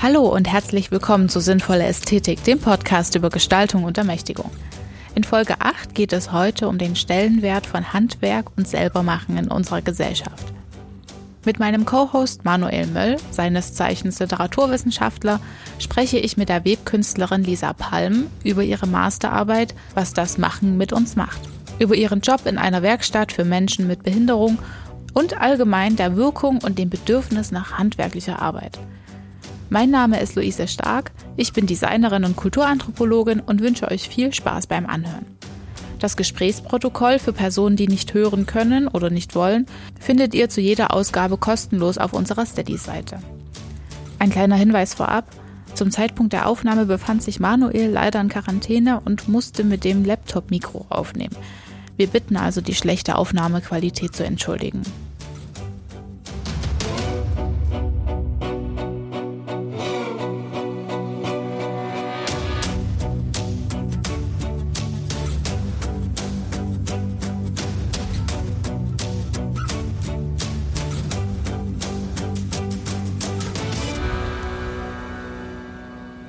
Hallo 0.00 0.28
und 0.28 0.46
herzlich 0.46 0.92
willkommen 0.92 1.28
zu 1.28 1.40
Sinnvolle 1.40 1.84
Ästhetik, 1.84 2.44
dem 2.44 2.60
Podcast 2.60 3.16
über 3.16 3.30
Gestaltung 3.30 3.82
und 3.82 3.98
Ermächtigung. 3.98 4.48
In 5.16 5.24
Folge 5.24 5.60
8 5.60 5.92
geht 5.92 6.12
es 6.12 6.30
heute 6.30 6.68
um 6.68 6.78
den 6.78 6.94
Stellenwert 6.94 7.66
von 7.66 7.92
Handwerk 7.92 8.56
und 8.56 8.68
Selbermachen 8.68 9.36
in 9.36 9.48
unserer 9.48 9.82
Gesellschaft. 9.82 10.52
Mit 11.44 11.58
meinem 11.58 11.84
Co-Host 11.84 12.44
Manuel 12.44 12.86
Möll, 12.86 13.16
seines 13.32 13.74
Zeichens 13.74 14.20
Literaturwissenschaftler, 14.20 15.40
spreche 15.80 16.18
ich 16.18 16.36
mit 16.36 16.48
der 16.48 16.64
Webkünstlerin 16.64 17.42
Lisa 17.42 17.72
Palm 17.72 18.28
über 18.44 18.62
ihre 18.62 18.86
Masterarbeit 18.86 19.74
Was 19.94 20.14
das 20.14 20.38
Machen 20.38 20.76
mit 20.76 20.92
uns 20.92 21.16
macht, 21.16 21.40
über 21.80 21.96
ihren 21.96 22.20
Job 22.20 22.46
in 22.46 22.56
einer 22.56 22.82
Werkstatt 22.82 23.32
für 23.32 23.44
Menschen 23.44 23.88
mit 23.88 24.04
Behinderung 24.04 24.60
und 25.12 25.40
allgemein 25.40 25.96
der 25.96 26.14
Wirkung 26.14 26.60
und 26.62 26.78
dem 26.78 26.88
Bedürfnis 26.88 27.50
nach 27.50 27.78
handwerklicher 27.78 28.40
Arbeit– 28.40 28.78
mein 29.70 29.90
Name 29.90 30.20
ist 30.20 30.34
Luise 30.34 30.68
Stark, 30.68 31.12
ich 31.36 31.52
bin 31.52 31.66
Designerin 31.66 32.24
und 32.24 32.36
Kulturanthropologin 32.36 33.40
und 33.40 33.60
wünsche 33.60 33.90
euch 33.90 34.08
viel 34.08 34.32
Spaß 34.32 34.66
beim 34.66 34.86
Anhören. 34.86 35.26
Das 35.98 36.16
Gesprächsprotokoll 36.16 37.18
für 37.18 37.32
Personen, 37.32 37.76
die 37.76 37.88
nicht 37.88 38.14
hören 38.14 38.46
können 38.46 38.86
oder 38.86 39.10
nicht 39.10 39.34
wollen, 39.34 39.66
findet 39.98 40.34
ihr 40.34 40.48
zu 40.48 40.60
jeder 40.60 40.94
Ausgabe 40.94 41.36
kostenlos 41.36 41.98
auf 41.98 42.12
unserer 42.12 42.46
Steady-Seite. 42.46 43.18
Ein 44.18 44.30
kleiner 44.30 44.56
Hinweis 44.56 44.94
vorab. 44.94 45.26
Zum 45.74 45.90
Zeitpunkt 45.90 46.32
der 46.32 46.46
Aufnahme 46.46 46.86
befand 46.86 47.22
sich 47.22 47.40
Manuel 47.40 47.90
leider 47.90 48.20
in 48.20 48.28
Quarantäne 48.28 49.00
und 49.04 49.28
musste 49.28 49.64
mit 49.64 49.84
dem 49.84 50.04
Laptop-Mikro 50.04 50.86
aufnehmen. 50.88 51.36
Wir 51.96 52.06
bitten 52.06 52.36
also, 52.36 52.60
die 52.60 52.74
schlechte 52.74 53.16
Aufnahmequalität 53.16 54.14
zu 54.14 54.24
entschuldigen. 54.24 54.82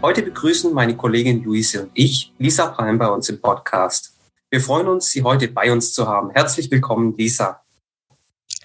Heute 0.01 0.21
begrüßen 0.21 0.73
meine 0.73 0.95
Kollegin 0.95 1.43
Luise 1.43 1.83
und 1.83 1.91
ich 1.93 2.33
Lisa 2.37 2.67
Palm 2.67 2.97
bei 2.97 3.07
uns 3.07 3.27
im 3.27 3.41
Podcast. 3.41 4.13
Wir 4.49 4.61
freuen 4.61 4.87
uns, 4.87 5.11
Sie 5.11 5.23
heute 5.23 5.49
bei 5.49 5.71
uns 5.71 5.91
zu 5.91 6.07
haben. 6.07 6.29
Herzlich 6.31 6.71
willkommen, 6.71 7.17
Lisa. 7.17 7.61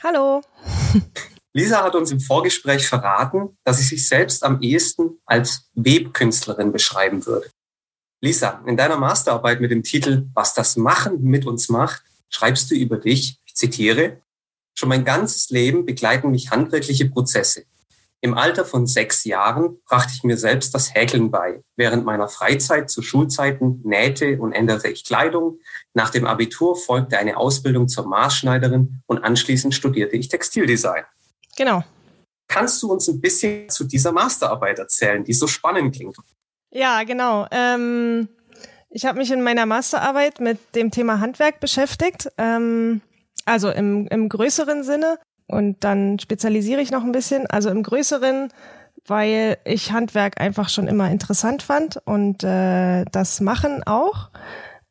Hallo. 0.02 0.42
Lisa 1.52 1.82
hat 1.82 1.96
uns 1.96 2.12
im 2.12 2.20
Vorgespräch 2.20 2.86
verraten, 2.86 3.56
dass 3.64 3.78
sie 3.78 3.84
sich 3.84 4.08
selbst 4.08 4.44
am 4.44 4.60
ehesten 4.60 5.18
als 5.26 5.68
Webkünstlerin 5.74 6.70
beschreiben 6.70 7.26
würde. 7.26 7.50
Lisa, 8.20 8.62
in 8.66 8.76
deiner 8.76 8.96
Masterarbeit 8.96 9.60
mit 9.60 9.72
dem 9.72 9.82
Titel 9.82 10.28
Was 10.34 10.54
das 10.54 10.76
Machen 10.76 11.22
mit 11.22 11.46
uns 11.46 11.68
macht, 11.68 12.04
schreibst 12.28 12.70
du 12.70 12.76
über 12.76 12.96
dich, 12.98 13.40
ich 13.44 13.54
zitiere, 13.54 14.20
Schon 14.76 14.88
mein 14.88 15.04
ganzes 15.04 15.50
Leben 15.50 15.86
begleiten 15.86 16.32
mich 16.32 16.50
handwerkliche 16.50 17.08
Prozesse. 17.08 17.64
Im 18.24 18.32
Alter 18.32 18.64
von 18.64 18.86
sechs 18.86 19.24
Jahren 19.24 19.82
brachte 19.84 20.12
ich 20.16 20.24
mir 20.24 20.38
selbst 20.38 20.74
das 20.74 20.94
Häkeln 20.94 21.30
bei. 21.30 21.62
Während 21.76 22.06
meiner 22.06 22.26
Freizeit 22.26 22.88
zu 22.88 23.02
Schulzeiten 23.02 23.82
nähte 23.84 24.38
und 24.40 24.54
änderte 24.54 24.88
ich 24.88 25.04
Kleidung. 25.04 25.58
Nach 25.92 26.08
dem 26.08 26.26
Abitur 26.26 26.74
folgte 26.74 27.18
eine 27.18 27.36
Ausbildung 27.36 27.86
zur 27.86 28.06
Maßschneiderin 28.06 29.02
und 29.04 29.22
anschließend 29.22 29.74
studierte 29.74 30.16
ich 30.16 30.28
Textildesign. 30.28 31.04
Genau. 31.58 31.84
Kannst 32.48 32.82
du 32.82 32.90
uns 32.90 33.08
ein 33.08 33.20
bisschen 33.20 33.68
zu 33.68 33.84
dieser 33.84 34.12
Masterarbeit 34.12 34.78
erzählen, 34.78 35.22
die 35.22 35.34
so 35.34 35.46
spannend 35.46 35.94
klingt? 35.94 36.16
Ja, 36.70 37.02
genau. 37.02 37.46
Ähm, 37.50 38.30
ich 38.88 39.04
habe 39.04 39.18
mich 39.18 39.30
in 39.32 39.42
meiner 39.42 39.66
Masterarbeit 39.66 40.40
mit 40.40 40.74
dem 40.74 40.90
Thema 40.90 41.20
Handwerk 41.20 41.60
beschäftigt. 41.60 42.32
Ähm, 42.38 43.02
also 43.44 43.68
im, 43.68 44.06
im 44.06 44.30
größeren 44.30 44.82
Sinne. 44.82 45.18
Und 45.46 45.84
dann 45.84 46.18
spezialisiere 46.18 46.80
ich 46.80 46.90
noch 46.90 47.04
ein 47.04 47.12
bisschen. 47.12 47.46
Also 47.46 47.70
im 47.70 47.82
Größeren, 47.82 48.48
weil 49.06 49.58
ich 49.64 49.92
Handwerk 49.92 50.40
einfach 50.40 50.68
schon 50.68 50.88
immer 50.88 51.10
interessant 51.10 51.62
fand 51.62 51.98
und 52.04 52.42
äh, 52.42 53.04
das 53.12 53.40
Machen 53.40 53.82
auch. 53.84 54.30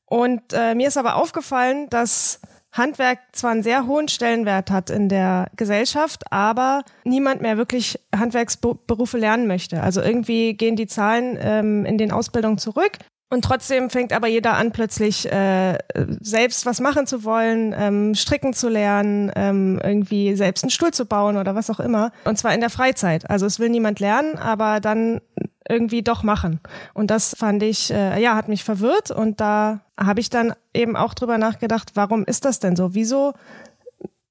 Und 0.05 0.41
äh, 0.53 0.75
mir 0.75 0.87
ist 0.87 0.97
aber 0.97 1.15
aufgefallen, 1.15 1.89
dass 1.89 2.39
Handwerk 2.71 3.19
zwar 3.33 3.51
einen 3.51 3.63
sehr 3.63 3.85
hohen 3.87 4.07
Stellenwert 4.07 4.71
hat 4.71 4.89
in 4.89 5.09
der 5.09 5.47
Gesellschaft, 5.55 6.31
aber 6.31 6.83
niemand 7.03 7.41
mehr 7.41 7.57
wirklich 7.57 7.99
Handwerksberufe 8.15 9.17
lernen 9.17 9.47
möchte. 9.47 9.81
Also 9.81 10.01
irgendwie 10.01 10.55
gehen 10.55 10.75
die 10.75 10.87
Zahlen 10.87 11.37
ähm, 11.39 11.85
in 11.85 11.97
den 11.97 12.11
Ausbildungen 12.11 12.57
zurück 12.57 12.97
und 13.33 13.43
trotzdem 13.43 13.89
fängt 13.89 14.13
aber 14.13 14.27
jeder 14.27 14.53
an, 14.53 14.71
plötzlich 14.71 15.25
äh, 15.31 15.79
selbst 16.21 16.67
was 16.67 16.79
machen 16.79 17.07
zu 17.07 17.23
wollen, 17.23 17.73
ähm, 17.75 18.13
stricken 18.13 18.53
zu 18.53 18.69
lernen, 18.69 19.31
ähm, 19.35 19.81
irgendwie 19.83 20.35
selbst 20.35 20.63
einen 20.63 20.69
Stuhl 20.69 20.91
zu 20.91 21.07
bauen 21.07 21.37
oder 21.37 21.55
was 21.55 21.71
auch 21.71 21.79
immer. 21.79 22.11
Und 22.25 22.37
zwar 22.37 22.53
in 22.53 22.59
der 22.59 22.69
Freizeit. 22.69 23.27
Also 23.31 23.47
es 23.47 23.57
will 23.59 23.69
niemand 23.69 23.99
lernen, 23.99 24.37
aber 24.37 24.79
dann 24.79 25.19
irgendwie 25.67 26.03
doch 26.03 26.21
machen. 26.21 26.59
Und 26.93 27.09
das 27.09 27.35
fand 27.35 27.63
ich, 27.63 27.91
äh, 27.91 28.21
ja, 28.21 28.35
hat 28.35 28.49
mich 28.49 28.63
verwirrt. 28.63 29.09
Und 29.09 29.41
da 29.41 29.79
habe 29.97 30.19
ich 30.19 30.29
dann 30.29 30.53
eben 30.71 30.95
auch 30.95 31.15
drüber 31.15 31.39
nachgedacht, 31.39 31.93
warum 31.95 32.25
ist 32.25 32.45
das 32.45 32.59
denn 32.59 32.75
so? 32.75 32.93
Wieso 32.93 33.33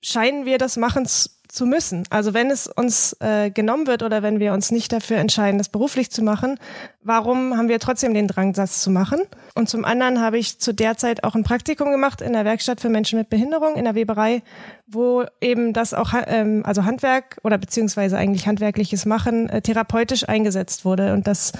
scheinen 0.01 0.45
wir 0.45 0.59
das 0.59 0.77
machen 0.77 1.07
zu 1.53 1.67
müssen. 1.67 2.05
Also 2.09 2.33
wenn 2.33 2.51
es 2.51 2.67
uns 2.67 3.15
äh, 3.21 3.51
genommen 3.51 3.87
wird 3.87 4.03
oder 4.03 4.23
wenn 4.23 4.41
wir 4.41 4.55
uns 4.55 4.71
nicht 4.71 4.91
dafür 4.91 5.19
entscheiden, 5.19 5.59
das 5.59 5.69
beruflich 5.69 6.11
zu 6.11 6.23
machen, 6.23 6.59
warum 7.03 7.59
haben 7.59 7.69
wir 7.69 7.79
trotzdem 7.79 8.15
den 8.15 8.27
Drang, 8.27 8.55
das 8.55 8.81
zu 8.81 8.91
machen? 8.91 9.21
Und 9.55 9.69
zum 9.69 9.85
anderen 9.85 10.23
habe 10.23 10.39
ich 10.39 10.59
zu 10.59 10.73
der 10.73 10.97
Zeit 10.97 11.25
auch 11.25 11.35
ein 11.35 11.43
Praktikum 11.43 11.91
gemacht 11.91 12.23
in 12.23 12.33
der 12.33 12.47
Werkstatt 12.47 12.81
für 12.81 12.89
Menschen 12.89 13.19
mit 13.19 13.29
Behinderung 13.29 13.77
in 13.77 13.85
der 13.85 13.95
Weberei, 13.95 14.43
wo 14.87 15.25
eben 15.43 15.75
das 15.75 15.93
auch, 15.93 16.15
ähm, 16.27 16.63
also 16.65 16.87
Handwerk 16.87 17.37
oder 17.43 17.59
beziehungsweise 17.59 18.17
eigentlich 18.17 18.47
handwerkliches 18.47 19.05
Machen 19.05 19.51
äh, 19.51 19.61
therapeutisch 19.61 20.27
eingesetzt 20.27 20.87
wurde. 20.87 21.13
Und 21.13 21.27
das 21.27 21.53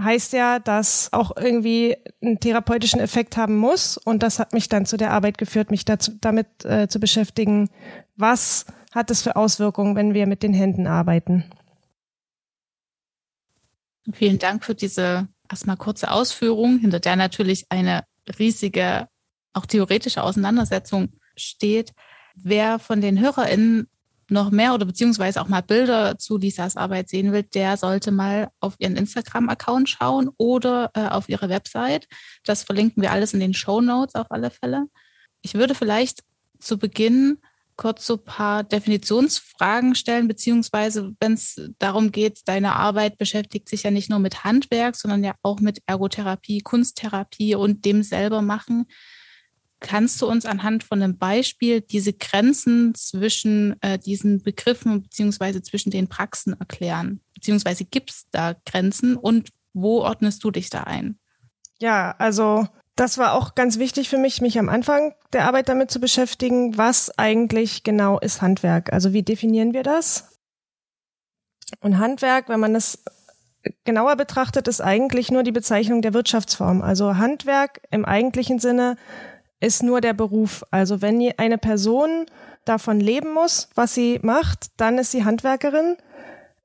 heißt 0.00 0.32
ja, 0.32 0.58
dass 0.58 1.12
auch 1.12 1.36
irgendwie 1.36 1.96
einen 2.22 2.38
therapeutischen 2.38 3.00
Effekt 3.00 3.36
haben 3.36 3.56
muss. 3.56 3.96
Und 3.96 4.22
das 4.22 4.38
hat 4.38 4.52
mich 4.52 4.68
dann 4.68 4.86
zu 4.86 4.96
der 4.96 5.12
Arbeit 5.12 5.38
geführt, 5.38 5.70
mich 5.70 5.84
dazu, 5.84 6.12
damit 6.20 6.64
äh, 6.64 6.88
zu 6.88 7.00
beschäftigen, 7.00 7.70
was 8.16 8.66
hat 8.92 9.10
es 9.10 9.22
für 9.22 9.36
Auswirkungen, 9.36 9.96
wenn 9.96 10.14
wir 10.14 10.26
mit 10.26 10.42
den 10.42 10.54
Händen 10.54 10.86
arbeiten? 10.86 11.44
Vielen 14.12 14.38
Dank 14.38 14.64
für 14.64 14.74
diese 14.74 15.28
erstmal 15.50 15.76
kurze 15.76 16.10
Ausführung, 16.10 16.78
hinter 16.78 17.00
der 17.00 17.16
natürlich 17.16 17.66
eine 17.70 18.04
riesige, 18.38 19.08
auch 19.52 19.66
theoretische 19.66 20.22
Auseinandersetzung 20.22 21.12
steht. 21.36 21.92
Wer 22.34 22.78
von 22.78 23.00
den 23.00 23.20
HörerInnen 23.20 23.88
noch 24.30 24.50
mehr 24.50 24.74
oder 24.74 24.86
beziehungsweise 24.86 25.40
auch 25.40 25.48
mal 25.48 25.62
Bilder 25.62 26.18
zu 26.18 26.36
Lisas 26.36 26.76
Arbeit 26.76 27.08
sehen 27.08 27.32
will, 27.32 27.42
der 27.42 27.76
sollte 27.76 28.10
mal 28.10 28.48
auf 28.60 28.74
ihren 28.78 28.96
Instagram-Account 28.96 29.88
schauen 29.88 30.30
oder 30.36 30.90
äh, 30.94 31.06
auf 31.08 31.28
ihre 31.28 31.48
Website. 31.48 32.06
Das 32.44 32.64
verlinken 32.64 33.02
wir 33.02 33.12
alles 33.12 33.34
in 33.34 33.40
den 33.40 33.54
Show 33.54 33.80
Notes 33.80 34.14
auf 34.14 34.30
alle 34.30 34.50
Fälle. 34.50 34.86
Ich 35.42 35.54
würde 35.54 35.74
vielleicht 35.74 36.22
zu 36.58 36.78
Beginn 36.78 37.38
kurz 37.76 38.06
so 38.06 38.14
ein 38.14 38.24
paar 38.24 38.64
Definitionsfragen 38.64 39.94
stellen, 39.94 40.28
beziehungsweise 40.28 41.14
wenn 41.20 41.34
es 41.34 41.60
darum 41.78 42.10
geht, 42.10 42.40
deine 42.46 42.74
Arbeit 42.74 43.18
beschäftigt 43.18 43.68
sich 43.68 43.82
ja 43.82 43.90
nicht 43.90 44.08
nur 44.08 44.18
mit 44.18 44.44
Handwerk, 44.44 44.96
sondern 44.96 45.22
ja 45.22 45.34
auch 45.42 45.60
mit 45.60 45.82
Ergotherapie, 45.86 46.60
Kunsttherapie 46.60 47.54
und 47.54 47.84
dem 47.84 48.02
selber 48.02 48.40
machen. 48.42 48.86
Kannst 49.80 50.22
du 50.22 50.26
uns 50.26 50.46
anhand 50.46 50.84
von 50.84 51.02
einem 51.02 51.18
Beispiel 51.18 51.82
diese 51.82 52.12
Grenzen 52.12 52.94
zwischen 52.94 53.80
äh, 53.82 53.98
diesen 53.98 54.42
Begriffen 54.42 55.02
beziehungsweise 55.02 55.62
zwischen 55.62 55.90
den 55.90 56.08
Praxen 56.08 56.58
erklären? 56.58 57.20
Beziehungsweise 57.34 57.84
gibt 57.84 58.10
es 58.10 58.26
da 58.30 58.54
Grenzen 58.64 59.16
und 59.16 59.50
wo 59.74 60.00
ordnest 60.00 60.42
du 60.44 60.50
dich 60.50 60.70
da 60.70 60.84
ein? 60.84 61.18
Ja, 61.78 62.14
also 62.18 62.66
das 62.96 63.18
war 63.18 63.34
auch 63.34 63.54
ganz 63.54 63.78
wichtig 63.78 64.08
für 64.08 64.16
mich, 64.16 64.40
mich 64.40 64.58
am 64.58 64.70
Anfang 64.70 65.12
der 65.34 65.44
Arbeit 65.44 65.68
damit 65.68 65.90
zu 65.90 66.00
beschäftigen, 66.00 66.78
was 66.78 67.16
eigentlich 67.18 67.82
genau 67.82 68.18
ist 68.18 68.40
Handwerk. 68.40 68.90
Also 68.92 69.12
wie 69.12 69.22
definieren 69.22 69.74
wir 69.74 69.82
das? 69.82 70.30
Und 71.80 71.98
Handwerk, 71.98 72.48
wenn 72.48 72.60
man 72.60 72.74
es 72.74 73.04
genauer 73.84 74.16
betrachtet, 74.16 74.68
ist 74.68 74.80
eigentlich 74.80 75.30
nur 75.30 75.42
die 75.42 75.52
Bezeichnung 75.52 76.00
der 76.00 76.14
Wirtschaftsform. 76.14 76.80
Also 76.80 77.16
Handwerk 77.16 77.82
im 77.90 78.06
eigentlichen 78.06 78.58
Sinne 78.58 78.96
ist 79.60 79.82
nur 79.82 80.00
der 80.00 80.12
Beruf. 80.12 80.64
Also 80.70 81.02
wenn 81.02 81.32
eine 81.38 81.58
Person 81.58 82.26
davon 82.64 83.00
leben 83.00 83.32
muss, 83.32 83.68
was 83.74 83.94
sie 83.94 84.18
macht, 84.22 84.68
dann 84.76 84.98
ist 84.98 85.12
sie 85.12 85.24
Handwerkerin 85.24 85.96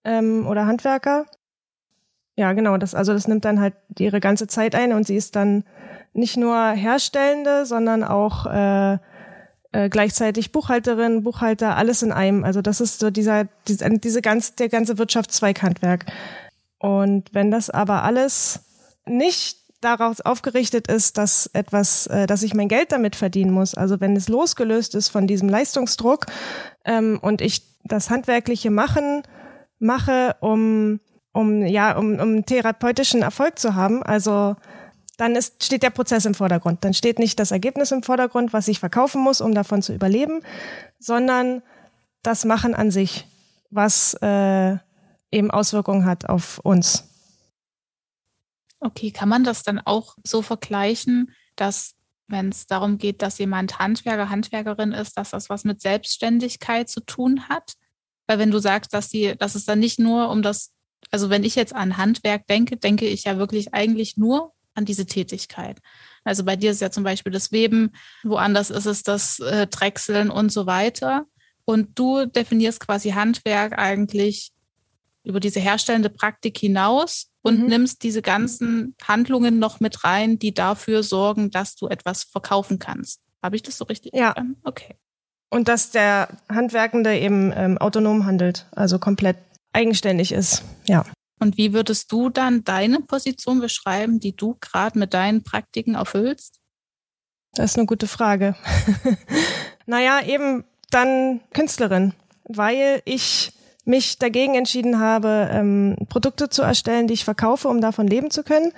ähm, 0.03 0.47
oder 0.47 0.65
Handwerker. 0.65 1.25
Ja, 2.35 2.53
genau. 2.53 2.77
Das, 2.77 2.95
also 2.95 3.13
das 3.13 3.27
nimmt 3.27 3.45
dann 3.45 3.59
halt 3.59 3.75
ihre 3.97 4.19
ganze 4.19 4.47
Zeit 4.47 4.75
ein 4.75 4.93
und 4.93 5.05
sie 5.05 5.15
ist 5.15 5.35
dann 5.35 5.63
nicht 6.13 6.37
nur 6.37 6.57
Herstellende, 6.71 7.65
sondern 7.65 8.03
auch 8.03 8.45
äh, 8.47 8.97
äh, 9.73 9.89
gleichzeitig 9.89 10.51
Buchhalterin, 10.51 11.23
Buchhalter, 11.23 11.77
alles 11.77 12.01
in 12.01 12.11
einem. 12.11 12.43
Also 12.43 12.61
das 12.61 12.81
ist 12.81 12.99
so 12.99 13.09
dieser, 13.09 13.45
diese, 13.67 13.89
diese 13.89 14.21
ganz, 14.21 14.55
der 14.55 14.69
ganze 14.69 14.97
Wirtschaftszweig 14.97 15.61
Handwerk. 15.61 16.05
Und 16.79 17.33
wenn 17.33 17.51
das 17.51 17.69
aber 17.69 18.03
alles 18.03 18.61
nicht 19.05 19.60
daraus 19.81 20.21
aufgerichtet 20.21 20.87
ist, 20.87 21.17
dass 21.17 21.47
etwas, 21.53 22.07
äh, 22.07 22.27
dass 22.27 22.43
ich 22.43 22.53
mein 22.53 22.67
Geld 22.67 22.91
damit 22.91 23.15
verdienen 23.15 23.51
muss. 23.51 23.75
Also 23.75 23.99
wenn 23.99 24.15
es 24.15 24.29
losgelöst 24.29 24.95
ist 24.95 25.09
von 25.09 25.27
diesem 25.27 25.49
Leistungsdruck 25.49 26.27
ähm, 26.85 27.19
und 27.21 27.41
ich 27.41 27.63
das 27.83 28.09
handwerkliche 28.09 28.71
Machen 28.71 29.23
mache, 29.79 30.35
um 30.39 30.99
um 31.33 31.65
ja 31.65 31.97
um, 31.97 32.19
um 32.19 32.45
therapeutischen 32.45 33.21
Erfolg 33.21 33.57
zu 33.57 33.75
haben. 33.75 34.03
Also 34.03 34.55
dann 35.17 35.35
ist, 35.35 35.63
steht 35.63 35.83
der 35.83 35.89
Prozess 35.91 36.25
im 36.25 36.33
Vordergrund. 36.33 36.83
Dann 36.83 36.93
steht 36.93 37.19
nicht 37.19 37.39
das 37.39 37.51
Ergebnis 37.51 37.91
im 37.91 38.03
Vordergrund, 38.03 38.53
was 38.53 38.67
ich 38.67 38.79
verkaufen 38.79 39.21
muss, 39.21 39.41
um 39.41 39.53
davon 39.53 39.81
zu 39.81 39.93
überleben, 39.93 40.41
sondern 40.99 41.61
das 42.23 42.45
Machen 42.45 42.73
an 42.75 42.91
sich, 42.91 43.27
was 43.69 44.15
äh, 44.21 44.77
eben 45.31 45.51
Auswirkungen 45.51 46.05
hat 46.05 46.27
auf 46.27 46.59
uns. 46.59 47.10
Okay, 48.81 49.11
kann 49.11 49.29
man 49.29 49.43
das 49.43 49.63
dann 49.63 49.79
auch 49.79 50.17
so 50.23 50.41
vergleichen, 50.41 51.31
dass 51.55 51.95
wenn 52.27 52.49
es 52.49 52.65
darum 52.65 52.97
geht, 52.97 53.21
dass 53.21 53.37
jemand 53.37 53.77
Handwerker, 53.77 54.29
Handwerkerin 54.29 54.91
ist, 54.91 55.17
dass 55.17 55.31
das 55.31 55.49
was 55.49 55.63
mit 55.63 55.81
Selbstständigkeit 55.81 56.89
zu 56.89 57.01
tun 57.01 57.47
hat? 57.47 57.73
Weil 58.25 58.39
wenn 58.39 58.51
du 58.51 58.59
sagst, 58.59 58.93
dass 58.93 59.09
die, 59.09 59.35
dass 59.37 59.55
es 59.55 59.65
dann 59.65 59.79
nicht 59.79 59.99
nur 59.99 60.29
um 60.29 60.41
das, 60.41 60.71
also 61.11 61.29
wenn 61.29 61.43
ich 61.43 61.55
jetzt 61.55 61.75
an 61.75 61.97
Handwerk 61.97 62.47
denke, 62.47 62.77
denke 62.77 63.05
ich 63.05 63.25
ja 63.25 63.37
wirklich 63.37 63.73
eigentlich 63.73 64.17
nur 64.17 64.53
an 64.73 64.85
diese 64.85 65.05
Tätigkeit. 65.05 65.79
Also 66.23 66.43
bei 66.43 66.55
dir 66.55 66.71
ist 66.71 66.81
ja 66.81 66.89
zum 66.91 67.03
Beispiel 67.03 67.31
das 67.31 67.51
Weben, 67.51 67.91
woanders 68.23 68.69
ist 68.69 68.85
es 68.85 69.03
das 69.03 69.39
äh, 69.39 69.67
Drechseln 69.67 70.31
und 70.31 70.51
so 70.51 70.65
weiter. 70.65 71.25
Und 71.65 71.99
du 71.99 72.25
definierst 72.25 72.79
quasi 72.79 73.11
Handwerk 73.11 73.77
eigentlich 73.77 74.51
über 75.23 75.39
diese 75.39 75.59
herstellende 75.59 76.09
Praktik 76.09 76.57
hinaus 76.57 77.27
und 77.41 77.59
mhm. 77.59 77.67
nimmst 77.67 78.03
diese 78.03 78.21
ganzen 78.21 78.95
Handlungen 79.03 79.59
noch 79.59 79.79
mit 79.79 80.03
rein, 80.03 80.39
die 80.39 80.53
dafür 80.53 81.03
sorgen, 81.03 81.51
dass 81.51 81.75
du 81.75 81.87
etwas 81.87 82.23
verkaufen 82.23 82.79
kannst. 82.79 83.19
Habe 83.41 83.55
ich 83.55 83.63
das 83.63 83.77
so 83.77 83.85
richtig? 83.85 84.13
Ja. 84.13 84.35
Okay. 84.63 84.95
Und 85.49 85.67
dass 85.67 85.91
der 85.91 86.29
Handwerkende 86.49 87.17
eben 87.17 87.51
ähm, 87.55 87.77
autonom 87.77 88.25
handelt, 88.25 88.67
also 88.71 88.99
komplett 88.99 89.37
eigenständig 89.73 90.31
ist. 90.31 90.63
Ja. 90.85 91.05
Und 91.39 91.57
wie 91.57 91.73
würdest 91.73 92.11
du 92.11 92.29
dann 92.29 92.63
deine 92.63 92.99
Position 92.99 93.59
beschreiben, 93.59 94.19
die 94.19 94.35
du 94.35 94.57
gerade 94.61 94.97
mit 94.97 95.13
deinen 95.13 95.43
Praktiken 95.43 95.95
erfüllst? 95.95 96.59
Das 97.53 97.71
ist 97.71 97.77
eine 97.77 97.87
gute 97.87 98.07
Frage. 98.07 98.55
naja, 99.85 100.21
eben 100.23 100.63
dann 100.91 101.41
Künstlerin, 101.53 102.13
weil 102.43 103.01
ich 103.05 103.53
mich 103.91 104.17
dagegen 104.17 104.55
entschieden 104.55 104.99
habe, 104.99 105.49
ähm, 105.51 105.95
Produkte 106.09 106.49
zu 106.49 106.63
erstellen, 106.63 107.07
die 107.07 107.13
ich 107.13 107.25
verkaufe, 107.25 107.67
um 107.67 107.81
davon 107.81 108.07
leben 108.07 108.31
zu 108.31 108.41
können. 108.41 108.71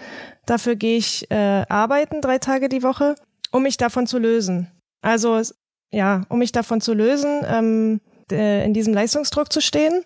Dafür 0.46 0.76
gehe 0.76 0.98
ich 0.98 1.32
äh, 1.32 1.64
arbeiten 1.70 2.20
drei 2.20 2.40
Tage 2.40 2.68
die 2.68 2.84
Woche, 2.84 3.16
um 3.52 3.64
mich 3.64 3.78
davon 3.78 4.08
zu 4.08 4.18
lösen. 4.18 4.70
Also 5.02 5.42
ja, 5.92 6.24
um 6.30 6.40
mich 6.40 6.52
davon 6.52 6.82
zu 6.82 6.94
lösen, 6.94 7.46
ähm, 7.48 8.02
äh, 8.32 8.66
in 8.66 8.74
diesem 8.74 8.94
Leistungsdruck 8.94 9.54
zu 9.54 9.62
stehen. 9.62 10.04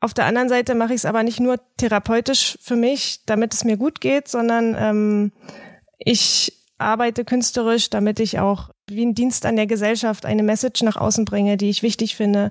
Auf 0.00 0.14
der 0.14 0.24
anderen 0.24 0.48
Seite 0.48 0.74
mache 0.74 0.94
ich 0.94 1.00
es 1.00 1.04
aber 1.04 1.22
nicht 1.22 1.40
nur 1.40 1.56
therapeutisch 1.76 2.56
für 2.62 2.76
mich, 2.76 3.20
damit 3.26 3.52
es 3.52 3.64
mir 3.64 3.76
gut 3.76 4.00
geht, 4.00 4.28
sondern 4.28 4.74
ähm, 4.78 5.32
ich 5.98 6.59
arbeite 6.80 7.24
künstlerisch, 7.24 7.90
damit 7.90 8.20
ich 8.20 8.38
auch 8.38 8.70
wie 8.88 9.04
ein 9.04 9.14
Dienst 9.14 9.46
an 9.46 9.56
der 9.56 9.66
Gesellschaft 9.66 10.26
eine 10.26 10.42
Message 10.42 10.82
nach 10.82 10.96
außen 10.96 11.24
bringe, 11.24 11.56
die 11.56 11.70
ich 11.70 11.82
wichtig 11.82 12.16
finde, 12.16 12.50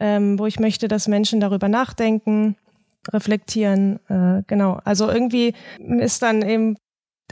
ähm, 0.00 0.38
wo 0.38 0.46
ich 0.46 0.60
möchte, 0.60 0.88
dass 0.88 1.08
Menschen 1.08 1.40
darüber 1.40 1.68
nachdenken, 1.68 2.56
reflektieren. 3.12 4.00
Äh, 4.08 4.42
genau. 4.46 4.80
Also 4.84 5.08
irgendwie 5.10 5.54
ist 5.78 6.22
dann 6.22 6.42
eben 6.42 6.76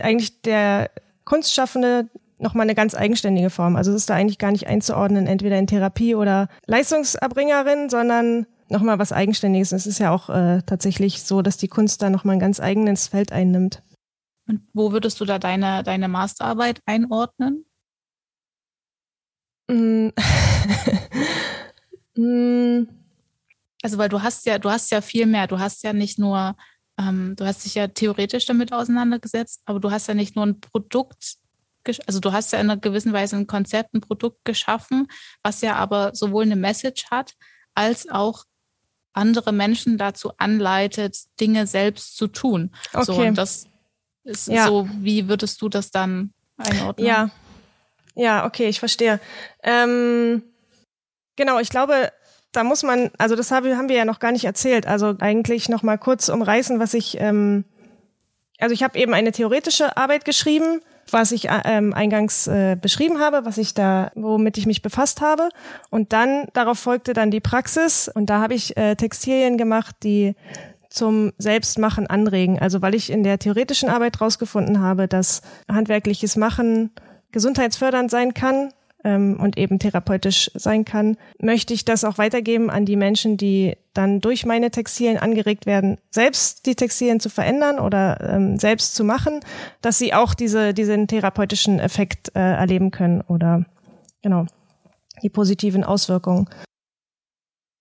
eigentlich 0.01 0.41
der 0.43 0.91
Kunstschaffende 1.25 2.09
nochmal 2.39 2.65
eine 2.65 2.75
ganz 2.75 2.95
eigenständige 2.95 3.51
Form. 3.51 3.77
Also 3.77 3.91
es 3.91 3.99
ist 3.99 4.11
da 4.11 4.15
eigentlich 4.15 4.39
gar 4.39 4.53
nicht 4.53 4.67
einzuordnen, 4.67 5.27
entweder 5.27 5.59
in 5.59 5.67
Therapie 5.67 6.15
oder 6.15 6.49
Leistungserbringerin, 6.67 7.89
sondern 7.89 8.47
nochmal 8.69 8.99
was 8.99 9.13
Eigenständiges. 9.13 9.73
Es 9.73 9.87
ist 9.87 9.99
ja 9.99 10.11
auch 10.11 10.29
äh, 10.29 10.63
tatsächlich 10.67 11.23
so, 11.23 11.43
dass 11.43 11.57
die 11.57 11.69
Kunst 11.69 12.03
da 12.03 12.11
nochmal 12.11 12.37
ein 12.37 12.41
ganz 12.41 12.61
eigenes 12.61 13.09
Feld 13.09 13.33
einnimmt. 13.33 13.83
Und 14.49 14.63
wo 14.73 14.93
würdest 14.93 15.21
du 15.21 15.25
da 15.25 15.39
deine, 15.39 15.83
deine 15.83 16.09
Masterarbeit 16.09 16.81
einordnen? 16.87 17.65
Mm. 19.69 20.09
Mm. 22.19 22.89
also 23.83 23.99
weil 23.99 24.09
du 24.09 24.23
hast 24.23 24.47
ja, 24.47 24.59
du 24.59 24.71
hast 24.71 24.91
ja 24.91 25.03
viel 25.03 25.27
mehr. 25.27 25.47
Du 25.47 25.59
hast 25.59 25.83
ja 25.83 25.93
nicht 25.93 26.19
nur, 26.19 26.57
ähm, 26.99 27.35
du 27.37 27.45
hast 27.45 27.67
dich 27.67 27.75
ja 27.75 27.89
theoretisch 27.89 28.47
damit 28.47 28.73
auseinandergesetzt, 28.73 29.61
aber 29.67 29.81
du 29.81 29.91
hast 29.91 30.09
ja 30.09 30.15
nicht 30.15 30.35
nur 30.35 30.47
ein 30.47 30.59
Produkt, 30.59 31.37
also 32.07 32.19
du 32.21 32.33
hast 32.33 32.55
ja 32.55 32.59
in 32.59 32.71
einer 32.71 32.81
gewissen 32.81 33.13
Weise 33.13 33.37
ein 33.37 33.47
Konzept, 33.47 33.93
ein 33.93 34.01
Produkt 34.01 34.47
geschaffen, 34.47 35.09
was 35.43 35.61
ja 35.61 35.77
aber 35.77 36.15
sowohl 36.15 36.45
eine 36.45 36.57
Message 36.57 37.11
hat, 37.11 37.35
als 37.75 38.09
auch 38.09 38.45
andere 39.13 39.53
Menschen 39.53 39.99
dazu 39.99 40.33
anleitet, 40.39 41.19
Dinge 41.39 41.67
selbst 41.67 42.17
zu 42.17 42.29
tun. 42.29 42.71
Okay. 42.95 43.05
So, 43.05 43.15
und 43.15 43.37
das 43.37 43.67
ist 44.27 44.49
ja. 44.49 44.67
so, 44.67 44.89
wie 45.01 45.29
würdest 45.29 45.63
du 45.63 45.69
das 45.69 45.91
dann 45.91 46.33
einordnen? 46.59 47.07
Ja, 47.07 47.31
ja, 48.15 48.47
okay, 48.47 48.69
ich 48.69 48.81
verstehe. 48.81 49.21
Ähm, 49.63 50.43
genau, 51.37 51.59
ich 51.59 51.69
glaube, 51.69 52.11
da 52.53 52.65
muss 52.65 52.83
man, 52.83 53.11
also 53.19 53.37
das 53.37 53.51
haben 53.51 53.89
wir 53.89 53.97
ja 53.97 54.05
noch 54.05 54.19
gar 54.19 54.33
nicht 54.33 54.45
erzählt. 54.45 54.87
Also 54.87 55.15
eigentlich 55.21 55.69
noch 55.69 55.83
mal 55.83 55.99
kurz 55.99 56.29
umreißen, 56.29 56.81
was 56.81 56.95
ich, 56.95 57.21
ähm, 57.21 57.65
also 58.59 58.73
ich 58.73 58.83
habe 58.83 58.99
eben 58.99 59.13
eine 59.13 59.33
theoretische 59.33 59.97
Arbeit 59.99 60.25
geschrieben, 60.25 60.81
was 61.11 61.31
ich 61.31 61.49
ähm, 61.51 61.93
eingangs 61.93 62.47
äh, 62.47 62.77
beschrieben 62.81 63.21
habe, 63.21 63.45
was 63.45 63.59
ich 63.59 63.75
da, 63.75 64.11
womit 64.15 64.57
ich 64.57 64.67
mich 64.67 64.81
befasst 64.81 65.21
habe. 65.21 65.51
Und 65.91 66.15
dann 66.15 66.49
darauf 66.55 66.79
folgte 66.79 67.13
dann 67.13 67.31
die 67.31 67.41
Praxis 67.41 68.09
und 68.09 68.31
da 68.31 68.41
habe 68.41 68.55
ich 68.55 68.77
äh, 68.79 68.97
Textilien 68.97 69.59
gemacht, 69.59 69.95
die 70.03 70.35
zum 70.97 71.33
Selbstmachen 71.39 72.07
anregen. 72.07 72.59
Also 72.59 72.83
weil 72.83 72.95
ich 72.95 73.11
in 73.11 73.23
der 73.23 73.39
theoretischen 73.39 73.89
Arbeit 73.89 74.21
rausgefunden 74.21 74.81
habe, 74.81 75.09
dass 75.09 75.43
handwerkliches 75.71 76.37
Machen 76.37 76.91
gesundheitsfördernd 77.33 78.11
sein 78.11 78.35
kann 78.35 78.71
ähm, 79.05 79.39
und 79.39 79.59
eben 79.59 79.79
therapeutisch 79.79 80.51
sein 80.55 80.85
kann, 80.85 81.17
möchte 81.39 81.75
ich 81.75 81.85
das 81.85 82.05
auch 82.05 82.19
weitergeben 82.19 82.71
an 82.71 82.85
die 82.85 82.97
Menschen, 82.97 83.37
die 83.37 83.77
dann 83.95 84.21
durch 84.21 84.47
meine 84.47 84.71
Textilien 84.71 85.19
angeregt 85.19 85.67
werden, 85.67 85.99
selbst 86.11 86.67
die 86.67 86.75
Textilien 86.75 87.21
zu 87.21 87.29
verändern 87.29 87.79
oder 87.79 88.21
ähm, 88.21 88.59
selbst 88.59 88.95
zu 88.95 89.05
machen, 89.05 89.41
dass 89.81 89.99
sie 89.99 90.15
auch 90.15 90.35
diese, 90.35 90.75
diesen 90.75 91.09
therapeutischen 91.09 91.79
Effekt 91.79 92.33
äh, 92.35 92.41
erleben 92.41 92.91
können 92.91 93.21
oder 93.21 93.65
genau 94.23 94.47
die 95.23 95.31
positiven 95.31 95.85
Auswirkungen. 95.85 96.49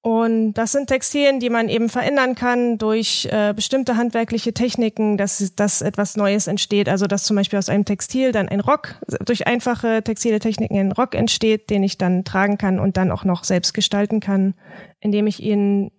Und 0.06 0.54
das 0.54 0.72
sind 0.72 0.86
Textilien, 0.86 1.40
die 1.40 1.50
man 1.50 1.68
eben 1.68 1.90
verändern 1.90 2.36
kann 2.36 2.78
durch 2.78 3.28
äh, 3.32 3.54
bestimmte 3.56 3.98
handwerkliche 3.98 4.54
Techniken, 4.54 5.18
dass, 5.18 5.56
dass 5.56 5.82
etwas 5.82 6.16
Neues 6.16 6.46
entsteht. 6.46 6.90
Also 6.90 7.08
dass 7.08 7.24
zum 7.24 7.36
Beispiel 7.36 7.58
aus 7.58 7.70
einem 7.70 7.86
Textil 7.86 8.32
dann 8.32 8.48
ein 8.48 8.60
Rock, 8.60 9.02
durch 9.26 9.48
einfache 9.48 10.04
textile 10.04 10.38
Techniken 10.38 10.78
ein 10.78 10.92
Rock 10.92 11.16
entsteht, 11.16 11.72
den 11.72 11.82
ich 11.82 11.98
dann 11.98 12.24
tragen 12.24 12.60
kann 12.60 12.80
und 12.80 12.98
dann 12.98 13.10
auch 13.10 13.24
noch 13.24 13.44
selbst 13.44 13.74
gestalten 13.74 14.20
kann, 14.20 14.54
indem 15.00 15.26
ich 15.26 15.42
ihn 15.42 15.90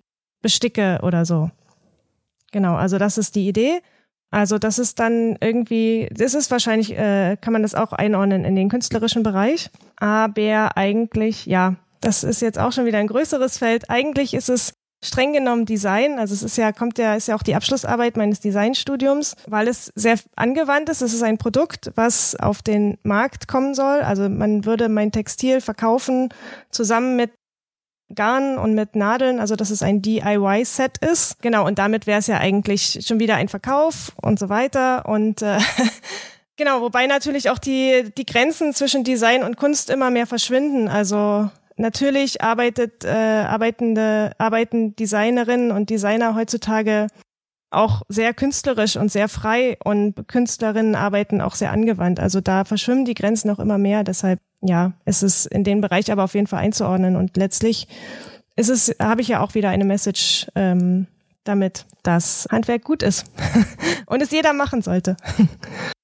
besticke 0.41 1.01
oder 1.03 1.25
so. 1.25 1.51
Genau, 2.53 2.77
also 2.77 2.99
das 2.99 3.19
ist 3.19 3.35
die 3.35 3.49
Idee. 3.49 3.81
Also 4.31 4.59
das 4.59 4.79
ist 4.79 5.01
dann 5.01 5.37
irgendwie, 5.41 6.09
das 6.13 6.35
ist 6.35 6.53
wahrscheinlich, 6.53 6.97
äh, 6.97 7.37
kann 7.41 7.53
man 7.53 7.63
das 7.63 7.75
auch 7.75 7.93
einordnen 7.93 8.45
in 8.45 8.55
den 8.55 8.69
künstlerischen 8.69 9.25
Bereich. 9.25 9.69
Aber 9.97 10.77
eigentlich, 10.77 11.47
ja, 11.47 11.75
das 12.01 12.25
ist 12.25 12.41
jetzt 12.43 12.59
auch 12.59 12.73
schon 12.73 12.87
wieder 12.87 12.99
ein 12.99 13.07
größeres 13.07 13.59
Feld. 13.59 13.91
Eigentlich 13.91 14.35
ist 14.35 14.49
es 14.49 14.75
streng 15.05 15.33
genommen 15.33 15.67
Design. 15.67 16.19
Also 16.19 16.35
es 16.35 16.43
ist 16.43 16.57
ja, 16.57 16.73
kommt 16.73 16.99
ja, 16.99 17.15
ist 17.15 17.29
ja 17.29 17.37
auch 17.37 17.43
die 17.43 17.55
Abschlussarbeit 17.55 18.17
meines 18.17 18.41
Designstudiums, 18.41 19.37
weil 19.47 19.69
es 19.69 19.93
sehr 19.95 20.19
angewandt 20.37 20.89
ist. 20.89 21.03
Es 21.03 21.13
ist 21.13 21.23
ein 21.23 21.39
Produkt, 21.39 21.93
was 21.95 22.35
auf 22.37 22.63
den 22.63 22.99
Markt 23.03 23.49
kommen 23.49 23.75
soll. 23.75 24.01
Also 24.01 24.29
man 24.29 24.65
würde 24.65 24.89
mein 24.89 25.13
Textil 25.13 25.61
verkaufen 25.61 26.31
zusammen 26.71 27.17
mit 27.17 27.31
Garn 28.15 28.57
und 28.57 28.75
mit 28.75 28.95
Nadeln, 28.95 29.41
also 29.41 29.57
dass 29.57 29.71
es 29.71 29.83
ein 29.83 30.01
DIY-Set 30.01 30.99
ist. 30.99 31.43
Genau, 31.43 31.67
und 31.67 31.79
damit 31.79 32.07
wäre 32.07 32.21
es 32.21 32.29
ja 32.29 32.39
eigentlich 32.39 33.01
schon 33.05 33.19
wieder 33.19 33.35
ein 33.35 33.49
Verkauf 33.49 34.13
und 34.23 34.39
so 34.39 34.49
weiter. 34.49 35.07
Und 35.07 35.43
äh, 35.43 35.59
genau, 36.57 36.81
wobei 36.81 37.07
natürlich 37.07 37.51
auch 37.51 37.59
die, 37.59 38.13
die 38.17 38.27
Grenzen 38.27 38.73
zwischen 38.75 39.03
Design 39.03 39.43
und 39.43 39.57
Kunst 39.57 39.91
immer 39.91 40.11
mehr 40.11 40.27
verschwinden. 40.27 40.89
Also 40.89 41.51
Natürlich 41.77 42.43
arbeitet, 42.43 43.05
äh, 43.05 43.09
arbeitende, 43.09 44.33
arbeiten 44.39 44.97
Designerinnen 44.97 45.71
und 45.71 45.91
Designer 45.91 46.35
heutzutage 46.35 47.09
auch 47.71 48.03
sehr 48.09 48.33
künstlerisch 48.33 48.97
und 48.97 49.11
sehr 49.11 49.29
frei 49.29 49.77
und 49.85 50.29
Künstlerinnen 50.29 50.95
arbeiten 50.95 51.41
auch 51.41 51.55
sehr 51.55 51.73
angewandt. 51.73 52.21
Also 52.21 52.41
da 52.41 52.65
verschwimmen 52.65 53.05
die 53.05 53.15
Grenzen 53.15 53.51
auch 53.51 53.59
immer 53.59 53.77
mehr. 53.77 54.05
Deshalb, 54.05 54.41
ja, 54.63 54.93
ist 55.05 55.23
es 55.23 55.47
in 55.47 55.65
den 55.65 55.81
Bereich 55.81 56.11
aber 56.11 56.25
auf 56.25 56.35
jeden 56.35 56.47
Fall 56.47 56.61
einzuordnen. 56.61 57.17
Und 57.17 57.37
letztlich 57.37 57.89
ist 58.55 58.71
es, 58.71 58.95
habe 59.01 59.21
ich 59.21 59.29
ja 59.29 59.41
auch 59.41 59.55
wieder 59.55 59.69
eine 59.69 59.85
Message 59.85 60.47
ähm, 60.55 61.09
damit 61.47 61.87
das 62.03 62.47
Handwerk 62.51 62.85
gut 62.85 63.03
ist 63.03 63.25
und 64.07 64.23
es 64.23 64.31
jeder 64.31 64.53
machen 64.53 64.83
sollte. 64.83 65.17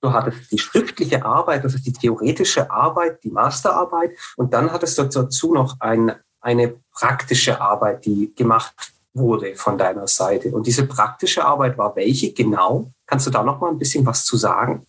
Du 0.00 0.12
hattest 0.12 0.52
die 0.52 0.58
schriftliche 0.58 1.24
Arbeit, 1.24 1.64
das 1.64 1.74
ist 1.74 1.86
die 1.86 1.92
theoretische 1.92 2.70
Arbeit, 2.70 3.22
die 3.24 3.30
Masterarbeit 3.30 4.12
und 4.36 4.54
dann 4.54 4.70
hattest 4.70 4.98
du 4.98 5.04
dazu 5.04 5.52
noch 5.52 5.76
ein, 5.80 6.12
eine 6.40 6.76
praktische 6.92 7.60
Arbeit, 7.60 8.04
die 8.04 8.32
gemacht 8.34 8.92
wurde 9.12 9.56
von 9.56 9.76
deiner 9.76 10.06
Seite. 10.06 10.50
Und 10.50 10.66
diese 10.66 10.86
praktische 10.86 11.44
Arbeit 11.44 11.76
war 11.78 11.96
welche 11.96 12.32
genau? 12.32 12.92
Kannst 13.06 13.26
du 13.26 13.30
da 13.30 13.42
noch 13.42 13.60
mal 13.60 13.70
ein 13.70 13.78
bisschen 13.78 14.06
was 14.06 14.24
zu 14.24 14.36
sagen? 14.36 14.86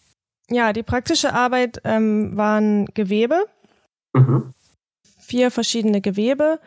Ja, 0.50 0.74
die 0.74 0.84
praktische 0.84 1.34
Arbeit 1.34 1.82
ähm, 1.84 2.36
waren 2.36 2.86
Gewebe, 2.94 3.46
mhm. 4.13 4.54
vier 5.20 5.51
verschiedene 5.51 6.01
Gewebe, 6.01 6.60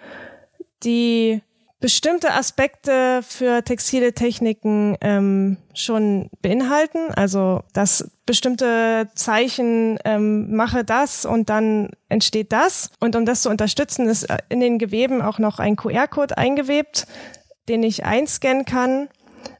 die 0.82 1.42
bestimmte 1.82 2.32
Aspekte 2.32 3.22
für 3.22 3.62
textile 3.62 4.14
Techniken 4.14 4.96
ähm, 5.02 5.58
schon 5.74 6.30
beinhalten. 6.40 7.12
Also 7.14 7.64
dass 7.74 8.10
bestimmte 8.24 9.10
Zeichen 9.14 9.98
ähm, 10.04 10.54
mache 10.54 10.84
das 10.84 11.26
und 11.26 11.50
dann 11.50 11.90
entsteht 12.08 12.52
das. 12.52 12.90
Und 13.00 13.16
um 13.16 13.26
das 13.26 13.42
zu 13.42 13.50
unterstützen, 13.50 14.08
ist 14.08 14.26
in 14.48 14.60
den 14.60 14.78
Geweben 14.78 15.20
auch 15.20 15.38
noch 15.38 15.58
ein 15.58 15.76
QR-Code 15.76 16.38
eingewebt, 16.38 17.06
den 17.68 17.82
ich 17.82 18.06
einscannen 18.06 18.64
kann. 18.64 19.08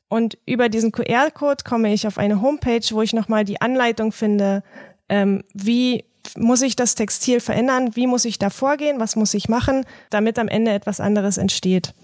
Und 0.08 0.38
über 0.46 0.68
diesen 0.68 0.92
QR-Code 0.92 1.64
komme 1.64 1.92
ich 1.92 2.06
auf 2.06 2.18
eine 2.18 2.40
Homepage, 2.40 2.86
wo 2.92 3.02
ich 3.02 3.12
nochmal 3.12 3.44
die 3.44 3.60
Anleitung 3.60 4.12
finde, 4.12 4.62
ähm, 5.08 5.42
wie 5.54 6.04
muss 6.36 6.62
ich 6.62 6.76
das 6.76 6.94
Textil 6.94 7.40
verändern, 7.40 7.96
wie 7.96 8.06
muss 8.06 8.24
ich 8.24 8.38
da 8.38 8.48
vorgehen, 8.48 9.00
was 9.00 9.16
muss 9.16 9.34
ich 9.34 9.48
machen, 9.48 9.84
damit 10.10 10.38
am 10.38 10.46
Ende 10.48 10.70
etwas 10.70 11.00
anderes 11.00 11.36
entsteht. 11.36 11.94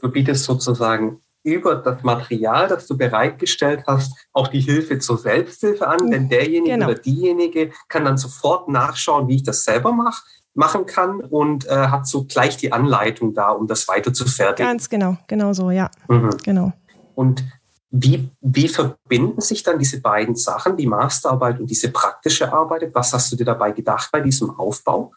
Du 0.00 0.10
bietest 0.10 0.44
sozusagen 0.44 1.20
über 1.42 1.76
das 1.76 2.02
Material, 2.02 2.68
das 2.68 2.86
du 2.86 2.96
bereitgestellt 2.96 3.84
hast, 3.86 4.12
auch 4.32 4.48
die 4.48 4.60
Hilfe 4.60 4.98
zur 4.98 5.16
Selbsthilfe 5.16 5.88
an, 5.88 6.10
denn 6.10 6.28
derjenige 6.28 6.74
genau. 6.74 6.86
oder 6.90 6.94
diejenige 6.96 7.72
kann 7.88 8.04
dann 8.04 8.18
sofort 8.18 8.68
nachschauen, 8.68 9.26
wie 9.28 9.36
ich 9.36 9.42
das 9.42 9.64
selber 9.64 9.92
mache 9.92 10.22
machen 10.54 10.86
kann 10.86 11.20
und 11.20 11.66
äh, 11.66 11.70
hat 11.70 12.06
so 12.06 12.24
gleich 12.24 12.56
die 12.56 12.72
Anleitung 12.72 13.34
da, 13.34 13.50
um 13.50 13.66
das 13.66 13.86
weiter 13.88 14.12
zu 14.12 14.26
fertigen. 14.26 14.68
Ganz 14.68 14.88
genau, 14.88 15.16
genau 15.26 15.52
so, 15.52 15.70
ja. 15.70 15.90
Mhm. 16.08 16.30
Genau. 16.42 16.72
Und 17.14 17.44
wie, 17.90 18.30
wie 18.40 18.68
verbinden 18.68 19.40
sich 19.40 19.62
dann 19.62 19.78
diese 19.78 20.00
beiden 20.00 20.36
Sachen, 20.36 20.76
die 20.76 20.86
Masterarbeit 20.86 21.60
und 21.60 21.66
diese 21.68 21.90
praktische 21.90 22.52
Arbeit? 22.52 22.90
Was 22.94 23.12
hast 23.12 23.32
du 23.32 23.36
dir 23.36 23.44
dabei 23.44 23.72
gedacht 23.72 24.10
bei 24.12 24.20
diesem 24.20 24.50
Aufbau? 24.50 25.12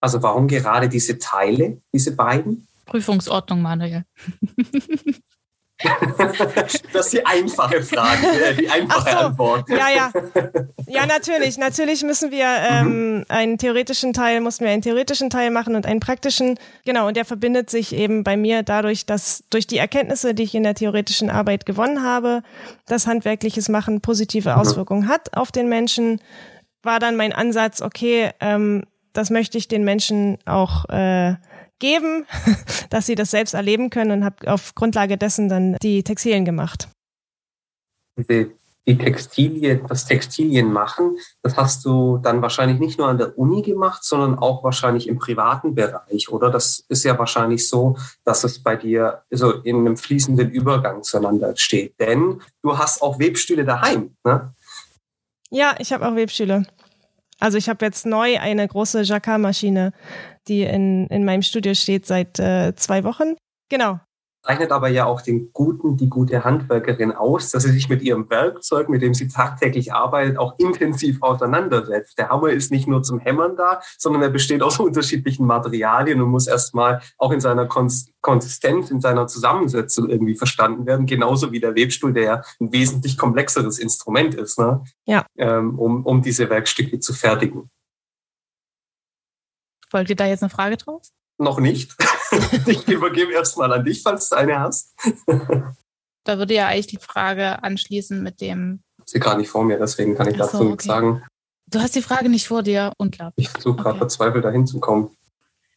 Also 0.00 0.22
warum 0.22 0.48
gerade 0.48 0.88
diese 0.88 1.18
Teile, 1.18 1.80
diese 1.92 2.14
beiden? 2.14 2.66
Prüfungsordnung, 2.90 3.62
Manuel. 3.62 4.04
das 6.92 7.06
ist 7.06 7.12
die 7.12 7.24
einfache 7.24 7.82
Frage, 7.82 8.26
äh, 8.26 8.54
die 8.54 8.68
einfache 8.68 9.10
so, 9.10 9.16
Antwort. 9.16 9.68
Ja, 9.68 9.88
ja. 9.88 10.12
Ja, 10.86 11.06
natürlich. 11.06 11.56
Natürlich 11.56 12.02
müssen 12.02 12.30
wir 12.30 12.46
ähm, 12.46 13.18
mhm. 13.18 13.24
einen 13.28 13.58
theoretischen 13.58 14.12
Teil, 14.12 14.40
mussten 14.40 14.64
wir 14.64 14.72
einen 14.72 14.82
theoretischen 14.82 15.30
Teil 15.30 15.50
machen 15.50 15.76
und 15.76 15.86
einen 15.86 16.00
praktischen. 16.00 16.58
Genau, 16.84 17.06
und 17.06 17.16
der 17.16 17.24
verbindet 17.24 17.70
sich 17.70 17.94
eben 17.94 18.24
bei 18.24 18.36
mir 18.36 18.62
dadurch, 18.62 19.06
dass 19.06 19.44
durch 19.50 19.66
die 19.66 19.78
Erkenntnisse, 19.78 20.34
die 20.34 20.42
ich 20.42 20.54
in 20.54 20.64
der 20.64 20.74
theoretischen 20.74 21.30
Arbeit 21.30 21.64
gewonnen 21.64 22.02
habe, 22.02 22.42
das 22.86 23.06
handwerkliches 23.06 23.68
Machen 23.68 24.00
positive 24.00 24.50
mhm. 24.50 24.56
Auswirkungen 24.56 25.08
hat 25.08 25.34
auf 25.34 25.52
den 25.52 25.68
Menschen, 25.68 26.20
war 26.82 26.98
dann 26.98 27.16
mein 27.16 27.32
Ansatz, 27.32 27.80
okay, 27.80 28.32
ähm, 28.40 28.84
das 29.12 29.30
möchte 29.30 29.58
ich 29.58 29.68
den 29.68 29.84
Menschen 29.84 30.38
auch 30.44 30.88
äh, 30.88 31.34
geben, 31.80 32.26
dass 32.90 33.06
sie 33.06 33.16
das 33.16 33.30
selbst 33.30 33.54
erleben 33.54 33.90
können 33.90 34.12
und 34.12 34.24
habe 34.24 34.52
auf 34.52 34.74
Grundlage 34.74 35.18
dessen 35.18 35.48
dann 35.48 35.76
die 35.82 36.04
Textilien 36.04 36.44
gemacht. 36.44 36.88
Die, 38.16 38.50
die 38.86 38.98
Textilien, 38.98 39.86
das 39.88 40.04
Textilien 40.04 40.72
machen, 40.72 41.16
das 41.42 41.56
hast 41.56 41.84
du 41.84 42.18
dann 42.18 42.42
wahrscheinlich 42.42 42.78
nicht 42.78 42.98
nur 42.98 43.08
an 43.08 43.18
der 43.18 43.38
Uni 43.38 43.62
gemacht, 43.62 44.04
sondern 44.04 44.38
auch 44.38 44.64
wahrscheinlich 44.64 45.08
im 45.08 45.18
privaten 45.18 45.74
Bereich, 45.74 46.28
oder? 46.30 46.50
Das 46.50 46.84
ist 46.88 47.04
ja 47.04 47.18
wahrscheinlich 47.18 47.68
so, 47.68 47.96
dass 48.24 48.44
es 48.44 48.62
bei 48.62 48.76
dir 48.76 49.22
so 49.30 49.50
in 49.50 49.78
einem 49.78 49.96
fließenden 49.96 50.50
Übergang 50.50 51.02
zueinander 51.02 51.56
steht. 51.56 51.98
Denn 52.00 52.40
du 52.62 52.78
hast 52.78 53.02
auch 53.02 53.18
Webstühle 53.18 53.64
daheim, 53.64 54.16
ne? 54.24 54.54
Ja, 55.52 55.74
ich 55.78 55.92
habe 55.92 56.06
auch 56.06 56.14
Webstühle. 56.14 56.64
Also 57.40 57.58
ich 57.58 57.68
habe 57.68 57.84
jetzt 57.84 58.06
neu 58.06 58.38
eine 58.38 58.68
große 58.68 59.02
Jacquard-Maschine, 59.02 59.92
die 60.46 60.62
in, 60.62 61.06
in 61.08 61.24
meinem 61.24 61.42
Studio 61.42 61.74
steht 61.74 62.06
seit 62.06 62.38
äh, 62.38 62.74
zwei 62.76 63.02
Wochen. 63.04 63.34
Genau. 63.70 63.98
Zeichnet 64.42 64.72
aber 64.72 64.88
ja 64.88 65.04
auch 65.04 65.20
den 65.20 65.52
guten, 65.52 65.98
die 65.98 66.08
gute 66.08 66.44
Handwerkerin 66.44 67.12
aus, 67.12 67.50
dass 67.50 67.64
sie 67.64 67.72
sich 67.72 67.90
mit 67.90 68.00
ihrem 68.00 68.30
Werkzeug, 68.30 68.88
mit 68.88 69.02
dem 69.02 69.12
sie 69.12 69.28
tagtäglich 69.28 69.92
arbeitet, 69.92 70.38
auch 70.38 70.54
intensiv 70.58 71.22
auseinandersetzt. 71.22 72.16
Der 72.16 72.30
Hammer 72.30 72.48
ist 72.48 72.70
nicht 72.70 72.88
nur 72.88 73.02
zum 73.02 73.18
Hämmern 73.18 73.54
da, 73.56 73.80
sondern 73.98 74.22
er 74.22 74.30
besteht 74.30 74.62
aus 74.62 74.80
unterschiedlichen 74.80 75.44
Materialien 75.44 76.22
und 76.22 76.30
muss 76.30 76.46
erstmal 76.46 77.02
auch 77.18 77.32
in 77.32 77.40
seiner 77.40 77.66
Konsistenz, 77.66 78.90
in 78.90 79.02
seiner 79.02 79.26
Zusammensetzung 79.26 80.08
irgendwie 80.08 80.34
verstanden 80.34 80.86
werden, 80.86 81.04
genauso 81.04 81.52
wie 81.52 81.60
der 81.60 81.74
Webstuhl, 81.74 82.14
der 82.14 82.22
ja 82.22 82.42
ein 82.60 82.72
wesentlich 82.72 83.18
komplexeres 83.18 83.78
Instrument 83.78 84.34
ist, 84.34 84.58
ne? 84.58 84.82
ja. 85.04 85.26
Ähm, 85.36 85.78
um, 85.78 86.06
um 86.06 86.22
diese 86.22 86.48
Werkstücke 86.48 86.98
zu 86.98 87.12
fertigen. 87.12 87.70
Folgt 89.90 90.08
dir 90.08 90.16
da 90.16 90.26
jetzt 90.26 90.42
eine 90.42 90.50
Frage 90.50 90.76
draus? 90.76 91.12
Noch 91.36 91.58
nicht. 91.58 91.96
ich 92.66 92.88
übergebe 92.88 93.32
erstmal 93.32 93.72
an 93.72 93.84
dich, 93.84 94.02
falls 94.02 94.28
du 94.28 94.36
eine 94.36 94.60
hast. 94.60 94.94
da 96.24 96.38
würde 96.38 96.54
ja 96.54 96.68
eigentlich 96.68 96.86
die 96.86 96.98
Frage 96.98 97.62
anschließen 97.62 98.22
mit 98.22 98.40
dem. 98.40 98.82
Ich 99.04 99.12
sie 99.12 99.20
gerade 99.20 99.40
nicht 99.40 99.50
vor 99.50 99.64
mir, 99.64 99.78
deswegen 99.78 100.16
kann 100.16 100.28
ich 100.28 100.36
so, 100.36 100.44
dazu 100.44 100.56
okay. 100.58 100.68
nichts 100.68 100.84
sagen. 100.84 101.22
Du 101.66 101.80
hast 101.80 101.94
die 101.94 102.02
Frage 102.02 102.28
nicht 102.28 102.48
vor 102.48 102.62
dir, 102.62 102.92
unglaublich. 102.98 103.46
Ich 103.46 103.50
versuche 103.50 103.76
gerade 103.76 103.90
okay. 103.90 103.98
verzweifelt 103.98 104.44
dahin 104.44 104.66
zu 104.66 104.80
kommen. 104.80 105.10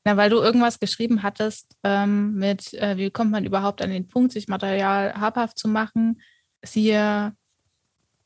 Na, 0.05 0.17
weil 0.17 0.29
du 0.29 0.37
irgendwas 0.37 0.79
geschrieben 0.79 1.23
hattest 1.23 1.77
ähm, 1.83 2.35
mit, 2.35 2.73
äh, 2.73 2.97
wie 2.97 3.09
kommt 3.09 3.31
man 3.31 3.45
überhaupt 3.45 3.81
an 3.81 3.89
den 3.89 4.07
Punkt, 4.07 4.33
sich 4.33 4.47
Material 4.47 5.13
habhaft 5.13 5.57
zu 5.57 5.67
machen. 5.67 6.21
Siehe, 6.63 7.33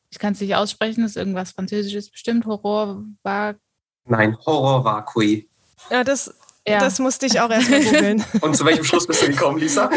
ich 0.10 0.18
kann 0.18 0.34
es 0.34 0.42
nicht 0.42 0.56
aussprechen, 0.56 1.04
ist 1.04 1.18
irgendwas 1.18 1.52
Französisches 1.52 2.10
bestimmt, 2.10 2.46
Horror 2.46 3.04
war. 3.22 3.56
Nein, 4.06 4.38
Horror 4.46 4.84
vacui. 4.84 5.48
Ja, 5.92 6.04
das, 6.04 6.34
ja. 6.72 6.80
das 6.80 7.00
musste 7.00 7.26
ich 7.26 7.40
auch 7.40 7.50
erst 7.50 7.70
mal 7.70 7.84
googeln. 7.84 8.24
Und 8.42 8.56
zu 8.56 8.66
welchem 8.66 8.84
Schluss 8.84 9.08
bist 9.08 9.22
du 9.22 9.28
gekommen, 9.28 9.58
Lisa? 9.60 9.90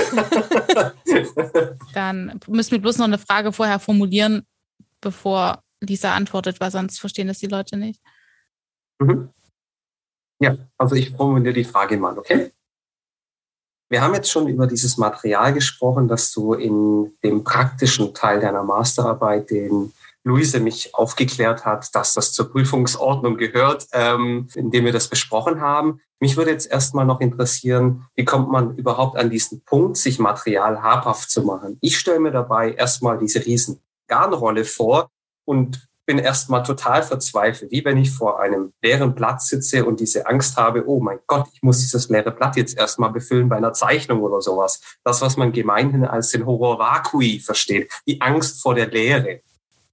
Dann 1.95 2.41
müssen 2.47 2.71
wir 2.73 2.81
bloß 2.81 2.99
noch 2.99 3.07
eine 3.07 3.19
Frage 3.19 3.53
vorher 3.53 3.79
formulieren, 3.79 4.47
bevor 5.01 5.63
Lisa 5.81 6.15
antwortet, 6.15 6.61
weil 6.61 6.71
sonst 6.71 7.01
verstehen 7.01 7.29
das 7.29 7.39
die 7.39 7.47
Leute 7.47 7.77
nicht. 7.77 8.01
Mhm. 9.01 9.31
Ja, 10.41 10.57
also 10.79 10.95
ich 10.95 11.11
formuliere 11.11 11.55
die 11.55 11.65
Frage 11.65 11.97
mal, 11.97 12.19
okay? 12.19 12.53
Wir 13.91 14.03
haben 14.03 14.15
jetzt 14.15 14.31
schon 14.31 14.47
über 14.47 14.67
dieses 14.67 14.97
Material 14.97 15.53
gesprochen, 15.53 16.07
das 16.07 16.31
du 16.33 16.55
in 16.55 17.13
dem 17.25 17.43
praktischen 17.43 18.15
Teil 18.15 18.41
deiner 18.41 18.63
Masterarbeit, 18.63 19.51
den 19.51 19.93
Luise 20.25 20.61
mich 20.61 20.95
aufgeklärt 20.95 21.65
hat, 21.65 21.95
dass 21.95 22.15
das 22.15 22.33
zur 22.33 22.51
Prüfungsordnung 22.51 23.37
gehört, 23.37 23.87
ähm, 23.93 24.49
indem 24.55 24.85
wir 24.85 24.93
das 24.93 25.09
besprochen 25.09 25.61
haben. 25.61 26.01
Mich 26.19 26.37
würde 26.37 26.51
jetzt 26.51 26.71
erstmal 26.71 27.07
noch 27.07 27.21
interessieren, 27.21 28.07
wie 28.15 28.27
kommt 28.27 28.51
man 28.51 28.77
überhaupt 28.77 29.17
an 29.17 29.31
diesen 29.31 29.65
Punkt, 29.65 29.97
sich 29.97 30.19
Material 30.19 30.83
habhaft 30.83 31.31
zu 31.31 31.43
machen? 31.43 31.79
Ich 31.81 31.99
stelle 31.99 32.21
mir 32.21 32.33
dabei 32.33 32.73
erstmal 32.73 33.19
diese 33.19 33.45
riesen 33.45 33.81
Garnrolle 34.09 34.65
vor 34.65 35.09
und 35.47 35.89
bin 36.11 36.19
erstmal 36.19 36.65
total 36.65 37.05
verzweifelt, 37.05 37.71
wie 37.71 37.85
wenn 37.85 37.97
ich 37.97 38.11
vor 38.11 38.41
einem 38.41 38.73
leeren 38.83 39.15
Blatt 39.15 39.41
sitze 39.43 39.85
und 39.85 40.01
diese 40.01 40.27
Angst 40.27 40.57
habe, 40.57 40.89
oh 40.89 40.99
mein 40.99 41.21
Gott, 41.29 41.47
ich 41.53 41.63
muss 41.63 41.79
dieses 41.79 42.09
leere 42.09 42.33
Blatt 42.33 42.57
jetzt 42.57 42.77
erstmal 42.77 43.11
befüllen 43.11 43.49
bei 43.49 43.57
einer 43.57 43.73
Zeichnung 43.73 44.21
oder 44.21 44.41
sowas. 44.41 44.81
Das, 45.05 45.23
was 45.23 45.37
man 45.37 45.53
gemeinhin 45.53 46.05
als 46.05 46.31
den 46.31 46.47
Horror 46.47 46.81
vacui 46.81 47.39
versteht, 47.39 47.93
die 48.09 48.21
Angst 48.21 48.61
vor 48.61 48.75
der 48.75 48.89
Leere. 48.89 49.43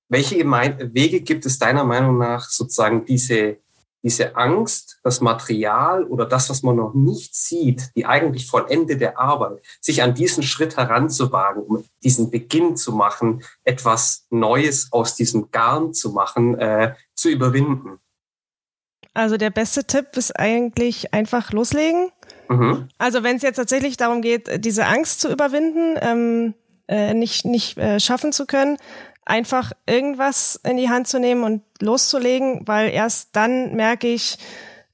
Welche 0.10 0.38
Wege 0.38 1.22
gibt 1.22 1.46
es 1.46 1.60
deiner 1.60 1.84
Meinung 1.84 2.18
nach, 2.18 2.50
sozusagen 2.50 3.06
diese, 3.06 3.58
diese 4.04 4.36
Angst, 4.38 5.00
das 5.04 5.20
Material 5.20 6.06
oder 6.06 6.26
das, 6.26 6.50
was 6.50 6.64
man 6.64 6.78
noch 6.78 6.94
nicht 6.94 7.36
sieht, 7.36 7.92
die 7.96 8.06
eigentlich 8.06 8.48
vollendete 8.48 9.18
Arbeit, 9.18 9.62
sich 9.82 10.02
an 10.02 10.14
diesen 10.14 10.44
Schritt 10.44 10.78
heranzuwagen, 10.78 11.64
um 11.64 11.84
diesen 12.04 12.32
Beginn 12.32 12.78
zu 12.78 12.94
machen, 12.94 13.44
etwas 13.64 14.26
Neues 14.30 14.90
aus 14.92 15.16
diesem 15.16 15.52
Garn 15.52 15.94
zu 15.94 16.12
machen, 16.12 16.58
äh, 16.58 16.94
zu 17.16 17.30
überwinden? 17.30 18.00
Also 19.14 19.38
der 19.38 19.50
beste 19.50 19.84
Tipp 19.84 20.16
ist 20.16 20.40
eigentlich 20.40 21.14
einfach 21.14 21.52
loslegen. 21.52 22.12
Mhm. 22.50 22.88
Also 23.00 23.24
wenn 23.24 23.38
es 23.38 23.42
jetzt 23.42 23.58
tatsächlich 23.58 23.98
darum 23.98 24.22
geht, 24.22 24.64
diese 24.64 24.86
Angst 24.86 25.20
zu 25.22 25.32
überwinden, 25.32 25.98
ähm, 26.00 26.54
äh, 26.88 27.14
nicht, 27.14 27.44
nicht 27.44 27.78
äh, 27.78 28.00
schaffen 28.00 28.32
zu 28.32 28.46
können, 28.46 28.78
einfach 29.28 29.72
irgendwas 29.86 30.60
in 30.64 30.78
die 30.78 30.90
Hand 30.90 31.08
zu 31.08 31.20
nehmen 31.20 31.44
und 31.44 31.62
loszulegen, 31.82 32.62
weil 32.66 32.90
erst 32.90 33.36
dann 33.36 33.76
merke 33.76 34.08
ich, 34.08 34.38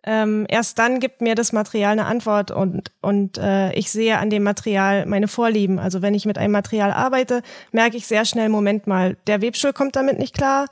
ähm, 0.06 0.46
erst 0.50 0.80
dann 0.80 1.00
gibt 1.00 1.22
mir 1.22 1.34
das 1.36 1.54
Material 1.54 1.94
eine 1.94 2.06
Antwort 2.06 2.52
und, 2.52 2.92
und 3.02 3.38
äh, 3.38 3.72
ich 3.74 3.90
sehe 3.90 4.18
an 4.18 4.30
dem 4.30 4.44
Material 4.44 5.06
meine 5.06 5.30
Vorlieben. 5.30 5.80
Also 5.80 6.02
wenn 6.02 6.14
ich 6.14 6.26
mit 6.26 6.38
einem 6.38 6.52
Material 6.52 6.92
arbeite, 6.92 7.42
merke 7.72 7.96
ich 7.96 8.06
sehr 8.06 8.26
schnell, 8.26 8.50
Moment 8.50 8.86
mal, 8.86 9.16
der 9.28 9.42
Webstuhl 9.42 9.72
kommt 9.72 9.96
damit 9.96 10.20
nicht 10.20 10.36
klar 10.36 10.68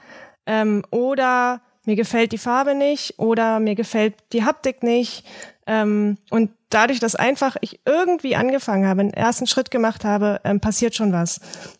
ähm, 0.46 0.84
oder 0.92 1.62
mir 1.86 1.96
gefällt 1.96 2.32
die 2.32 2.38
Farbe 2.38 2.76
nicht 2.76 3.18
oder 3.18 3.60
mir 3.60 3.76
gefällt 3.76 4.16
die 4.34 4.44
Haptik 4.44 4.84
nicht. 4.84 5.26
Ähm, 5.68 6.18
und 6.30 6.52
dadurch, 6.70 7.00
dass 7.00 7.16
einfach 7.16 7.56
ich 7.62 7.80
irgendwie 7.86 8.36
angefangen 8.36 8.88
habe, 8.88 9.02
einen 9.02 9.14
ersten 9.14 9.48
Schritt 9.48 9.72
gemacht 9.72 10.06
habe, 10.06 10.42
ähm, 10.44 10.60
passiert 10.60 10.96
schon 10.96 11.12
was. 11.12 11.40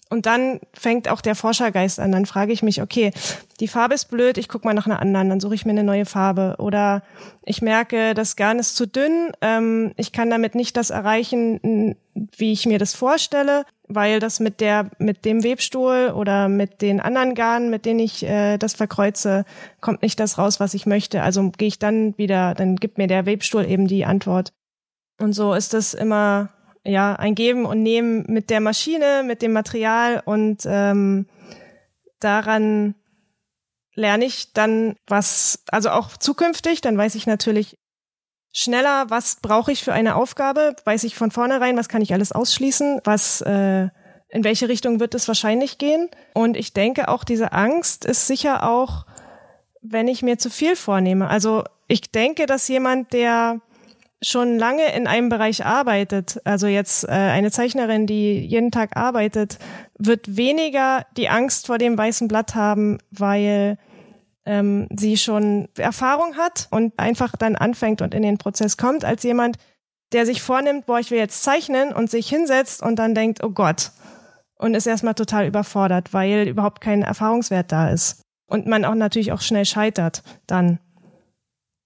Und 0.10 0.26
dann 0.26 0.60
fängt 0.74 1.08
auch 1.08 1.22
der 1.22 1.36
Forschergeist 1.36 2.00
an. 2.00 2.12
Dann 2.12 2.26
frage 2.26 2.52
ich 2.52 2.64
mich, 2.64 2.82
okay, 2.82 3.12
die 3.60 3.68
Farbe 3.68 3.96
ist 3.96 4.06
blöd, 4.06 4.38
ich 4.38 4.50
gucke 4.50 4.68
mal 4.68 4.74
nach 4.74 4.86
einer 4.86 5.00
anderen, 5.00 5.30
dann 5.30 5.40
suche 5.40 5.56
ich 5.56 5.66
mir 5.66 5.72
eine 5.72 5.84
neue 5.84 6.06
Farbe. 6.06 6.56
Oder 6.60 7.02
ich 7.44 7.62
merke, 7.62 8.14
das 8.14 8.36
Garn 8.36 8.60
ist 8.60 8.76
zu 8.76 8.86
dünn, 8.86 9.32
ähm, 9.42 9.94
ich 9.96 10.12
kann 10.12 10.30
damit 10.30 10.54
nicht 10.54 10.76
das 10.76 10.90
erreichen, 10.90 11.96
wie 12.36 12.52
ich 12.52 12.66
mir 12.66 12.78
das 12.78 12.94
vorstelle, 12.94 13.66
weil 13.96 14.20
das 14.20 14.40
mit 14.40 14.62
der, 14.62 14.90
mit 14.98 15.26
dem 15.26 15.44
Webstuhl 15.44 16.14
oder 16.16 16.48
mit 16.48 16.82
den 16.82 17.00
anderen 17.00 17.36
Garnen, 17.36 17.70
mit 17.70 17.86
denen 17.86 18.00
ich 18.00 18.24
äh, 18.24 18.58
das 18.58 18.74
verkreuze, 18.74 19.46
kommt 19.80 20.02
nicht 20.02 20.20
das 20.20 20.38
raus, 20.38 20.60
was 20.60 20.74
ich 20.74 20.86
möchte. 20.86 21.24
Also 21.24 21.50
gehe 21.52 21.68
ich 21.68 21.80
dann 21.80 22.18
wieder, 22.18 22.54
dann 22.54 22.76
gibt 22.76 22.98
mir 22.98 23.08
der 23.08 23.26
Webstuhl 23.26 23.66
eben 23.66 23.88
die 23.88 24.06
Antwort. 24.06 24.54
Und 25.20 25.34
so 25.34 25.54
ist 25.54 25.74
es 25.74 25.94
immer 25.94 26.50
ja 26.84 27.16
ein 27.16 27.36
Geben 27.36 27.66
und 27.66 27.84
Nehmen 27.84 28.26
mit 28.28 28.50
der 28.50 28.60
Maschine, 28.60 29.24
mit 29.26 29.42
dem 29.42 29.54
Material 29.54 30.22
und 30.26 30.64
ähm, 30.66 31.28
daran 32.20 32.96
lerne 33.94 34.26
ich 34.26 34.54
dann 34.54 34.96
was, 35.08 35.64
also 35.68 35.90
auch 35.90 36.18
zukünftig, 36.18 36.82
dann 36.82 36.98
weiß 36.98 37.16
ich 37.16 37.28
natürlich 37.28 37.78
schneller, 38.54 39.10
was 39.10 39.38
brauche 39.42 39.72
ich 39.72 39.84
für 39.84 39.94
eine 39.94 40.16
Aufgabe, 40.16 40.76
weiß 40.84 41.04
ich 41.04 41.16
von 41.16 41.32
vornherein, 41.32 41.78
was 41.78 41.90
kann 41.90 42.02
ich 42.02 42.14
alles 42.14 42.32
ausschließen, 42.32 43.02
was 43.04 43.42
äh, 43.42 43.88
in 44.30 44.44
welche 44.44 44.70
Richtung 44.70 45.00
wird 45.00 45.14
es 45.14 45.28
wahrscheinlich 45.28 45.78
gehen. 45.78 46.10
Und 46.34 46.56
ich 46.56 46.74
denke 46.74 47.10
auch, 47.10 47.24
diese 47.24 47.52
Angst 47.52 48.06
ist 48.06 48.28
sicher 48.28 48.70
auch, 48.70 49.06
wenn 49.82 50.08
ich 50.08 50.22
mir 50.22 50.38
zu 50.38 50.50
viel 50.50 50.76
vornehme. 50.76 51.30
Also 51.30 51.64
ich 51.88 52.12
denke, 52.12 52.46
dass 52.46 52.68
jemand, 52.68 53.14
der 53.14 53.60
schon 54.22 54.58
lange 54.60 54.94
in 54.96 55.08
einem 55.08 55.30
Bereich 55.30 55.66
arbeitet, 55.66 56.40
also 56.46 56.68
jetzt 56.68 57.06
äh, 57.06 57.12
eine 57.12 57.52
Zeichnerin, 57.52 58.06
die 58.06 58.40
jeden 58.40 58.72
Tag 58.72 58.96
arbeitet, 58.96 59.58
wird 59.98 60.38
weniger 60.38 61.06
die 61.18 61.28
Angst 61.28 61.68
vor 61.68 61.80
dem 61.80 61.98
weißen 61.98 62.28
Blatt 62.28 62.54
haben, 62.54 63.00
weil 63.10 63.78
ähm, 64.46 64.88
sie 64.96 65.18
schon 65.18 65.68
Erfahrung 65.78 66.36
hat 66.38 66.68
und 66.72 66.98
einfach 66.98 67.36
dann 67.36 67.56
anfängt 67.56 68.02
und 68.02 68.14
in 68.14 68.24
den 68.24 68.38
Prozess 68.38 68.78
kommt, 68.78 69.06
als 69.06 69.24
jemand, 69.24 69.58
der 70.12 70.26
sich 70.26 70.42
vornimmt, 70.42 70.86
boah, 70.86 71.00
ich 71.00 71.12
will 71.12 71.20
jetzt 71.20 71.44
zeichnen 71.44 71.94
und 71.94 72.10
sich 72.10 72.28
hinsetzt 72.28 72.82
und 72.82 72.98
dann 72.98 73.16
denkt, 73.16 73.44
oh 73.44 73.52
Gott, 73.52 73.92
und 74.62 74.76
ist 74.76 74.86
erstmal 74.86 75.16
total 75.16 75.48
überfordert, 75.48 76.14
weil 76.14 76.48
überhaupt 76.48 76.82
kein 76.82 77.02
Erfahrungswert 77.02 77.72
da 77.72 77.90
ist. 77.90 78.22
Und 78.48 78.68
man 78.68 78.86
auch 78.86 78.96
natürlich 78.96 79.32
auch 79.32 79.42
schnell 79.42 79.66
scheitert 79.66 80.24
dann. 80.46 80.80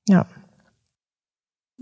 Ja. 0.10 0.26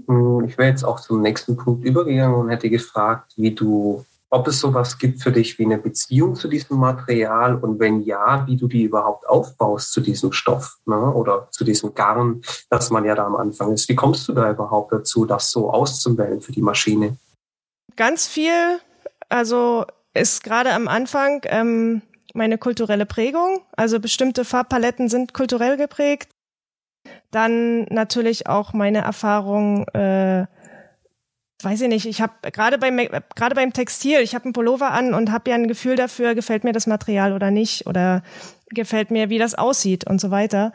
Hm, 0.07 0.45
ich 0.45 0.57
wäre 0.57 0.69
jetzt 0.69 0.83
auch 0.83 0.99
zum 0.99 1.21
nächsten 1.21 1.57
Punkt 1.57 1.83
übergegangen 1.83 2.35
und 2.35 2.49
hätte 2.49 2.69
gefragt, 2.69 3.33
wie 3.37 3.55
du, 3.55 4.05
ob 4.33 4.47
es 4.47 4.59
sowas 4.59 4.97
gibt 4.97 5.21
für 5.21 5.31
dich 5.31 5.59
wie 5.59 5.65
eine 5.65 5.77
Beziehung 5.77 6.33
zu 6.33 6.47
diesem 6.47 6.77
Material 6.77 7.55
und 7.55 7.79
wenn 7.79 8.01
ja, 8.01 8.47
wie 8.47 8.57
du 8.57 8.67
die 8.67 8.83
überhaupt 8.83 9.27
aufbaust 9.29 9.93
zu 9.93 10.01
diesem 10.01 10.31
Stoff 10.31 10.79
ne? 10.87 11.13
oder 11.13 11.49
zu 11.51 11.63
diesem 11.63 11.93
Garn, 11.93 12.41
das 12.69 12.89
man 12.89 13.05
ja 13.05 13.13
da 13.13 13.27
am 13.27 13.35
Anfang 13.35 13.71
ist. 13.73 13.87
Wie 13.89 13.95
kommst 13.95 14.27
du 14.27 14.33
da 14.33 14.49
überhaupt 14.49 14.91
dazu, 14.91 15.25
das 15.25 15.51
so 15.51 15.69
auszuwählen 15.69 16.41
für 16.41 16.51
die 16.51 16.63
Maschine? 16.63 17.15
Ganz 17.95 18.27
viel, 18.27 18.79
also 19.29 19.85
ist 20.15 20.43
gerade 20.43 20.73
am 20.73 20.87
Anfang 20.87 21.41
ähm, 21.45 22.01
meine 22.33 22.57
kulturelle 22.57 23.05
Prägung. 23.05 23.61
Also 23.77 23.99
bestimmte 23.99 24.45
Farbpaletten 24.45 25.09
sind 25.09 25.35
kulturell 25.35 25.77
geprägt. 25.77 26.31
Dann 27.29 27.83
natürlich 27.83 28.47
auch 28.47 28.73
meine 28.73 28.99
Erfahrung, 28.99 29.87
äh, 29.89 30.47
weiß 31.63 31.81
ich 31.81 31.87
nicht, 31.87 32.05
ich 32.05 32.21
habe 32.21 32.33
gerade 32.51 32.77
beim 32.77 32.97
gerade 32.97 33.55
beim 33.55 33.73
Textil, 33.73 34.19
ich 34.19 34.35
habe 34.35 34.45
einen 34.45 34.53
Pullover 34.53 34.91
an 34.91 35.13
und 35.13 35.31
habe 35.31 35.49
ja 35.49 35.55
ein 35.55 35.67
Gefühl 35.67 35.95
dafür, 35.95 36.35
gefällt 36.35 36.63
mir 36.63 36.73
das 36.73 36.87
Material 36.87 37.33
oder 37.33 37.51
nicht 37.51 37.87
oder 37.87 38.23
gefällt 38.69 39.11
mir, 39.11 39.29
wie 39.29 39.39
das 39.39 39.55
aussieht 39.55 40.07
und 40.07 40.19
so 40.19 40.31
weiter. 40.31 40.73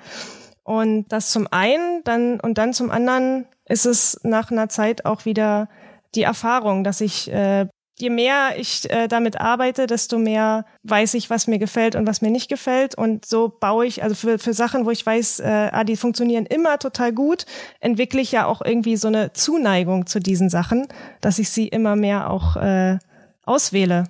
Und 0.63 1.09
das 1.09 1.31
zum 1.31 1.49
einen, 1.51 2.03
dann 2.05 2.41
und 2.41 2.59
dann 2.59 2.73
zum 2.73 2.91
anderen 2.91 3.47
ist 3.65 3.87
es 3.87 4.21
nach 4.23 4.51
einer 4.51 4.69
Zeit 4.69 5.05
auch 5.05 5.25
wieder 5.25 5.69
die 6.15 6.23
Erfahrung, 6.23 6.85
dass 6.85 7.01
ich 7.01 7.31
äh, 7.33 7.67
je 7.99 8.11
mehr 8.11 8.59
ich 8.59 8.91
äh, 8.91 9.09
damit 9.09 9.41
arbeite, 9.41 9.87
desto 9.87 10.19
mehr 10.19 10.65
weiß 10.85 11.15
ich, 11.15 11.31
was 11.31 11.47
mir 11.47 11.59
gefällt 11.59 11.97
und 11.97 12.07
was 12.07 12.23
mir 12.23 12.31
nicht 12.31 12.49
gefällt. 12.49 12.95
Und 12.95 13.25
so 13.27 13.49
baue 13.49 13.87
ich, 13.87 14.03
also 14.03 14.15
für, 14.15 14.39
für 14.39 14.53
Sachen, 14.53 14.87
wo 14.87 14.91
ich 14.91 15.05
weiß, 15.05 15.41
äh, 15.41 15.71
ah, 15.73 15.85
die 15.85 15.97
funktionieren 15.97 16.47
immer 16.47 16.79
total 16.79 17.13
gut, 17.13 17.47
entwickle 17.81 18.21
ich 18.21 18.33
ja 18.33 18.47
auch 18.47 18.63
irgendwie 18.63 18.97
so 18.97 19.09
eine 19.09 19.33
Zuneigung 19.33 20.07
zu 20.07 20.21
diesen 20.21 20.49
Sachen, 20.49 20.87
dass 21.21 21.39
ich 21.39 21.51
sie 21.51 21.69
immer 21.69 21.97
mehr 21.97 22.31
auch 22.31 22.57
äh, 22.57 22.99
auswähle. 23.45 24.05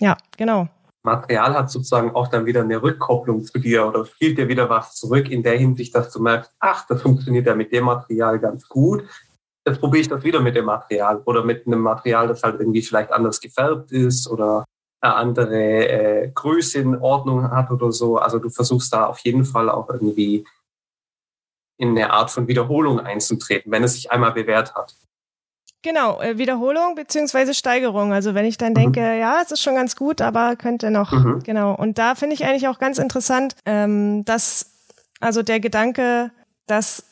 Ja, 0.00 0.16
genau. 0.36 0.68
Material 1.02 1.54
hat 1.54 1.70
sozusagen 1.70 2.14
auch 2.14 2.28
dann 2.28 2.46
wieder 2.46 2.62
eine 2.62 2.82
Rückkopplung 2.82 3.44
zu 3.44 3.58
dir 3.58 3.86
oder 3.86 4.06
spielt 4.06 4.38
dir 4.38 4.48
wieder 4.48 4.70
was 4.70 4.94
zurück 4.94 5.30
in 5.30 5.42
der 5.42 5.58
Hinsicht, 5.58 5.94
dass 5.94 6.10
du 6.10 6.22
merkst, 6.22 6.50
ach, 6.58 6.86
das 6.86 7.02
funktioniert 7.02 7.46
ja 7.46 7.54
mit 7.54 7.72
dem 7.72 7.84
Material 7.84 8.38
ganz 8.38 8.66
gut 8.66 9.04
jetzt 9.66 9.80
probiere 9.80 10.00
ich 10.02 10.08
das 10.08 10.22
wieder 10.22 10.40
mit 10.40 10.56
dem 10.56 10.66
Material 10.66 11.22
oder 11.24 11.44
mit 11.44 11.66
einem 11.66 11.80
Material, 11.80 12.28
das 12.28 12.42
halt 12.42 12.60
irgendwie 12.60 12.82
vielleicht 12.82 13.12
anders 13.12 13.40
gefärbt 13.40 13.92
ist 13.92 14.28
oder 14.28 14.64
eine 15.00 15.14
andere 15.14 15.88
äh, 15.88 16.30
Größe 16.34 16.78
in 16.78 16.96
Ordnung 16.96 17.50
hat 17.50 17.70
oder 17.70 17.92
so. 17.92 18.18
Also 18.18 18.38
du 18.38 18.50
versuchst 18.50 18.92
da 18.92 19.06
auf 19.06 19.18
jeden 19.20 19.44
Fall 19.44 19.68
auch 19.68 19.88
irgendwie 19.90 20.46
in 21.76 21.90
eine 21.90 22.10
Art 22.10 22.30
von 22.30 22.46
Wiederholung 22.46 23.00
einzutreten, 23.00 23.72
wenn 23.72 23.84
es 23.84 23.94
sich 23.94 24.10
einmal 24.10 24.32
bewährt 24.32 24.74
hat. 24.74 24.94
Genau, 25.82 26.20
äh, 26.22 26.38
Wiederholung 26.38 26.94
beziehungsweise 26.94 27.52
Steigerung. 27.52 28.12
Also 28.14 28.34
wenn 28.34 28.46
ich 28.46 28.56
dann 28.56 28.70
mhm. 28.70 28.76
denke, 28.76 29.18
ja, 29.18 29.40
es 29.42 29.50
ist 29.50 29.60
schon 29.60 29.74
ganz 29.74 29.96
gut, 29.96 30.22
aber 30.22 30.56
könnte 30.56 30.90
noch, 30.90 31.12
mhm. 31.12 31.42
genau. 31.42 31.74
Und 31.74 31.98
da 31.98 32.14
finde 32.14 32.34
ich 32.34 32.44
eigentlich 32.44 32.68
auch 32.68 32.78
ganz 32.78 32.98
interessant, 32.98 33.54
ähm, 33.66 34.24
dass 34.24 34.70
also 35.20 35.42
der 35.42 35.60
Gedanke, 35.60 36.30
dass 36.66 37.04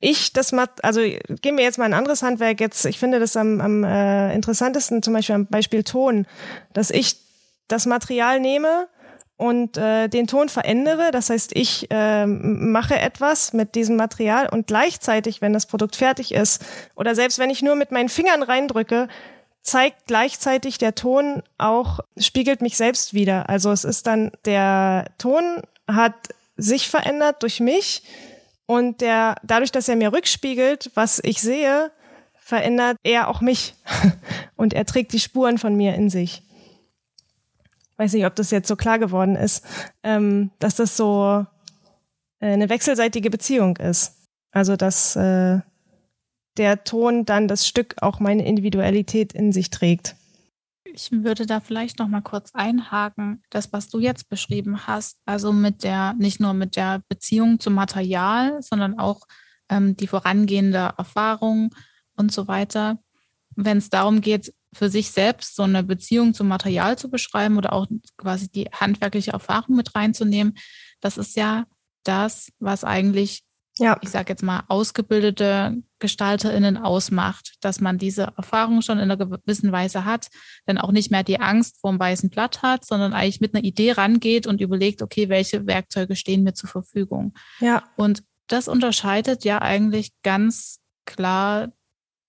ich 0.00 0.32
das 0.32 0.52
mal, 0.52 0.68
also 0.82 1.00
gehen 1.00 1.56
wir 1.56 1.64
jetzt 1.64 1.78
mal 1.78 1.86
ein 1.86 1.94
anderes 1.94 2.22
Handwerk 2.22 2.60
jetzt. 2.60 2.84
Ich 2.86 2.98
finde 2.98 3.18
das 3.18 3.36
am, 3.36 3.60
am 3.60 3.84
äh, 3.84 4.34
interessantesten, 4.34 5.02
zum 5.02 5.14
Beispiel 5.14 5.34
am 5.34 5.46
Beispiel 5.46 5.82
Ton, 5.82 6.26
dass 6.72 6.90
ich 6.90 7.16
das 7.66 7.86
Material 7.86 8.40
nehme 8.40 8.88
und 9.36 9.76
äh, 9.76 10.08
den 10.08 10.26
Ton 10.26 10.48
verändere. 10.48 11.10
Das 11.10 11.30
heißt, 11.30 11.52
ich 11.54 11.90
äh, 11.90 12.26
mache 12.26 12.98
etwas 12.98 13.52
mit 13.52 13.74
diesem 13.74 13.96
Material 13.96 14.48
und 14.48 14.66
gleichzeitig, 14.68 15.40
wenn 15.40 15.52
das 15.52 15.66
Produkt 15.66 15.96
fertig 15.96 16.32
ist, 16.32 16.64
oder 16.94 17.14
selbst 17.14 17.38
wenn 17.38 17.50
ich 17.50 17.62
nur 17.62 17.74
mit 17.74 17.90
meinen 17.90 18.08
Fingern 18.08 18.42
reindrücke, 18.42 19.08
zeigt 19.62 20.06
gleichzeitig 20.06 20.78
der 20.78 20.94
Ton 20.94 21.42
auch, 21.58 22.00
spiegelt 22.16 22.62
mich 22.62 22.76
selbst 22.76 23.14
wieder. 23.14 23.48
Also 23.48 23.70
es 23.72 23.84
ist 23.84 24.06
dann, 24.06 24.30
der 24.44 25.06
Ton 25.18 25.62
hat 25.86 26.14
sich 26.56 26.88
verändert 26.88 27.42
durch 27.42 27.60
mich 27.60 28.02
und 28.70 29.00
der, 29.00 29.36
dadurch, 29.42 29.72
dass 29.72 29.88
er 29.88 29.96
mir 29.96 30.12
rückspiegelt, 30.12 30.90
was 30.92 31.22
ich 31.24 31.40
sehe, 31.40 31.90
verändert 32.34 32.98
er 33.02 33.28
auch 33.28 33.40
mich. 33.40 33.74
Und 34.56 34.74
er 34.74 34.84
trägt 34.84 35.14
die 35.14 35.20
Spuren 35.20 35.56
von 35.56 35.74
mir 35.74 35.94
in 35.94 36.10
sich. 36.10 36.42
Weiß 37.96 38.12
nicht, 38.12 38.26
ob 38.26 38.34
das 38.36 38.50
jetzt 38.50 38.68
so 38.68 38.76
klar 38.76 38.98
geworden 38.98 39.36
ist, 39.36 39.64
ähm, 40.02 40.50
dass 40.58 40.76
das 40.76 40.98
so 40.98 41.46
äh, 42.40 42.46
eine 42.46 42.68
wechselseitige 42.68 43.30
Beziehung 43.30 43.78
ist. 43.78 44.16
Also, 44.50 44.76
dass 44.76 45.16
äh, 45.16 45.60
der 46.58 46.84
Ton 46.84 47.24
dann 47.24 47.48
das 47.48 47.66
Stück 47.66 47.94
auch 48.02 48.20
meine 48.20 48.44
Individualität 48.44 49.32
in 49.32 49.50
sich 49.50 49.70
trägt. 49.70 50.14
Ich 50.94 51.12
würde 51.12 51.46
da 51.46 51.60
vielleicht 51.60 51.98
noch 51.98 52.08
mal 52.08 52.22
kurz 52.22 52.50
einhaken, 52.54 53.42
das, 53.50 53.72
was 53.72 53.88
du 53.88 53.98
jetzt 54.00 54.28
beschrieben 54.28 54.86
hast, 54.86 55.18
also 55.26 55.52
mit 55.52 55.84
der, 55.84 56.14
nicht 56.14 56.40
nur 56.40 56.54
mit 56.54 56.76
der 56.76 57.02
Beziehung 57.08 57.60
zum 57.60 57.74
Material, 57.74 58.62
sondern 58.62 58.98
auch 58.98 59.20
ähm, 59.68 59.96
die 59.96 60.06
vorangehende 60.06 60.94
Erfahrung 60.96 61.74
und 62.16 62.32
so 62.32 62.48
weiter. 62.48 62.98
Wenn 63.54 63.78
es 63.78 63.90
darum 63.90 64.20
geht, 64.20 64.54
für 64.72 64.90
sich 64.90 65.10
selbst 65.10 65.56
so 65.56 65.62
eine 65.62 65.82
Beziehung 65.82 66.34
zum 66.34 66.48
Material 66.48 66.98
zu 66.98 67.10
beschreiben 67.10 67.56
oder 67.56 67.72
auch 67.72 67.86
quasi 68.16 68.50
die 68.50 68.66
handwerkliche 68.66 69.32
Erfahrung 69.32 69.76
mit 69.76 69.94
reinzunehmen, 69.94 70.54
das 71.00 71.16
ist 71.16 71.36
ja 71.36 71.66
das, 72.04 72.50
was 72.58 72.84
eigentlich 72.84 73.44
ja. 73.78 73.98
ich 74.00 74.10
sage 74.10 74.30
jetzt 74.30 74.42
mal, 74.42 74.64
ausgebildete 74.68 75.76
GestalterInnen 75.98 76.76
ausmacht, 76.76 77.54
dass 77.60 77.80
man 77.80 77.98
diese 77.98 78.32
Erfahrung 78.36 78.82
schon 78.82 78.98
in 78.98 79.10
einer 79.10 79.16
gewissen 79.16 79.72
Weise 79.72 80.04
hat, 80.04 80.28
dann 80.66 80.78
auch 80.78 80.92
nicht 80.92 81.10
mehr 81.10 81.24
die 81.24 81.40
Angst 81.40 81.80
vor 81.80 81.90
dem 81.90 81.98
weißen 81.98 82.30
Blatt 82.30 82.62
hat, 82.62 82.84
sondern 82.84 83.12
eigentlich 83.12 83.40
mit 83.40 83.54
einer 83.54 83.64
Idee 83.64 83.92
rangeht 83.92 84.46
und 84.46 84.60
überlegt, 84.60 85.02
okay, 85.02 85.28
welche 85.28 85.66
Werkzeuge 85.66 86.16
stehen 86.16 86.42
mir 86.42 86.54
zur 86.54 86.68
Verfügung. 86.68 87.34
Ja. 87.60 87.84
Und 87.96 88.22
das 88.46 88.68
unterscheidet 88.68 89.44
ja 89.44 89.60
eigentlich 89.60 90.12
ganz 90.22 90.80
klar 91.04 91.68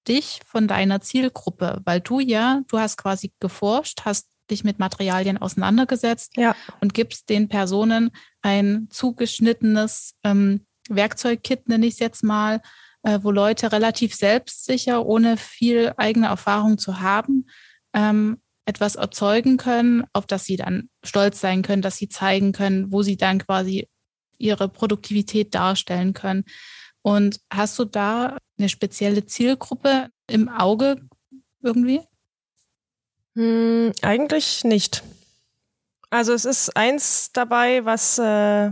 dich 0.08 0.42
von 0.46 0.68
deiner 0.68 1.02
Zielgruppe, 1.02 1.82
weil 1.86 2.02
du 2.02 2.20
ja, 2.20 2.62
du 2.68 2.80
hast 2.80 2.98
quasi 2.98 3.32
geforscht, 3.40 4.02
hast 4.06 4.28
dich 4.50 4.64
mit 4.64 4.80
Materialien 4.80 5.38
auseinandergesetzt 5.38 6.36
ja. 6.38 6.56
und 6.82 6.94
gibst 6.94 7.30
den 7.30 7.48
Personen 7.48 8.12
ein 8.42 8.88
zugeschnittenes 8.90 10.16
ähm, 10.24 10.66
Werkzeugkit, 10.89 11.69
nenne 11.69 11.86
ich 11.86 11.93
es 11.93 11.99
jetzt 11.99 12.23
mal, 12.23 12.62
äh, 13.04 13.19
wo 13.21 13.32
Leute 13.32 13.71
relativ 13.71 14.13
selbstsicher, 14.15 15.06
ohne 15.06 15.38
viel 15.38 15.93
eigene 15.97 16.28
Erfahrung 16.28 16.78
zu 16.78 16.99
haben, 16.99 17.47
ähm, 17.93 18.41
etwas 18.65 18.95
erzeugen 18.95 19.58
können, 19.58 20.04
auf 20.13 20.28
das 20.28 20.45
sie 20.45 20.56
dann 20.56 20.89
stolz 21.04 21.39
sein 21.39 21.62
können, 21.62 21.82
dass 21.82 21.97
sie 21.97 22.10
zeigen 22.10 22.52
können, 22.52 22.91
wo 22.91 23.02
sie 23.02 23.17
dann 23.17 23.39
quasi 23.39 23.88
ihre 24.38 24.69
Produktivität 24.69 25.56
darstellen 25.56 26.13
können. 26.13 26.45
Und 27.02 27.39
hast 27.52 27.80
du 27.80 27.86
da 27.86 28.38
eine 28.58 28.69
spezielle 28.69 29.25
Zielgruppe 29.25 30.10
im 30.30 30.49
Auge 30.49 31.02
irgendwie? 31.62 32.02
Hm, 33.36 33.93
eigentlich 34.02 34.63
nicht. 34.63 35.04
Also 36.10 36.34
es 36.34 36.45
ist 36.45 36.75
eins 36.75 37.32
dabei, 37.32 37.86
was 37.86 38.17
äh, 38.17 38.71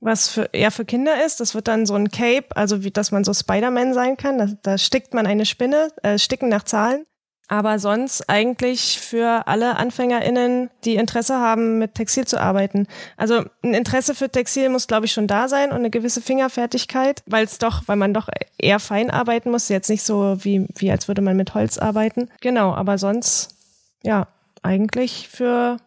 was 0.00 0.28
für, 0.28 0.50
eher 0.52 0.70
für 0.70 0.84
Kinder 0.84 1.24
ist. 1.24 1.40
Das 1.40 1.54
wird 1.54 1.68
dann 1.68 1.86
so 1.86 1.94
ein 1.94 2.10
Cape, 2.10 2.46
also 2.54 2.84
wie, 2.84 2.90
dass 2.90 3.10
man 3.10 3.24
so 3.24 3.32
Spider-Man 3.32 3.94
sein 3.94 4.16
kann. 4.16 4.38
Da, 4.38 4.48
da 4.62 4.78
stickt 4.78 5.14
man 5.14 5.26
eine 5.26 5.46
Spinne, 5.46 5.88
äh, 6.02 6.18
sticken 6.18 6.48
nach 6.48 6.64
Zahlen. 6.64 7.04
Aber 7.50 7.78
sonst 7.78 8.28
eigentlich 8.28 9.00
für 9.00 9.46
alle 9.46 9.76
AnfängerInnen, 9.76 10.68
die 10.84 10.96
Interesse 10.96 11.36
haben, 11.36 11.78
mit 11.78 11.94
Textil 11.94 12.26
zu 12.26 12.38
arbeiten. 12.38 12.86
Also 13.16 13.42
ein 13.62 13.72
Interesse 13.72 14.14
für 14.14 14.28
Textil 14.28 14.68
muss, 14.68 14.86
glaube 14.86 15.06
ich, 15.06 15.12
schon 15.12 15.26
da 15.26 15.48
sein 15.48 15.70
und 15.70 15.78
eine 15.78 15.88
gewisse 15.88 16.20
Fingerfertigkeit, 16.20 17.22
weil 17.24 17.46
es 17.46 17.56
doch, 17.56 17.84
weil 17.86 17.96
man 17.96 18.12
doch 18.12 18.28
eher 18.58 18.80
fein 18.80 19.10
arbeiten 19.10 19.50
muss. 19.50 19.70
Jetzt 19.70 19.88
nicht 19.88 20.02
so 20.02 20.36
wie, 20.44 20.66
wie 20.76 20.90
als 20.90 21.08
würde 21.08 21.22
man 21.22 21.38
mit 21.38 21.54
Holz 21.54 21.78
arbeiten. 21.78 22.28
Genau, 22.42 22.74
aber 22.74 22.98
sonst, 22.98 23.56
ja, 24.02 24.28
eigentlich 24.62 25.28
für 25.30 25.78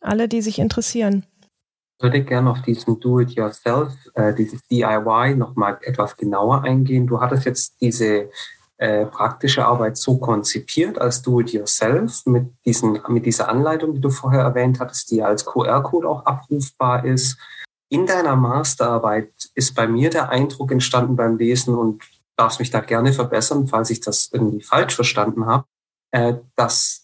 alle, 0.00 0.28
die 0.28 0.40
sich 0.40 0.58
interessieren 0.58 1.26
würde 2.02 2.22
gerne 2.22 2.50
auf 2.50 2.62
diesen 2.62 3.00
Do-it-yourself, 3.00 3.92
äh, 4.14 4.34
dieses 4.34 4.66
DIY 4.68 5.36
nochmal 5.36 5.78
etwas 5.82 6.16
genauer 6.16 6.62
eingehen. 6.62 7.06
Du 7.06 7.20
hattest 7.20 7.44
jetzt 7.44 7.80
diese 7.80 8.30
äh, 8.78 9.06
praktische 9.06 9.64
Arbeit 9.64 9.96
so 9.96 10.18
konzipiert 10.18 11.00
als 11.00 11.22
Do-it-yourself 11.22 12.26
mit, 12.26 12.48
mit 13.08 13.26
dieser 13.26 13.48
Anleitung, 13.48 13.94
die 13.94 14.00
du 14.00 14.10
vorher 14.10 14.40
erwähnt 14.40 14.80
hattest, 14.80 15.10
die 15.10 15.22
als 15.22 15.44
QR-Code 15.44 16.08
auch 16.08 16.26
abrufbar 16.26 17.04
ist. 17.04 17.38
In 17.88 18.06
deiner 18.06 18.34
Masterarbeit 18.36 19.32
ist 19.54 19.74
bei 19.74 19.86
mir 19.86 20.10
der 20.10 20.30
Eindruck 20.30 20.72
entstanden 20.72 21.14
beim 21.14 21.36
Lesen 21.36 21.74
und 21.74 22.02
darfst 22.36 22.58
mich 22.58 22.70
da 22.70 22.80
gerne 22.80 23.12
verbessern, 23.12 23.68
falls 23.68 23.90
ich 23.90 24.00
das 24.00 24.30
irgendwie 24.32 24.62
falsch 24.62 24.96
verstanden 24.96 25.46
habe, 25.46 25.66
äh, 26.10 26.34
dass 26.56 27.01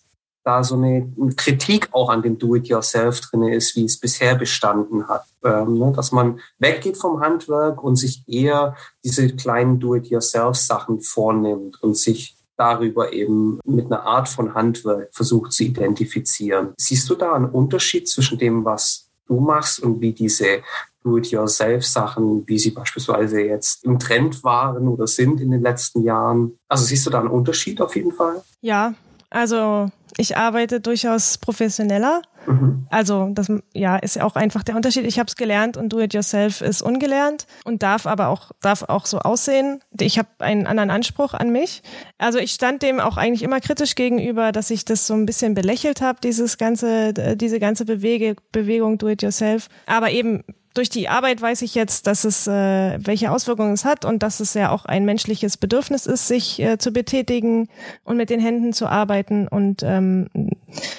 da 0.49 0.65
so 0.65 0.77
eine 0.77 1.13
Kritik 1.37 1.91
auch 1.93 2.09
an 2.09 2.23
dem 2.23 2.39
Do-it-yourself 2.39 3.21
drin 3.21 3.43
ist, 3.49 3.77
wie 3.77 3.85
es 3.85 4.01
bisher 4.01 4.35
bestanden 4.35 5.07
hat. 5.07 5.27
Ähm, 5.45 5.79
ne? 5.79 5.93
Dass 5.95 6.11
man 6.11 6.41
weggeht 6.59 6.97
vom 6.97 7.21
Handwerk 7.21 7.85
und 7.85 7.97
sich 7.97 8.25
eher 8.27 8.75
diese 9.05 9.29
kleinen 9.37 9.79
Do-it-yourself-Sachen 9.79 11.03
vornimmt 11.03 11.83
und 11.83 11.99
sich 11.99 12.35
darüber 12.57 13.13
eben 13.13 13.61
mit 13.65 13.87
einer 13.87 14.05
Art 14.05 14.27
von 14.27 14.55
Handwerk 14.55 15.11
versucht 15.13 15.53
zu 15.53 15.65
identifizieren. 15.65 16.73
Siehst 16.79 17.11
du 17.11 17.15
da 17.15 17.35
einen 17.35 17.51
Unterschied 17.51 18.09
zwischen 18.09 18.39
dem, 18.39 18.65
was 18.65 19.11
du 19.27 19.41
machst 19.41 19.81
und 19.81 20.01
wie 20.01 20.15
diese 20.15 20.63
Do-it-yourself-Sachen, 21.05 22.45
wie 22.47 22.59
sie 22.59 22.71
beispielsweise 22.71 23.43
jetzt 23.43 23.85
im 23.85 23.99
Trend 23.99 24.43
waren 24.45 24.89
oder 24.89 25.07
sind 25.07 25.43
in 25.43 25.51
den 25.51 25.61
letzten 25.61 26.05
Jahren? 26.05 26.59
Also 26.69 26.87
siehst 26.87 27.05
du 27.05 27.11
da 27.11 27.21
einen 27.21 27.29
Unterschied 27.29 27.83
auf 27.83 27.95
jeden 27.95 28.13
Fall? 28.13 28.43
Ja, 28.63 28.95
also 29.29 29.91
ich 30.16 30.37
arbeite 30.37 30.81
durchaus 30.81 31.38
professioneller. 31.38 32.23
Mhm. 32.47 32.87
Also 32.90 33.29
das 33.33 33.53
ja 33.75 33.97
ist 33.97 34.16
ja 34.16 34.25
auch 34.25 34.37
einfach 34.37 34.62
der 34.62 34.77
Unterschied. 34.77 35.05
Ich 35.05 35.18
habe 35.18 35.29
es 35.29 35.37
gelernt 35.37 35.77
und 35.77 35.92
Do 35.92 36.01
It 36.01 36.14
Yourself 36.14 36.61
ist 36.61 36.83
ungelernt 36.83 37.47
und 37.64 37.83
darf 37.83 38.07
aber 38.07 38.29
auch 38.29 38.53
darf 38.61 38.83
auch 38.85 39.07
so 39.07 39.18
aussehen. 39.18 39.81
Ich 40.01 40.18
habe 40.18 40.29
einen 40.38 40.66
anderen 40.66 40.90
Anspruch 40.90 41.35
an 41.35 41.51
mich. 41.51 41.83
Also 42.16 42.38
ich 42.38 42.53
stand 42.53 42.83
dem 42.83 43.01
auch 43.01 43.16
eigentlich 43.16 43.42
immer 43.42 43.61
kritisch 43.61 43.94
gegenüber, 43.94 44.53
dass 44.53 44.71
ich 44.71 44.85
das 44.85 45.07
so 45.07 45.14
ein 45.14 45.27
bisschen 45.27 45.55
belächelt 45.55 46.01
habe, 46.01 46.21
dieses 46.23 46.59
ganze 46.59 47.12
diese 47.37 47.59
ganze 47.59 47.85
Bewege, 47.85 48.37
Bewegung 48.53 48.99
Do 48.99 49.09
It 49.09 49.23
Yourself. 49.23 49.68
Aber 49.87 50.11
eben 50.11 50.44
durch 50.79 50.88
die 50.88 51.09
Arbeit 51.09 51.43
weiß 51.43 51.62
ich 51.62 51.75
jetzt, 51.75 52.07
dass 52.07 52.25
es 52.25 52.47
äh, 52.47 52.99
welche 53.05 53.33
Auswirkungen 53.33 53.73
es 53.73 53.85
hat 53.85 54.05
und 54.05 54.23
dass 54.23 54.38
es 54.38 54.55
ja 54.55 54.71
auch 54.71 54.85
ein 54.85 55.05
menschliches 55.05 55.57
Bedürfnis 55.57 56.07
ist, 56.07 56.29
sich 56.29 56.61
äh, 56.61 56.79
zu 56.79 56.93
betätigen 56.93 57.69
und 58.05 58.17
mit 58.17 58.31
den 58.31 58.38
Händen 58.38 58.73
zu 58.73 58.87
arbeiten. 58.87 59.49
Und 59.49 59.83
ähm, 59.83 60.29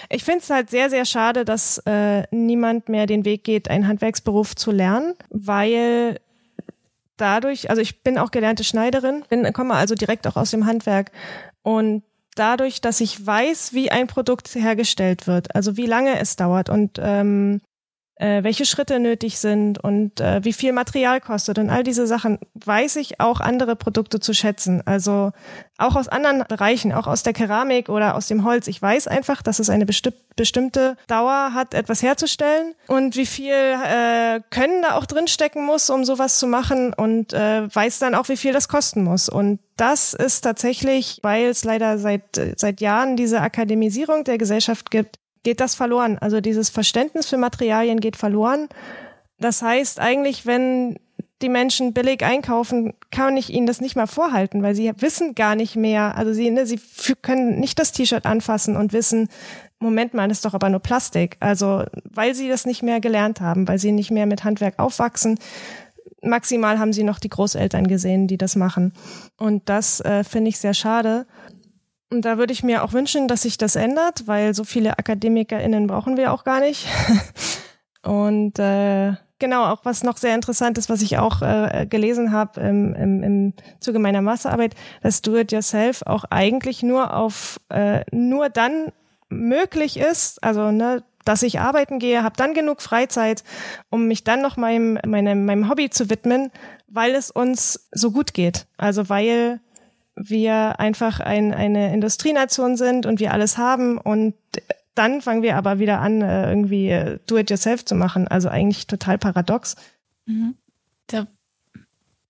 ich 0.09 0.25
finde 0.25 0.39
es 0.39 0.49
halt 0.49 0.69
sehr, 0.69 0.89
sehr 0.89 1.05
schade, 1.05 1.45
dass 1.45 1.77
äh, 1.85 2.23
niemand 2.31 2.89
mehr 2.89 3.05
den 3.05 3.23
Weg 3.23 3.45
geht, 3.45 3.69
einen 3.69 3.87
Handwerksberuf 3.87 4.53
zu 4.53 4.71
lernen, 4.71 5.13
weil 5.29 6.19
dadurch, 7.15 7.69
also 7.69 7.81
ich 7.81 8.03
bin 8.03 8.17
auch 8.17 8.31
gelernte 8.31 8.65
Schneiderin, 8.65 9.23
bin, 9.29 9.51
komme 9.53 9.75
also 9.75 9.95
direkt 9.95 10.27
auch 10.27 10.35
aus 10.35 10.51
dem 10.51 10.65
Handwerk 10.65 11.11
und 11.61 12.03
dadurch, 12.35 12.81
dass 12.81 12.99
ich 12.99 13.25
weiß, 13.25 13.73
wie 13.73 13.91
ein 13.91 14.07
Produkt 14.07 14.53
hergestellt 14.55 15.25
wird, 15.25 15.55
also 15.55 15.77
wie 15.77 15.85
lange 15.85 16.19
es 16.19 16.35
dauert 16.35 16.69
und 16.69 16.99
ähm, 17.01 17.61
äh, 18.19 18.43
welche 18.43 18.65
Schritte 18.65 18.99
nötig 18.99 19.39
sind 19.39 19.81
und 19.81 20.19
äh, 20.19 20.43
wie 20.43 20.53
viel 20.53 20.73
Material 20.73 21.21
kostet 21.21 21.57
und 21.57 21.69
all 21.69 21.83
diese 21.83 22.05
Sachen, 22.05 22.37
weiß 22.53 22.97
ich 22.97 23.19
auch 23.21 23.39
andere 23.39 23.75
Produkte 23.75 24.19
zu 24.19 24.33
schätzen. 24.33 24.85
Also 24.85 25.31
auch 25.77 25.95
aus 25.95 26.09
anderen 26.09 26.43
Bereichen, 26.47 26.91
auch 26.91 27.07
aus 27.07 27.23
der 27.23 27.31
Keramik 27.31 27.87
oder 27.87 28.15
aus 28.15 28.27
dem 28.27 28.43
Holz. 28.43 28.67
Ich 28.67 28.81
weiß 28.81 29.07
einfach, 29.07 29.41
dass 29.41 29.59
es 29.59 29.69
eine 29.69 29.85
besti 29.85 30.11
bestimmte 30.35 30.95
Dauer 31.07 31.51
hat, 31.53 31.73
etwas 31.73 32.01
herzustellen 32.01 32.73
und 32.87 33.17
wie 33.17 33.25
viel 33.25 33.51
äh, 33.51 34.39
Können 34.49 34.81
da 34.83 34.95
auch 34.95 35.05
drinstecken 35.05 35.65
muss, 35.65 35.89
um 35.89 36.05
sowas 36.05 36.39
zu 36.39 36.47
machen 36.47 36.93
und 36.93 37.33
äh, 37.33 37.67
weiß 37.73 37.99
dann 37.99 38.15
auch, 38.15 38.29
wie 38.29 38.37
viel 38.37 38.53
das 38.53 38.69
kosten 38.69 39.03
muss. 39.03 39.27
Und 39.27 39.59
das 39.75 40.13
ist 40.13 40.41
tatsächlich, 40.41 41.19
weil 41.23 41.47
es 41.47 41.65
leider 41.65 41.99
seit, 41.99 42.39
seit 42.55 42.79
Jahren 42.79 43.17
diese 43.17 43.41
Akademisierung 43.41 44.23
der 44.23 44.37
Gesellschaft 44.37 44.91
gibt, 44.91 45.19
geht 45.43 45.59
das 45.59 45.75
verloren. 45.75 46.17
Also 46.17 46.41
dieses 46.41 46.69
Verständnis 46.69 47.27
für 47.27 47.37
Materialien 47.37 47.99
geht 47.99 48.15
verloren. 48.15 48.67
Das 49.39 49.61
heißt 49.61 49.99
eigentlich, 49.99 50.45
wenn 50.45 50.97
die 51.41 51.49
Menschen 51.49 51.93
billig 51.93 52.23
einkaufen, 52.23 52.93
kann 53.11 53.37
ich 53.37 53.49
ihnen 53.49 53.65
das 53.65 53.79
nicht 53.79 53.95
mal 53.95 54.07
vorhalten, 54.07 54.61
weil 54.61 54.75
sie 54.75 54.91
wissen 54.97 55.35
gar 55.35 55.55
nicht 55.55 55.75
mehr. 55.75 56.17
Also 56.17 56.33
sie, 56.33 56.51
ne, 56.51 56.65
sie 56.65 56.79
können 57.21 57.59
nicht 57.59 57.79
das 57.79 57.93
T-Shirt 57.93 58.25
anfassen 58.25 58.75
und 58.75 58.91
wissen, 58.91 59.29
Moment 59.79 60.13
mal, 60.13 60.27
das 60.27 60.39
ist 60.39 60.45
doch 60.45 60.53
aber 60.53 60.69
nur 60.69 60.81
Plastik. 60.81 61.37
Also 61.39 61.85
weil 62.03 62.35
sie 62.35 62.49
das 62.49 62.65
nicht 62.65 62.83
mehr 62.83 62.99
gelernt 62.99 63.39
haben, 63.39 63.67
weil 63.67 63.79
sie 63.79 63.93
nicht 63.93 64.11
mehr 64.11 64.25
mit 64.25 64.43
Handwerk 64.43 64.77
aufwachsen. 64.79 65.39
Maximal 66.21 66.79
haben 66.79 66.91
sie 66.91 67.03
noch 67.03 67.19
die 67.19 67.29
Großeltern 67.29 67.87
gesehen, 67.87 68.27
die 68.27 68.37
das 68.37 68.57
machen. 68.57 68.93
Und 69.37 69.69
das 69.69 70.01
äh, 70.01 70.25
finde 70.25 70.49
ich 70.49 70.59
sehr 70.59 70.73
schade. 70.73 71.25
Und 72.11 72.23
da 72.23 72.37
würde 72.37 72.53
ich 72.53 72.63
mir 72.63 72.83
auch 72.83 72.93
wünschen, 72.93 73.27
dass 73.27 73.43
sich 73.43 73.57
das 73.57 73.75
ändert, 73.75 74.27
weil 74.27 74.53
so 74.53 74.63
viele 74.63 74.97
AkademikerInnen 74.97 75.87
brauchen 75.87 76.17
wir 76.17 76.33
auch 76.33 76.43
gar 76.43 76.59
nicht. 76.59 76.87
Und 78.01 78.57
äh, 78.57 79.13
genau, 79.37 79.65
auch 79.65 79.81
was 79.83 80.03
noch 80.03 80.17
sehr 80.17 80.33
interessant 80.33 80.77
ist, 80.77 80.89
was 80.89 81.01
ich 81.01 81.17
auch 81.17 81.41
äh, 81.41 81.85
gelesen 81.87 82.31
habe 82.31 82.61
im, 82.61 82.95
im, 82.95 83.23
im 83.23 83.53
Zuge 83.79 83.99
meiner 83.99 84.21
Masterarbeit, 84.21 84.75
dass 85.03 85.21
Do-it-yourself 85.21 86.03
auch 86.05 86.23
eigentlich 86.29 86.81
nur 86.81 87.15
auf 87.15 87.59
äh, 87.69 88.03
nur 88.11 88.49
dann 88.49 88.91
möglich 89.29 89.97
ist, 89.97 90.43
also 90.43 90.71
ne, 90.71 91.03
dass 91.25 91.43
ich 91.43 91.59
arbeiten 91.59 91.99
gehe, 91.99 92.23
habe 92.23 92.35
dann 92.37 92.55
genug 92.55 92.81
Freizeit, 92.81 93.43
um 93.89 94.07
mich 94.07 94.23
dann 94.23 94.41
noch 94.41 94.57
meinem, 94.57 94.97
meinem, 95.05 95.45
meinem 95.45 95.69
Hobby 95.69 95.91
zu 95.91 96.09
widmen, 96.09 96.51
weil 96.87 97.13
es 97.13 97.29
uns 97.29 97.87
so 97.91 98.11
gut 98.11 98.33
geht. 98.33 98.65
Also 98.77 99.09
weil 99.09 99.59
wir 100.19 100.79
einfach 100.79 101.19
ein, 101.19 101.53
eine 101.53 101.93
Industrienation 101.93 102.77
sind 102.77 103.05
und 103.05 103.19
wir 103.19 103.33
alles 103.33 103.57
haben 103.57 103.97
und 103.97 104.35
dann 104.95 105.21
fangen 105.21 105.43
wir 105.43 105.55
aber 105.55 105.79
wieder 105.79 106.01
an, 106.01 106.21
äh, 106.21 106.49
irgendwie 106.49 106.89
äh, 106.89 107.19
Do-it-yourself 107.25 107.85
zu 107.85 107.95
machen. 107.95 108.27
Also 108.27 108.49
eigentlich 108.49 108.85
total 108.85 109.17
paradox. 109.17 109.77
Mhm. 110.25 110.55
Da, 111.07 111.25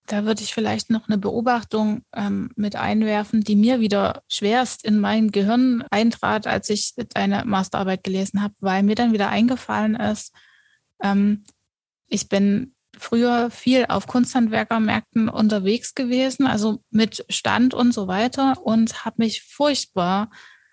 da 0.06 0.24
würde 0.24 0.44
ich 0.44 0.54
vielleicht 0.54 0.92
noch 0.92 1.08
eine 1.08 1.18
Beobachtung 1.18 2.04
ähm, 2.16 2.52
mit 2.56 2.76
einwerfen, 2.76 3.42
die 3.42 3.56
mir 3.56 3.80
wieder 3.80 4.22
schwerst 4.28 4.86
in 4.86 5.00
mein 5.00 5.32
Gehirn 5.32 5.84
eintrat, 5.90 6.46
als 6.46 6.70
ich 6.70 6.94
deine 7.14 7.44
Masterarbeit 7.44 8.04
gelesen 8.04 8.44
habe, 8.44 8.54
weil 8.60 8.84
mir 8.84 8.96
dann 8.96 9.14
wieder 9.14 9.30
eingefallen 9.30 9.96
ist, 9.96 10.32
ähm, 11.02 11.44
ich 12.08 12.30
bin 12.30 12.76
früher 13.00 13.50
viel 13.50 13.86
auf 13.88 14.08
Kunsthandwerkermärkten 14.08 15.30
unterwegs 15.30 15.96
gewesen, 15.96 16.46
also 16.46 16.84
mit 16.92 17.26
Stand 17.30 17.74
und 17.74 17.94
so 17.94 18.08
weiter 18.08 18.56
und 18.62 19.06
habe 19.06 19.16
mich 19.20 19.44
furchtbar, 19.44 20.30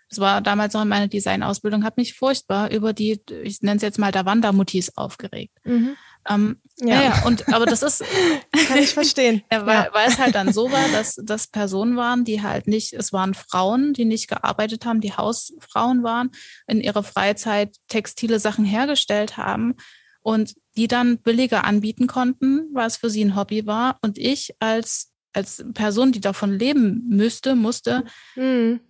das 0.08 0.20
war 0.20 0.40
damals 0.40 0.74
noch 0.74 0.82
in 0.82 0.88
meiner 0.88 1.08
Designausbildung, 1.08 1.84
habe 1.84 2.00
mich 2.00 2.14
furchtbar 2.14 2.70
über 2.70 2.92
die, 2.92 3.20
ich 3.42 3.62
nenne 3.62 3.76
es 3.76 3.82
jetzt 3.82 3.98
mal 3.98 4.12
Davanda-Mutis 4.12 4.96
aufgeregt. 4.96 5.56
Mhm. 5.64 5.96
Ähm, 6.28 6.60
ja. 6.78 7.02
ja, 7.02 7.22
und 7.24 7.52
aber 7.52 7.66
das 7.66 7.82
ist 7.82 8.04
kann 8.68 8.78
ich 8.78 8.92
verstehen. 8.92 9.42
ja, 9.50 9.64
weil, 9.64 9.84
ja. 9.84 9.88
weil 9.92 10.08
es 10.08 10.18
halt 10.18 10.34
dann 10.34 10.52
so 10.52 10.70
war, 10.70 10.88
dass 10.92 11.16
das 11.22 11.46
Personen 11.46 11.96
waren, 11.96 12.24
die 12.24 12.42
halt 12.42 12.66
nicht, 12.66 12.92
es 12.92 13.12
waren 13.12 13.34
Frauen, 13.34 13.92
die 13.92 14.04
nicht 14.04 14.28
gearbeitet 14.28 14.84
haben, 14.84 15.00
die 15.00 15.12
Hausfrauen 15.12 16.02
waren, 16.02 16.30
in 16.66 16.80
ihrer 16.80 17.02
Freizeit 17.02 17.76
textile 17.88 18.40
Sachen 18.40 18.64
hergestellt 18.64 19.36
haben 19.36 19.74
und 20.22 20.54
die 20.76 20.88
dann 20.88 21.18
billiger 21.18 21.64
anbieten 21.64 22.06
konnten, 22.06 22.68
weil 22.72 22.86
es 22.86 22.96
für 22.96 23.10
sie 23.10 23.24
ein 23.24 23.36
Hobby 23.36 23.66
war. 23.66 23.98
Und 24.02 24.18
ich 24.18 24.54
als 24.60 25.12
als 25.36 25.64
Person, 25.74 26.12
die 26.12 26.20
davon 26.20 26.58
leben 26.58 27.04
müsste, 27.08 27.54
musste, 27.54 28.04
mhm. 28.36 28.80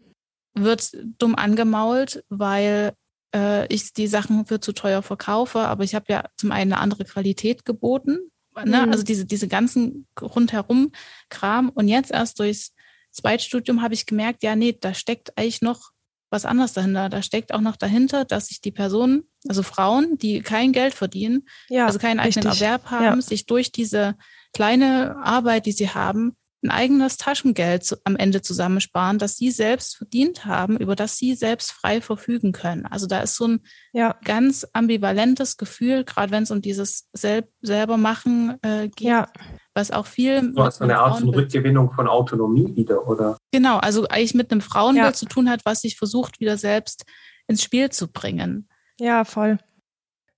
wird 0.54 0.96
dumm 1.18 1.34
angemault, 1.34 2.24
weil 2.28 2.92
äh, 3.34 3.66
ich 3.66 3.92
die 3.92 4.06
Sachen 4.06 4.46
für 4.46 4.60
zu 4.60 4.72
teuer 4.72 5.02
verkaufe. 5.02 5.58
Aber 5.58 5.82
ich 5.82 5.96
habe 5.96 6.06
ja 6.08 6.24
zum 6.36 6.52
einen 6.52 6.72
eine 6.72 6.80
andere 6.80 7.04
Qualität 7.04 7.64
geboten. 7.64 8.30
Ne? 8.64 8.86
Mhm. 8.86 8.92
Also 8.92 9.02
diese, 9.02 9.26
diese 9.26 9.48
ganzen 9.48 10.06
rundherum 10.20 10.92
Kram. 11.30 11.68
Und 11.68 11.88
jetzt 11.88 12.12
erst 12.12 12.38
durchs 12.38 12.72
Zweitstudium 13.10 13.82
habe 13.82 13.94
ich 13.94 14.06
gemerkt, 14.06 14.44
ja, 14.44 14.54
nee, 14.54 14.76
da 14.80 14.94
steckt 14.94 15.36
eigentlich 15.36 15.62
noch 15.62 15.90
was 16.30 16.44
anderes 16.44 16.72
dahinter. 16.72 17.08
Da 17.08 17.22
steckt 17.22 17.52
auch 17.52 17.60
noch 17.60 17.76
dahinter, 17.76 18.24
dass 18.24 18.48
sich 18.48 18.60
die 18.60 18.72
Personen, 18.72 19.24
also 19.48 19.62
Frauen, 19.62 20.18
die 20.18 20.40
kein 20.40 20.72
Geld 20.72 20.94
verdienen, 20.94 21.46
ja, 21.68 21.86
also 21.86 21.98
keinen 21.98 22.20
eigenen 22.20 22.48
richtig. 22.48 22.62
Erwerb 22.62 22.90
haben, 22.90 23.04
ja. 23.04 23.22
sich 23.22 23.46
durch 23.46 23.72
diese 23.72 24.16
kleine 24.52 25.16
Arbeit, 25.22 25.66
die 25.66 25.72
sie 25.72 25.90
haben, 25.90 26.36
ein 26.62 26.70
eigenes 26.70 27.16
Taschengeld 27.16 27.84
zu, 27.84 27.96
am 28.04 28.16
Ende 28.16 28.42
zusammensparen, 28.42 29.18
das 29.18 29.36
sie 29.36 29.50
selbst 29.50 29.96
verdient 29.96 30.46
haben, 30.46 30.76
über 30.76 30.96
das 30.96 31.16
sie 31.16 31.34
selbst 31.34 31.72
frei 31.72 32.00
verfügen 32.00 32.52
können. 32.52 32.86
Also 32.86 33.06
da 33.06 33.20
ist 33.20 33.36
so 33.36 33.46
ein 33.46 33.60
ja. 33.92 34.16
ganz 34.24 34.66
ambivalentes 34.72 35.56
Gefühl, 35.56 36.04
gerade 36.04 36.32
wenn 36.32 36.44
es 36.44 36.50
um 36.50 36.62
dieses 36.62 37.08
Sel 37.12 37.48
selber 37.60 37.96
machen 37.96 38.56
äh, 38.62 38.88
geht. 38.88 39.08
Ja. 39.08 39.28
Was 39.74 39.90
auch 39.90 40.06
viel. 40.06 40.52
Du 40.52 40.62
hast 40.62 40.80
eine 40.80 40.98
Art 40.98 41.20
von 41.20 41.28
Rückgewinnung 41.28 41.92
von 41.92 42.08
Autonomie 42.08 42.74
wieder, 42.74 43.06
oder? 43.06 43.36
Genau, 43.52 43.76
also 43.76 44.08
eigentlich 44.08 44.34
mit 44.34 44.50
einem 44.50 44.62
Frauenbild 44.62 45.06
ja. 45.06 45.12
zu 45.12 45.26
tun 45.26 45.50
hat, 45.50 45.66
was 45.66 45.82
sich 45.82 45.98
versucht, 45.98 46.40
wieder 46.40 46.56
selbst 46.56 47.04
ins 47.46 47.62
Spiel 47.62 47.90
zu 47.90 48.10
bringen. 48.10 48.68
Ja, 48.98 49.24
voll. 49.24 49.58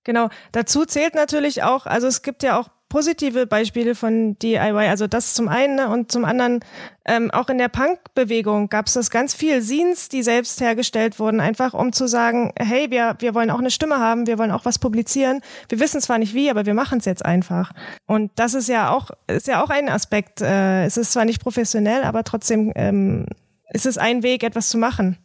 Genau. 0.03 0.29
Dazu 0.51 0.85
zählt 0.85 1.15
natürlich 1.15 1.63
auch, 1.63 1.85
also 1.85 2.07
es 2.07 2.21
gibt 2.21 2.43
ja 2.43 2.59
auch 2.59 2.69
positive 2.89 3.45
Beispiele 3.47 3.95
von 3.95 4.37
DIY. 4.39 4.87
Also 4.89 5.07
das 5.07 5.33
zum 5.33 5.47
einen 5.47 5.75
ne, 5.75 5.89
und 5.89 6.11
zum 6.11 6.25
anderen 6.25 6.59
ähm, 7.05 7.31
auch 7.31 7.49
in 7.49 7.57
der 7.57 7.69
Punk-Bewegung 7.69 8.67
gab 8.69 8.87
es 8.87 8.93
das 8.93 9.09
ganz 9.11 9.33
viel 9.33 9.61
Scenes, 9.61 10.09
die 10.09 10.23
selbst 10.23 10.59
hergestellt 10.59 11.19
wurden, 11.19 11.39
einfach 11.39 11.73
um 11.73 11.93
zu 11.93 12.07
sagen, 12.07 12.51
hey, 12.57 12.91
wir, 12.91 13.15
wir 13.19 13.33
wollen 13.33 13.51
auch 13.51 13.59
eine 13.59 13.71
Stimme 13.71 13.99
haben, 13.99 14.27
wir 14.27 14.37
wollen 14.37 14.51
auch 14.51 14.65
was 14.65 14.79
publizieren. 14.79 15.41
Wir 15.69 15.79
wissen 15.79 16.01
zwar 16.01 16.17
nicht 16.17 16.33
wie, 16.33 16.49
aber 16.49 16.65
wir 16.65 16.73
machen 16.73 16.99
es 16.99 17.05
jetzt 17.05 17.23
einfach. 17.23 17.71
Und 18.05 18.31
das 18.35 18.53
ist 18.55 18.67
ja 18.67 18.91
auch 18.91 19.11
ist 19.27 19.47
ja 19.47 19.63
auch 19.63 19.69
ein 19.69 19.87
Aspekt. 19.87 20.41
Äh, 20.41 20.85
es 20.85 20.97
ist 20.97 21.13
zwar 21.13 21.25
nicht 21.25 21.41
professionell, 21.41 22.03
aber 22.03 22.23
trotzdem 22.23 22.73
ähm, 22.75 23.27
ist 23.71 23.85
es 23.85 23.97
ein 23.97 24.23
Weg, 24.23 24.43
etwas 24.43 24.69
zu 24.69 24.77
machen. 24.77 25.17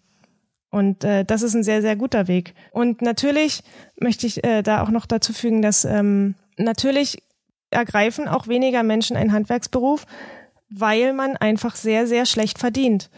Und 0.71 1.05
äh, 1.05 1.25
das 1.25 1.43
ist 1.43 1.55
ein 1.55 1.63
sehr, 1.63 1.83
sehr 1.83 1.95
guter 1.97 2.27
Weg. 2.27 2.55
Und 2.73 3.01
natürlich 3.01 3.63
möchte 4.01 4.27
ich 4.27 4.43
äh, 4.43 4.63
da 4.63 4.83
auch 4.83 4.91
noch 4.91 5.07
dazu 5.07 5.33
fügen, 5.33 5.63
dass 5.63 5.85
ähm, 5.85 6.35
natürlich 6.57 7.23
ergreifen 7.75 8.29
auch 8.29 8.49
weniger 8.49 8.83
Menschen 8.83 9.17
einen 9.17 9.33
Handwerksberuf, 9.33 10.07
weil 10.71 11.13
man 11.13 11.37
einfach 11.37 11.77
sehr, 11.77 12.07
sehr 12.07 12.27
schlecht 12.27 12.59
verdient. 12.59 13.11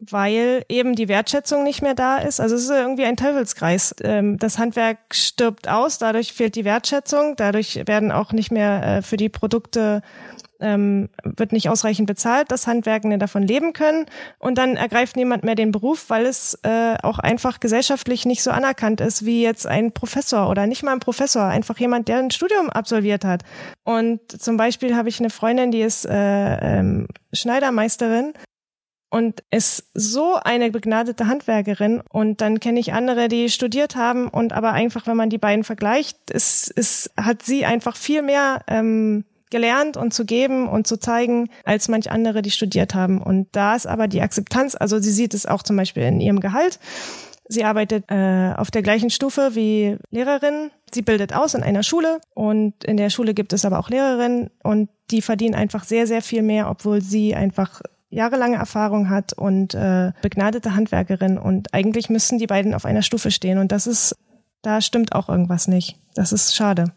Weil 0.00 0.64
eben 0.68 0.94
die 0.94 1.08
Wertschätzung 1.08 1.64
nicht 1.64 1.82
mehr 1.82 1.94
da 1.94 2.18
ist. 2.18 2.40
Also 2.40 2.54
es 2.54 2.64
ist 2.64 2.70
irgendwie 2.70 3.04
ein 3.04 3.16
Teufelskreis. 3.16 3.96
Ähm, 4.02 4.38
das 4.38 4.58
Handwerk 4.58 4.98
stirbt 5.12 5.68
aus, 5.68 5.98
dadurch 5.98 6.32
fehlt 6.32 6.54
die 6.54 6.64
Wertschätzung, 6.64 7.34
dadurch 7.36 7.82
werden 7.86 8.12
auch 8.12 8.32
nicht 8.32 8.52
mehr 8.52 8.82
äh, 8.82 9.02
für 9.02 9.16
die 9.16 9.28
Produkte 9.28 10.02
ähm, 10.60 11.08
wird 11.22 11.52
nicht 11.52 11.68
ausreichend 11.68 12.06
bezahlt, 12.06 12.50
dass 12.50 12.66
Handwerkende 12.66 13.18
davon 13.18 13.42
leben 13.42 13.72
können 13.72 14.06
und 14.38 14.58
dann 14.58 14.76
ergreift 14.76 15.16
niemand 15.16 15.44
mehr 15.44 15.54
den 15.54 15.72
Beruf, 15.72 16.10
weil 16.10 16.26
es 16.26 16.58
äh, 16.62 16.96
auch 17.02 17.18
einfach 17.18 17.60
gesellschaftlich 17.60 18.26
nicht 18.26 18.42
so 18.42 18.50
anerkannt 18.50 19.00
ist 19.00 19.24
wie 19.24 19.42
jetzt 19.42 19.66
ein 19.66 19.92
Professor 19.92 20.48
oder 20.50 20.66
nicht 20.66 20.82
mal 20.82 20.92
ein 20.92 21.00
Professor, 21.00 21.44
einfach 21.44 21.78
jemand, 21.78 22.08
der 22.08 22.18
ein 22.18 22.30
Studium 22.30 22.70
absolviert 22.70 23.24
hat. 23.24 23.42
Und 23.84 24.20
zum 24.30 24.56
Beispiel 24.56 24.96
habe 24.96 25.08
ich 25.08 25.20
eine 25.20 25.30
Freundin, 25.30 25.70
die 25.70 25.82
ist 25.82 26.06
äh, 26.06 26.78
ähm, 26.78 27.08
Schneidermeisterin 27.32 28.32
und 29.10 29.42
ist 29.50 29.90
so 29.94 30.34
eine 30.34 30.70
begnadete 30.70 31.26
Handwerkerin. 31.26 32.02
Und 32.10 32.40
dann 32.40 32.60
kenne 32.60 32.80
ich 32.80 32.92
andere, 32.92 33.28
die 33.28 33.48
studiert 33.48 33.96
haben 33.96 34.28
und 34.28 34.52
aber 34.52 34.72
einfach, 34.72 35.06
wenn 35.06 35.16
man 35.16 35.30
die 35.30 35.38
beiden 35.38 35.64
vergleicht, 35.64 36.30
ist, 36.30 36.68
ist, 36.70 37.10
hat 37.16 37.42
sie 37.42 37.64
einfach 37.64 37.96
viel 37.96 38.22
mehr 38.22 38.62
ähm, 38.66 39.24
gelernt 39.50 39.96
und 39.96 40.12
zu 40.12 40.24
geben 40.24 40.68
und 40.68 40.86
zu 40.86 40.98
zeigen, 40.98 41.50
als 41.64 41.88
manch 41.88 42.10
andere, 42.10 42.42
die 42.42 42.50
studiert 42.50 42.94
haben. 42.94 43.20
Und 43.20 43.48
da 43.52 43.74
ist 43.74 43.86
aber 43.86 44.08
die 44.08 44.22
Akzeptanz, 44.22 44.74
also 44.74 44.98
sie 44.98 45.12
sieht 45.12 45.34
es 45.34 45.46
auch 45.46 45.62
zum 45.62 45.76
Beispiel 45.76 46.04
in 46.04 46.20
ihrem 46.20 46.40
Gehalt. 46.40 46.78
Sie 47.48 47.64
arbeitet 47.64 48.04
äh, 48.10 48.52
auf 48.56 48.70
der 48.70 48.82
gleichen 48.82 49.08
Stufe 49.08 49.54
wie 49.54 49.96
Lehrerin. 50.10 50.70
Sie 50.92 51.02
bildet 51.02 51.34
aus 51.34 51.54
in 51.54 51.62
einer 51.62 51.82
Schule 51.82 52.20
und 52.34 52.84
in 52.84 52.98
der 52.98 53.08
Schule 53.08 53.32
gibt 53.32 53.54
es 53.54 53.64
aber 53.64 53.78
auch 53.78 53.88
Lehrerinnen 53.88 54.50
und 54.62 54.90
die 55.10 55.22
verdienen 55.22 55.54
einfach 55.54 55.84
sehr, 55.84 56.06
sehr 56.06 56.20
viel 56.20 56.42
mehr, 56.42 56.68
obwohl 56.68 57.00
sie 57.00 57.34
einfach 57.34 57.80
jahrelange 58.10 58.56
Erfahrung 58.56 59.08
hat 59.08 59.32
und 59.32 59.74
äh, 59.74 60.12
begnadete 60.22 60.74
Handwerkerin 60.74 61.38
und 61.38 61.74
eigentlich 61.74 62.10
müssten 62.10 62.38
die 62.38 62.46
beiden 62.46 62.74
auf 62.74 62.84
einer 62.84 63.02
Stufe 63.02 63.30
stehen 63.30 63.58
und 63.58 63.72
das 63.72 63.86
ist, 63.86 64.16
da 64.62 64.80
stimmt 64.80 65.12
auch 65.14 65.28
irgendwas 65.28 65.68
nicht. 65.68 65.96
Das 66.14 66.32
ist 66.32 66.54
schade. 66.54 66.92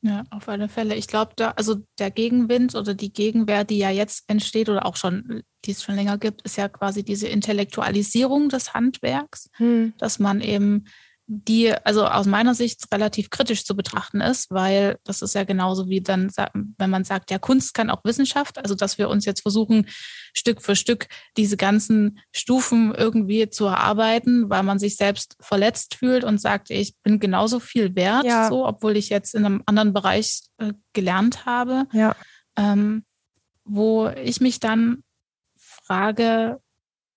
Ja, 0.00 0.22
auf 0.30 0.48
alle 0.48 0.68
Fälle. 0.68 0.94
Ich 0.94 1.08
glaube, 1.08 1.32
da, 1.34 1.50
also 1.52 1.76
der 1.98 2.12
Gegenwind 2.12 2.76
oder 2.76 2.94
die 2.94 3.12
Gegenwehr, 3.12 3.64
die 3.64 3.78
ja 3.78 3.90
jetzt 3.90 4.24
entsteht 4.28 4.68
oder 4.68 4.86
auch 4.86 4.94
schon, 4.94 5.42
die 5.64 5.72
es 5.72 5.82
schon 5.82 5.96
länger 5.96 6.18
gibt, 6.18 6.42
ist 6.42 6.56
ja 6.56 6.68
quasi 6.68 7.02
diese 7.02 7.26
Intellektualisierung 7.26 8.48
des 8.48 8.74
Handwerks, 8.74 9.50
hm. 9.56 9.94
dass 9.98 10.20
man 10.20 10.40
eben 10.40 10.84
die 11.30 11.74
also 11.84 12.06
aus 12.06 12.24
meiner 12.24 12.54
Sicht 12.54 12.86
relativ 12.90 13.28
kritisch 13.28 13.66
zu 13.66 13.76
betrachten 13.76 14.22
ist, 14.22 14.50
weil 14.50 14.98
das 15.04 15.20
ist 15.20 15.34
ja 15.34 15.44
genauso 15.44 15.86
wie 15.86 16.00
dann, 16.00 16.32
wenn 16.78 16.88
man 16.88 17.04
sagt, 17.04 17.30
ja, 17.30 17.38
Kunst 17.38 17.74
kann 17.74 17.90
auch 17.90 18.02
Wissenschaft, 18.02 18.56
also 18.56 18.74
dass 18.74 18.96
wir 18.96 19.10
uns 19.10 19.26
jetzt 19.26 19.42
versuchen, 19.42 19.86
Stück 20.34 20.62
für 20.62 20.74
Stück 20.74 21.06
diese 21.36 21.58
ganzen 21.58 22.20
Stufen 22.32 22.94
irgendwie 22.94 23.50
zu 23.50 23.66
erarbeiten, 23.66 24.48
weil 24.48 24.62
man 24.62 24.78
sich 24.78 24.96
selbst 24.96 25.36
verletzt 25.38 25.96
fühlt 25.96 26.24
und 26.24 26.40
sagt, 26.40 26.70
ich 26.70 26.96
bin 27.02 27.20
genauso 27.20 27.60
viel 27.60 27.94
wert, 27.94 28.24
ja. 28.24 28.48
so, 28.48 28.66
obwohl 28.66 28.96
ich 28.96 29.10
jetzt 29.10 29.34
in 29.34 29.44
einem 29.44 29.62
anderen 29.66 29.92
Bereich 29.92 30.40
äh, 30.56 30.72
gelernt 30.94 31.44
habe. 31.44 31.86
Ja. 31.92 32.16
Ähm, 32.56 33.04
wo 33.64 34.08
ich 34.08 34.40
mich 34.40 34.60
dann 34.60 35.04
frage, 35.58 36.58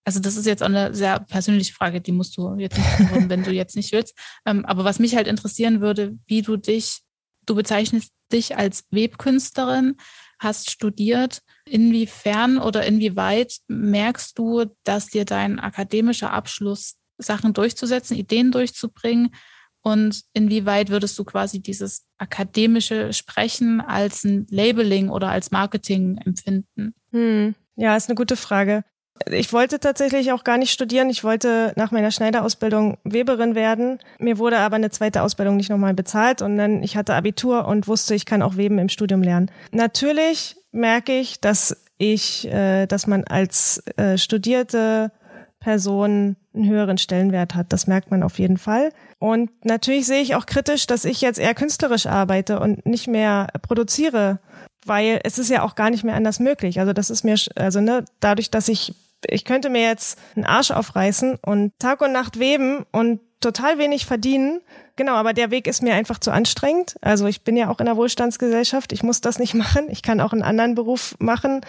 also 0.04 0.20
das 0.20 0.36
ist 0.36 0.46
jetzt 0.46 0.64
auch 0.64 0.68
eine 0.68 0.94
sehr 0.94 1.20
persönliche 1.20 1.74
Frage, 1.74 2.02
die 2.02 2.12
musst 2.12 2.38
du 2.38 2.56
jetzt 2.56 2.78
nicht 2.78 2.98
beantworten, 2.98 3.30
wenn 3.30 3.44
du 3.44 3.52
jetzt 3.52 3.76
nicht 3.76 3.92
willst. 3.92 4.18
Ähm, 4.46 4.66
aber 4.66 4.84
was 4.84 5.00
mich 5.00 5.16
halt 5.16 5.28
interessieren 5.28 5.82
würde, 5.82 6.18
wie 6.26 6.42
du 6.42 6.58
dich, 6.58 7.02
du 7.46 7.56
bezeichnest 7.56 8.12
dich 8.32 8.58
als 8.58 8.86
Webkünstlerin, 8.92 9.98
hast 10.40 10.72
studiert. 10.72 11.42
Inwiefern 11.66 12.58
oder 12.58 12.86
inwieweit 12.86 13.58
merkst 13.68 14.38
du, 14.38 14.66
dass 14.84 15.08
dir 15.08 15.26
dein 15.26 15.60
akademischer 15.60 16.32
Abschluss 16.32 16.96
Sachen 17.18 17.54
durchzusetzen, 17.54 18.18
Ideen 18.18 18.52
durchzubringen? 18.52 19.36
Und 19.84 20.24
inwieweit 20.34 20.90
würdest 20.90 21.18
du 21.18 21.24
quasi 21.24 21.60
dieses 21.60 22.06
akademische 22.20 23.14
Sprechen 23.14 23.82
als 23.82 24.24
ein 24.24 24.46
Labeling 24.50 25.10
oder 25.10 25.30
als 25.30 25.52
Marketing 25.52 26.18
empfinden? 26.18 26.94
Hm. 27.12 27.56
Ja, 27.76 27.96
ist 27.96 28.08
eine 28.08 28.16
gute 28.16 28.36
Frage 28.36 28.84
ich 29.30 29.52
wollte 29.54 29.80
tatsächlich 29.80 30.32
auch 30.32 30.44
gar 30.44 30.58
nicht 30.58 30.72
studieren. 30.72 31.10
Ich 31.10 31.24
wollte 31.24 31.74
nach 31.76 31.92
meiner 31.92 32.12
Schneiderausbildung 32.12 32.98
Weberin 33.04 33.56
werden. 33.56 34.00
Mir 34.20 34.38
wurde 34.38 34.60
aber 34.60 34.76
eine 34.76 34.90
zweite 34.90 35.22
Ausbildung 35.22 35.58
nicht 35.58 35.70
nochmal 35.70 35.94
bezahlt 35.94 36.42
und 36.42 36.58
dann 36.58 36.84
ich 36.84 36.98
hatte 36.98 37.16
Abitur 37.16 37.68
und 37.68 37.88
wusste, 37.88 38.16
ich 38.16 38.26
kann 38.26 38.42
auch 38.42 38.58
Weben 38.58 38.80
im 38.80 38.90
Studium 38.90 39.22
lernen. 39.22 39.52
Natürlich 39.72 40.56
merke 40.72 41.18
ich, 41.18 41.42
dass 41.42 41.76
ich, 41.98 42.48
äh, 42.48 42.88
dass 42.88 43.08
man 43.08 43.24
als 43.26 43.84
äh, 43.98 44.18
studierte 44.18 45.12
Person 45.60 46.36
einen 46.54 46.68
höheren 46.68 46.98
Stellenwert 46.98 47.56
hat. 47.56 47.72
Das 47.72 47.88
merkt 47.88 48.12
man 48.12 48.24
auf 48.24 48.40
jeden 48.40 48.58
Fall. 48.58 48.92
Und 49.20 49.52
natürlich 49.64 50.08
sehe 50.08 50.22
ich 50.22 50.36
auch 50.36 50.46
kritisch, 50.46 50.88
dass 50.88 51.06
ich 51.06 51.22
jetzt 51.22 51.40
eher 51.40 51.54
künstlerisch 51.54 52.08
arbeite 52.08 52.60
und 52.60 52.86
nicht 52.86 53.08
mehr 53.08 53.48
produziere, 53.62 54.40
weil 54.86 55.22
es 55.24 55.38
ist 55.38 55.50
ja 55.50 55.62
auch 55.62 55.76
gar 55.76 55.92
nicht 55.92 56.04
mehr 56.04 56.16
anders 56.16 56.40
möglich. 56.40 56.80
Also 56.80 56.92
das 56.94 57.10
ist 57.10 57.24
mir, 57.24 57.36
also 57.56 57.80
ne, 57.80 58.04
dadurch, 58.20 58.50
dass 58.50 58.68
ich 58.68 58.96
ich 59.28 59.46
könnte 59.46 59.70
mir 59.70 59.82
jetzt 59.82 60.20
einen 60.36 60.46
Arsch 60.46 60.72
aufreißen 60.72 61.38
und 61.46 61.74
Tag 61.80 62.02
und 62.02 62.12
Nacht 62.12 62.40
weben 62.40 62.86
und 62.92 63.20
total 63.42 63.78
wenig 63.78 64.06
verdienen. 64.06 64.62
Genau, 64.96 65.14
aber 65.14 65.34
der 65.34 65.50
Weg 65.50 65.68
ist 65.68 65.82
mir 65.82 65.96
einfach 65.96 66.20
zu 66.20 66.32
anstrengend. 66.32 66.96
Also 67.02 67.26
ich 67.26 67.44
bin 67.44 67.58
ja 67.58 67.70
auch 67.70 67.80
in 67.80 67.88
der 67.88 67.98
Wohlstandsgesellschaft. 67.98 68.92
Ich 68.94 69.02
muss 69.02 69.20
das 69.20 69.40
nicht 69.40 69.54
machen. 69.56 69.88
Ich 69.90 70.04
kann 70.04 70.22
auch 70.22 70.32
einen 70.32 70.44
anderen 70.44 70.76
Beruf 70.76 71.16
machen 71.18 71.62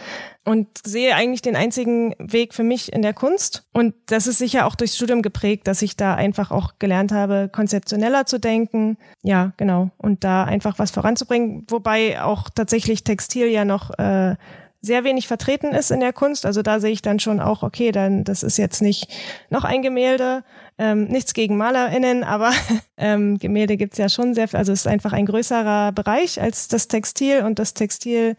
und 0.45 0.69
sehe 0.85 1.15
eigentlich 1.15 1.41
den 1.41 1.57
einzigen 1.57 2.15
Weg 2.19 2.53
für 2.53 2.63
mich 2.63 2.93
in 2.93 3.01
der 3.01 3.15
Kunst. 3.15 3.65
Und 3.73 3.95
das 4.07 4.27
ist 4.27 4.39
sicher 4.39 4.67
auch 4.67 4.75
durchs 4.75 4.97
Studium 4.97 5.23
geprägt, 5.23 5.67
dass 5.67 5.83
ich 5.83 5.97
da 5.97 6.15
einfach 6.15 6.51
auch 6.51 6.75
gelernt 6.79 7.11
habe, 7.11 7.49
konzeptioneller 7.51 8.27
zu 8.27 8.39
denken. 8.39 8.99
Ja, 9.23 9.53
genau. 9.57 9.91
Und 9.97 10.25
da 10.25 10.45
einfach 10.45 10.79
was 10.79 10.91
voranzubringen. 10.91 11.67
Wobei 11.71 12.23
auch 12.23 12.51
tatsächlich 12.51 13.03
Textil 13.03 13.47
ja 13.47 13.65
noch 13.65 13.99
äh, 13.99 14.37
sehr 14.83 15.05
wenig 15.05 15.29
vertreten 15.29 15.69
ist 15.69 15.93
in 15.93 16.01
der 16.01 16.13
Kunst. 16.13 16.45
Also 16.45 16.63
da 16.63 16.81
sehe 16.81 16.91
ich 16.91 17.03
dann 17.03 17.21
schon 17.21 17.41
auch, 17.41 17.63
okay, 17.63 17.93
dann 17.93 18.25
das 18.25 18.43
ist 18.43 18.59
jetzt 18.59 18.83
nicht 18.83 19.09
noch 19.49 19.65
ein 19.65 19.81
Gemälde. 19.81 20.43
Ähm, 20.77 21.05
nichts 21.05 21.35
gegen 21.35 21.57
MalerInnen, 21.57 22.25
aber 22.25 22.51
ähm, 22.97 23.39
Gemälde 23.39 23.77
gibt's 23.77 23.99
ja 23.99 24.09
schon 24.09 24.35
sehr 24.35 24.49
viel. 24.49 24.59
Also 24.59 24.73
es 24.73 24.81
ist 24.81 24.87
einfach 24.89 25.13
ein 25.13 25.27
größerer 25.27 25.93
Bereich 25.93 26.41
als 26.41 26.67
das 26.67 26.89
Textil 26.89 27.45
und 27.45 27.61
das 27.61 27.75
Textil 27.75 28.37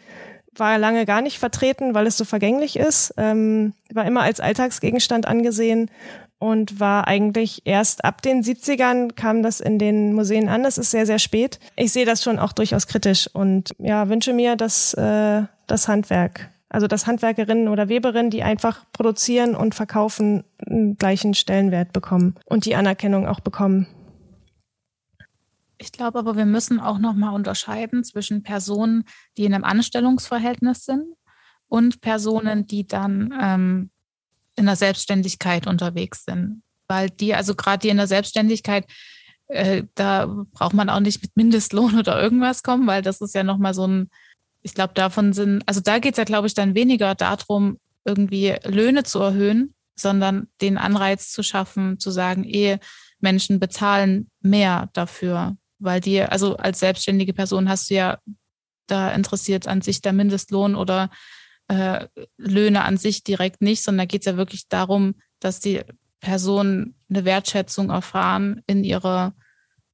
war 0.56 0.78
lange 0.78 1.06
gar 1.06 1.22
nicht 1.22 1.40
vertreten, 1.40 1.94
weil 1.96 2.06
es 2.06 2.18
so 2.18 2.26
vergänglich 2.26 2.78
ist. 2.78 3.14
Ähm, 3.18 3.74
war 3.92 4.06
immer 4.06 4.22
als 4.22 4.40
Alltagsgegenstand 4.40 5.26
angesehen 5.26 5.90
und 6.44 6.82
war 6.82 7.08
eigentlich 7.08 7.62
erst 7.64 8.04
ab 8.04 8.22
den 8.22 8.44
70ern 8.44 9.14
kam 9.14 9.44
das 9.44 9.62
in 9.62 9.80
den 9.80 10.12
Museen 10.12 10.50
an. 10.50 10.64
Das 10.64 10.78
ist 10.78 10.92
sehr, 10.92 11.06
sehr 11.06 11.18
spät. 11.18 11.58
Ich 11.78 11.94
sehe 11.94 12.06
das 12.06 12.22
schon 12.22 12.38
auch 12.38 12.52
durchaus 12.52 12.86
kritisch 12.86 13.30
und 13.32 13.74
ja, 13.80 14.10
wünsche 14.10 14.34
mir, 14.34 14.58
dass 14.58 14.94
äh, 14.94 15.44
das 15.68 15.88
Handwerk, 15.88 16.50
also 16.68 16.88
dass 16.88 17.08
Handwerkerinnen 17.08 17.70
oder 17.70 17.88
Weberinnen, 17.88 18.30
die 18.30 18.44
einfach 18.44 18.84
produzieren 18.92 19.56
und 19.56 19.74
verkaufen, 19.74 20.44
einen 20.58 20.98
gleichen 20.98 21.34
Stellenwert 21.34 21.94
bekommen 21.94 22.36
und 22.46 22.66
die 22.66 22.76
Anerkennung 22.76 23.26
auch 23.26 23.40
bekommen. 23.40 23.88
Ich 25.78 25.94
glaube 25.94 26.20
aber, 26.20 26.36
wir 26.36 26.46
müssen 26.46 26.82
auch 26.82 27.00
nochmal 27.00 27.36
unterscheiden 27.36 28.04
zwischen 28.04 28.44
Personen, 28.44 29.06
die 29.38 29.46
in 29.46 29.54
einem 29.54 29.64
Anstellungsverhältnis 29.64 30.84
sind 30.84 31.06
und 31.70 32.02
Personen, 32.02 32.68
die 32.68 32.86
dann 32.86 33.34
ähm, 33.42 33.92
in 34.56 34.66
der 34.66 34.76
Selbstständigkeit 34.76 35.68
unterwegs 35.68 36.26
sind. 36.26 36.64
Weil 36.88 37.10
die, 37.10 37.34
also 37.34 37.56
gerade 37.56 37.80
die 37.80 37.90
in 37.90 37.98
der 37.98 38.08
Selbstständigkeit, 38.08 38.86
äh, 39.48 39.84
da 39.96 40.46
braucht 40.52 40.74
man 40.74 40.90
auch 40.90 41.00
nicht 41.00 41.22
mit 41.22 41.36
Mindestlohn 41.36 41.96
oder 42.00 42.22
irgendwas 42.22 42.64
kommen, 42.64 42.88
weil 42.88 43.02
das 43.02 43.22
ist 43.22 43.36
ja 43.36 43.44
nochmal 43.44 43.74
so 43.74 43.88
ein, 43.88 44.10
ich 44.62 44.74
glaube, 44.74 44.94
davon 44.94 45.34
sind, 45.34 45.64
also 45.66 45.82
da 45.82 46.00
geht 46.00 46.14
es 46.14 46.18
ja, 46.18 46.24
glaube 46.24 46.48
ich, 46.48 46.54
dann 46.54 46.76
weniger 46.76 47.16
darum, 47.16 47.78
irgendwie 48.06 48.56
Löhne 48.64 49.04
zu 49.04 49.20
erhöhen, 49.20 49.74
sondern 49.96 50.48
den 50.62 50.78
Anreiz 50.78 51.32
zu 51.32 51.44
schaffen, 51.44 52.00
zu 52.00 52.12
sagen, 52.12 52.44
eh, 52.44 52.80
Menschen 53.20 53.60
bezahlen 53.60 54.30
mehr 54.42 54.90
dafür, 54.94 55.56
weil 55.80 56.02
die, 56.02 56.22
also 56.22 56.58
als 56.58 56.80
selbstständige 56.80 57.34
Person 57.34 57.70
hast 57.70 57.90
du 57.90 57.96
ja 57.96 58.18
da 58.88 59.12
interessiert 59.12 59.68
an 59.68 59.82
sich 59.82 60.02
der 60.02 60.14
Mindestlohn 60.14 60.76
oder 60.76 61.10
äh, 61.68 62.08
Löhne 62.38 62.84
an 62.84 62.98
sich 62.98 63.24
direkt 63.24 63.62
nicht, 63.62 63.84
sondern 63.84 64.06
da 64.06 64.12
geht 64.12 64.22
es 64.22 64.26
ja 64.26 64.38
wirklich 64.38 64.68
darum, 64.68 65.16
dass 65.40 65.60
die 65.60 65.82
Personen 66.20 66.96
eine 67.10 67.26
Wertschätzung 67.26 67.90
erfahren 67.90 68.62
in 68.68 68.84
ihrer, 68.84 69.34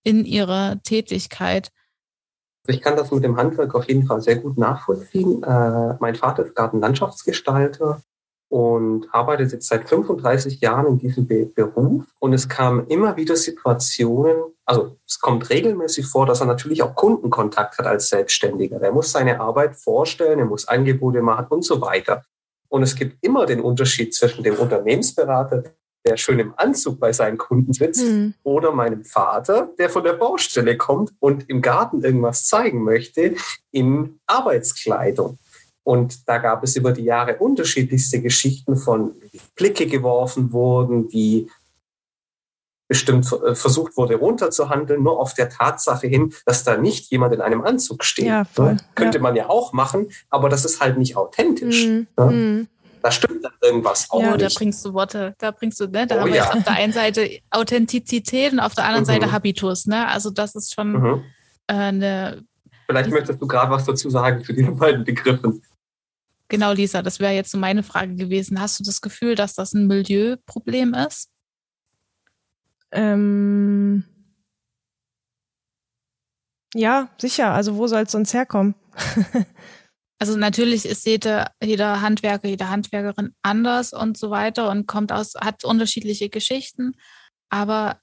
in 0.03 0.25
ihrer 0.25 0.81
Tätigkeit. 0.83 1.71
Ich 2.67 2.81
kann 2.81 2.95
das 2.95 3.11
mit 3.11 3.23
dem 3.23 3.37
Handwerk 3.37 3.73
auf 3.73 3.87
jeden 3.87 4.05
Fall 4.05 4.21
sehr 4.21 4.35
gut 4.35 4.57
nachvollziehen. 4.57 5.41
Äh, 5.43 5.95
mein 5.99 6.15
Vater 6.15 6.45
ist 6.45 6.55
Gartenlandschaftsgestalter 6.55 8.01
und 8.49 9.07
arbeitet 9.13 9.51
jetzt 9.51 9.67
seit 9.67 9.87
35 9.87 10.59
Jahren 10.61 10.87
in 10.87 10.99
diesem 10.99 11.27
Be 11.27 11.45
Beruf. 11.45 12.05
Und 12.19 12.33
es 12.33 12.49
kamen 12.49 12.87
immer 12.87 13.15
wieder 13.15 13.35
Situationen, 13.35 14.35
also 14.69 14.97
es 15.07 15.19
kommt 15.19 15.49
regelmäßig 15.49 16.05
vor, 16.05 16.27
dass 16.27 16.41
er 16.41 16.45
natürlich 16.45 16.83
auch 16.83 16.93
Kundenkontakt 16.93 17.79
hat 17.79 17.87
als 17.87 18.09
Selbstständiger. 18.09 18.79
Er 18.79 18.91
muss 18.91 19.11
seine 19.11 19.39
Arbeit 19.39 19.75
vorstellen, 19.75 20.37
er 20.37 20.45
muss 20.45 20.67
Angebote 20.67 21.23
machen 21.23 21.47
und 21.49 21.65
so 21.65 21.81
weiter. 21.81 22.23
Und 22.67 22.83
es 22.83 22.95
gibt 22.95 23.17
immer 23.25 23.47
den 23.47 23.61
Unterschied 23.61 24.13
zwischen 24.13 24.43
dem 24.43 24.53
Unternehmensberater, 24.57 25.63
der 26.05 26.17
schön 26.17 26.37
im 26.37 26.53
Anzug 26.55 26.99
bei 26.99 27.11
seinen 27.11 27.39
Kunden 27.39 27.73
sitzt, 27.73 28.05
mhm. 28.05 28.35
oder 28.43 28.71
meinem 28.71 29.03
Vater, 29.05 29.71
der 29.79 29.89
von 29.89 30.03
der 30.03 30.13
Baustelle 30.13 30.77
kommt 30.77 31.13
und 31.19 31.49
im 31.49 31.63
Garten 31.63 32.03
irgendwas 32.03 32.45
zeigen 32.45 32.83
möchte, 32.83 33.33
in 33.71 34.19
Arbeitskleidung. 34.27 35.39
Und 35.83 36.29
da 36.29 36.37
gab 36.37 36.63
es 36.63 36.75
über 36.75 36.91
die 36.91 37.05
Jahre 37.05 37.37
unterschiedlichste 37.37 38.21
Geschichten 38.21 38.75
von 38.75 39.15
Blicke 39.55 39.87
geworfen 39.87 40.53
wurden, 40.53 41.11
wie 41.11 41.49
bestimmt 42.89 43.31
äh, 43.31 43.55
versucht 43.55 43.95
wurde 43.95 44.15
runterzuhandeln, 44.15 45.01
nur 45.01 45.19
auf 45.19 45.33
der 45.33 45.47
Tatsache 45.47 46.07
hin, 46.07 46.33
dass 46.45 46.65
da 46.65 46.75
nicht 46.75 47.09
jemand 47.11 47.33
in 47.33 47.39
einem 47.39 47.61
Anzug 47.61 48.03
steht. 48.03 48.25
Ja, 48.25 48.43
voll. 48.43 48.77
Könnte 48.95 49.19
ja. 49.19 49.21
man 49.21 49.35
ja 49.35 49.47
auch 49.47 49.71
machen, 49.71 50.11
aber 50.29 50.49
das 50.49 50.65
ist 50.65 50.81
halt 50.81 50.97
nicht 50.97 51.15
authentisch. 51.15 51.85
Mhm. 51.85 52.07
Mhm. 52.17 52.67
Da 53.01 53.11
stimmt 53.11 53.45
dann 53.45 53.53
irgendwas 53.61 54.07
auch 54.09 54.21
ja, 54.21 54.35
nicht. 54.35 54.41
da 54.41 54.57
bringst 54.57 54.83
du 54.83 54.93
Worte, 54.93 55.33
da 55.37 55.51
bringst 55.51 55.79
du, 55.79 55.87
ne, 55.87 56.05
da 56.05 56.17
oh, 56.17 56.19
haben 56.21 56.29
wir 56.29 56.37
ja. 56.37 56.45
jetzt 56.45 56.55
auf 56.55 56.63
der 56.63 56.73
einen 56.73 56.91
Seite 56.91 57.29
Authentizität 57.51 58.51
und 58.51 58.59
auf 58.59 58.73
der 58.73 58.85
anderen 58.85 59.03
mhm. 59.03 59.07
Seite 59.07 59.31
Habitus, 59.31 59.85
ne? 59.85 60.07
Also 60.07 60.31
das 60.31 60.55
ist 60.55 60.73
schon 60.73 60.91
mhm. 60.91 61.23
äh, 61.67 61.73
eine. 61.73 62.43
Vielleicht 62.87 63.11
möchtest 63.11 63.39
du 63.39 63.47
gerade 63.47 63.71
was 63.71 63.85
dazu 63.85 64.09
sagen 64.09 64.43
zu 64.43 64.51
diesen 64.51 64.75
beiden 64.75 65.05
Begriffen. 65.05 65.61
Genau, 66.49 66.73
Lisa, 66.73 67.03
das 67.03 67.19
wäre 67.19 67.33
jetzt 67.33 67.51
so 67.51 67.59
meine 67.59 67.83
Frage 67.83 68.15
gewesen. 68.15 68.59
Hast 68.59 68.79
du 68.79 68.83
das 68.83 68.99
Gefühl, 69.01 69.35
dass 69.35 69.53
das 69.53 69.73
ein 69.73 69.85
Milieuproblem 69.85 70.95
ist? 70.95 71.29
Ähm 72.91 74.03
ja, 76.73 77.09
sicher. 77.17 77.53
Also 77.53 77.77
wo 77.77 77.87
soll 77.87 78.03
es 78.03 78.11
sonst 78.11 78.33
herkommen? 78.33 78.75
also 80.19 80.37
natürlich 80.37 80.85
ist 80.85 81.05
jeder, 81.05 81.51
jeder 81.63 82.01
Handwerker, 82.01 82.47
jede 82.47 82.69
Handwerkerin 82.69 83.33
anders 83.41 83.93
und 83.93 84.17
so 84.17 84.29
weiter 84.29 84.69
und 84.69 84.87
kommt 84.87 85.11
aus, 85.11 85.33
hat 85.35 85.63
unterschiedliche 85.63 86.29
Geschichten. 86.29 86.93
Aber 87.49 87.99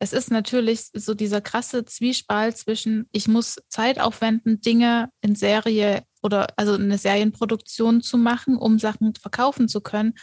es 0.00 0.12
ist 0.12 0.32
natürlich 0.32 0.88
so 0.94 1.14
dieser 1.14 1.40
krasse 1.40 1.84
Zwiespalt 1.84 2.56
zwischen, 2.56 3.08
ich 3.12 3.28
muss 3.28 3.60
Zeit 3.68 4.00
aufwenden, 4.00 4.60
Dinge 4.60 5.10
in 5.20 5.36
Serie 5.36 6.02
oder 6.22 6.48
also 6.56 6.74
eine 6.74 6.98
Serienproduktion 6.98 8.00
zu 8.02 8.18
machen, 8.18 8.56
um 8.56 8.80
Sachen 8.80 9.14
verkaufen 9.14 9.68
zu 9.68 9.80
können. 9.80 10.14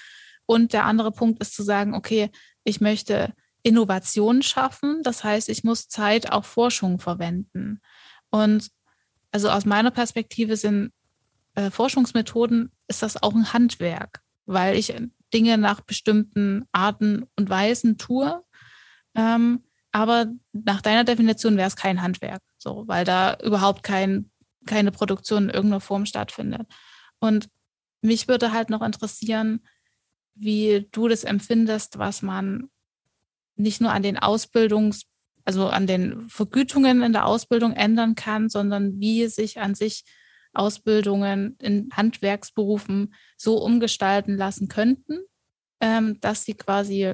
Und 0.46 0.74
der 0.74 0.84
andere 0.84 1.14
Punkt 1.14 1.40
ist 1.40 1.56
zu 1.56 1.64
sagen, 1.64 1.96
okay, 1.96 2.30
ich 2.66 2.82
möchte 2.82 3.34
Innovation 3.64 4.42
schaffen. 4.42 5.02
Das 5.04 5.24
heißt, 5.24 5.50
ich 5.50 5.64
muss 5.64 5.88
Zeit 5.88 6.32
auf 6.32 6.46
Forschung 6.46 7.00
verwenden. 7.00 7.82
Und 8.30 8.70
also 9.32 9.50
aus 9.50 9.66
meiner 9.66 9.92
Perspektive 9.92 10.58
sind 10.58 10.92
äh, 11.56 11.70
Forschungsmethoden, 11.70 12.72
ist 12.88 13.02
das 13.02 13.22
auch 13.22 13.34
ein 13.34 13.54
Handwerk, 13.54 14.22
weil 14.46 14.78
ich 14.78 14.94
Dinge 15.34 15.58
nach 15.58 15.82
bestimmten 15.82 16.66
Arten 16.72 17.26
und 17.36 17.50
Weisen 17.50 17.98
tue. 17.98 18.44
Ähm, 19.16 19.64
aber 19.92 20.28
nach 20.54 20.82
deiner 20.82 21.04
Definition 21.04 21.58
wäre 21.58 21.68
es 21.68 21.76
kein 21.76 22.02
Handwerk, 22.02 22.42
so, 22.58 22.84
weil 22.88 23.06
da 23.06 23.38
überhaupt 23.44 23.84
kein 23.84 24.30
keine 24.66 24.92
Produktion 24.92 25.46
in 25.46 25.50
irgendeiner 25.50 25.82
Form 25.82 26.06
stattfindet. 26.06 26.68
Und 27.20 27.50
mich 28.02 28.28
würde 28.28 28.52
halt 28.52 28.70
noch 28.70 28.82
interessieren, 28.82 29.62
wie 30.36 30.88
du 30.92 31.08
das 31.08 31.24
empfindest, 31.24 31.98
was 31.98 32.22
man 32.22 32.70
nicht 33.60 33.82
nur 33.82 33.92
an 33.92 34.04
den 34.04 34.18
Ausbildungs-, 34.18 35.06
also 35.46 35.68
an 35.68 35.88
den 35.88 36.30
Vergütungen 36.30 37.02
in 37.02 37.14
der 37.14 37.26
Ausbildung 37.26 37.74
ändern 37.74 38.16
kann, 38.16 38.50
sondern 38.50 39.00
wie 39.00 39.28
sich 39.28 39.60
an 39.60 39.76
sich 39.76 40.04
Ausbildungen 40.54 41.58
in 41.60 41.90
Handwerksberufen 41.94 43.14
so 43.38 43.58
umgestalten 43.58 44.36
lassen 44.36 44.68
könnten, 44.68 45.20
ähm, 45.80 46.20
dass 46.22 46.46
sie 46.46 46.56
quasi, 46.56 47.14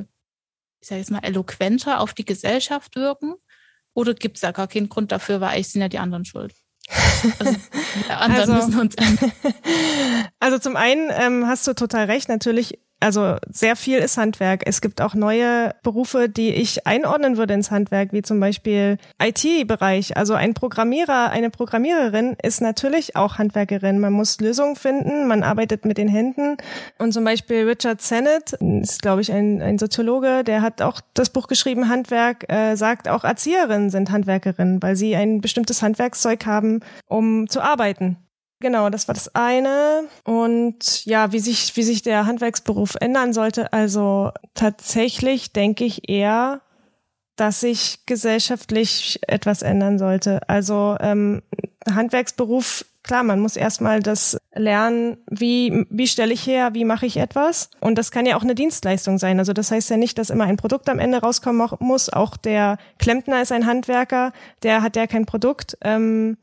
ich 0.80 0.88
sage 0.88 1.00
jetzt 1.00 1.12
mal, 1.12 1.20
eloquenter 1.20 2.00
auf 2.00 2.14
die 2.14 2.26
Gesellschaft 2.26 2.96
wirken? 2.96 3.36
Oder 3.94 4.14
gibt 4.14 4.38
es 4.38 4.42
da 4.42 4.52
gar 4.52 4.68
keinen 4.68 4.90
Grund 4.90 5.12
dafür, 5.12 5.42
weil 5.42 5.60
ich 5.60 5.70
sind 5.70 5.82
ja 5.82 5.90
die 5.90 6.00
anderen 6.00 6.26
schuld? 6.26 6.54
Also, 7.40 7.56
also, 8.10 8.54
also, 10.40 10.60
zum 10.60 10.76
einen 10.76 11.10
ähm, 11.12 11.48
hast 11.48 11.66
du 11.68 11.74
total 11.74 12.06
recht. 12.06 12.30
Natürlich 12.30 12.78
also 13.00 13.36
sehr 13.50 13.76
viel 13.76 14.00
ist 14.00 14.18
Handwerk. 14.18 14.64
Es 14.66 14.82
gibt 14.82 15.02
auch 15.02 15.14
neue 15.14 15.76
Berufe, 15.84 16.30
die 16.30 16.50
ich 16.50 16.88
einordnen 16.88 17.38
würde 17.38 17.54
ins 17.54 17.70
Handwerk, 17.70 18.14
wie 18.14 18.22
zum 18.22 18.40
Beispiel 18.40 18.98
IT-Bereich. 19.22 20.18
Also 20.18 20.34
ein 20.34 20.54
Programmierer, 20.54 21.30
eine 21.30 21.50
Programmiererin 21.50 22.36
ist 22.42 22.62
natürlich 22.62 23.16
auch 23.16 23.38
Handwerkerin. 23.38 24.00
Man 24.00 24.14
muss 24.14 24.40
Lösungen 24.40 24.76
finden, 24.76 25.28
man 25.28 25.44
arbeitet 25.44 25.86
mit 25.86 25.98
den 25.98 26.08
Händen. 26.08 26.58
Und 26.98 27.12
zum 27.12 27.26
Beispiel 27.26 27.68
Richard 27.68 28.02
Sennett 28.02 28.54
ist, 28.54 29.02
glaube 29.02 29.22
ich, 29.22 29.32
ein, 29.32 29.62
ein 29.62 29.78
Soziologe, 29.78 30.44
der 30.44 30.62
hat 30.62 30.82
auch 30.82 31.02
das 31.14 31.30
Buch 31.30 31.48
geschrieben, 31.48 31.90
Handwerk, 31.90 32.52
äh, 32.52 32.76
sagt 32.76 33.10
auch 33.10 33.24
Erzieherinnen 33.24 33.90
sind 33.90 34.10
Handwerkerinnen, 34.10 34.82
weil 34.82 34.96
sie 34.96 35.16
ein 35.16 35.42
bestimmtes 35.42 35.82
Handwerkszeug 35.82 36.46
haben, 36.46 36.80
um 37.08 37.48
zu 37.50 37.62
arbeiten. 37.62 38.18
Genau, 38.60 38.90
das 38.90 39.08
war 39.08 39.16
das 39.16 39.36
eine. 39.36 40.06
Und 40.24 41.06
ja, 41.06 41.32
wie 41.32 41.40
sich, 41.40 41.76
wie 41.76 41.84
sich 41.84 42.02
der 42.02 42.26
Handwerksberuf 42.26 42.96
ändern 43.00 43.34
sollte. 43.34 43.74
Also 43.74 44.32
tatsächlich 44.54 45.52
denke 45.52 45.84
ich 45.84 46.10
eher, 46.10 46.62
dass 47.36 47.60
sich 47.60 48.06
gesellschaftlich 48.06 49.20
etwas 49.28 49.62
ändern 49.62 50.00
sollte. 50.00 50.48
Also 50.48 50.96
ähm, 51.02 51.42
Handwerksberuf, 51.94 52.86
klar, 53.04 53.24
man 53.24 53.42
muss 53.42 53.58
erstmal 53.58 54.00
das 54.02 54.38
lernen, 54.54 55.18
wie, 55.30 55.86
wie 55.90 56.08
stelle 56.08 56.34
ich 56.34 56.48
her, 56.48 56.74
wie 56.74 56.86
mache 56.86 57.06
ich 57.06 57.18
etwas. 57.18 57.70
Und 57.82 57.98
das 57.98 58.10
kann 58.10 58.26
ja 58.26 58.38
auch 58.38 58.44
eine 58.44 58.56
Dienstleistung 58.56 59.18
sein. 59.18 59.38
Also 59.38 59.52
das 59.52 59.70
heißt 59.70 59.90
ja 59.90 59.98
nicht, 59.98 60.18
dass 60.18 60.30
immer 60.30 60.46
ein 60.46 60.56
Produkt 60.56 60.88
am 60.88 61.00
Ende 61.00 61.18
rauskommen 61.18 61.68
muss. 61.80 62.10
Auch 62.10 62.38
der 62.38 62.78
Klempner 63.00 63.42
ist 63.42 63.52
ein 63.52 63.66
Handwerker, 63.66 64.32
der 64.64 64.82
hat 64.82 64.96
ja 64.96 65.08
kein 65.08 65.26
Produkt. 65.26 65.78
Ähm, 65.82 66.38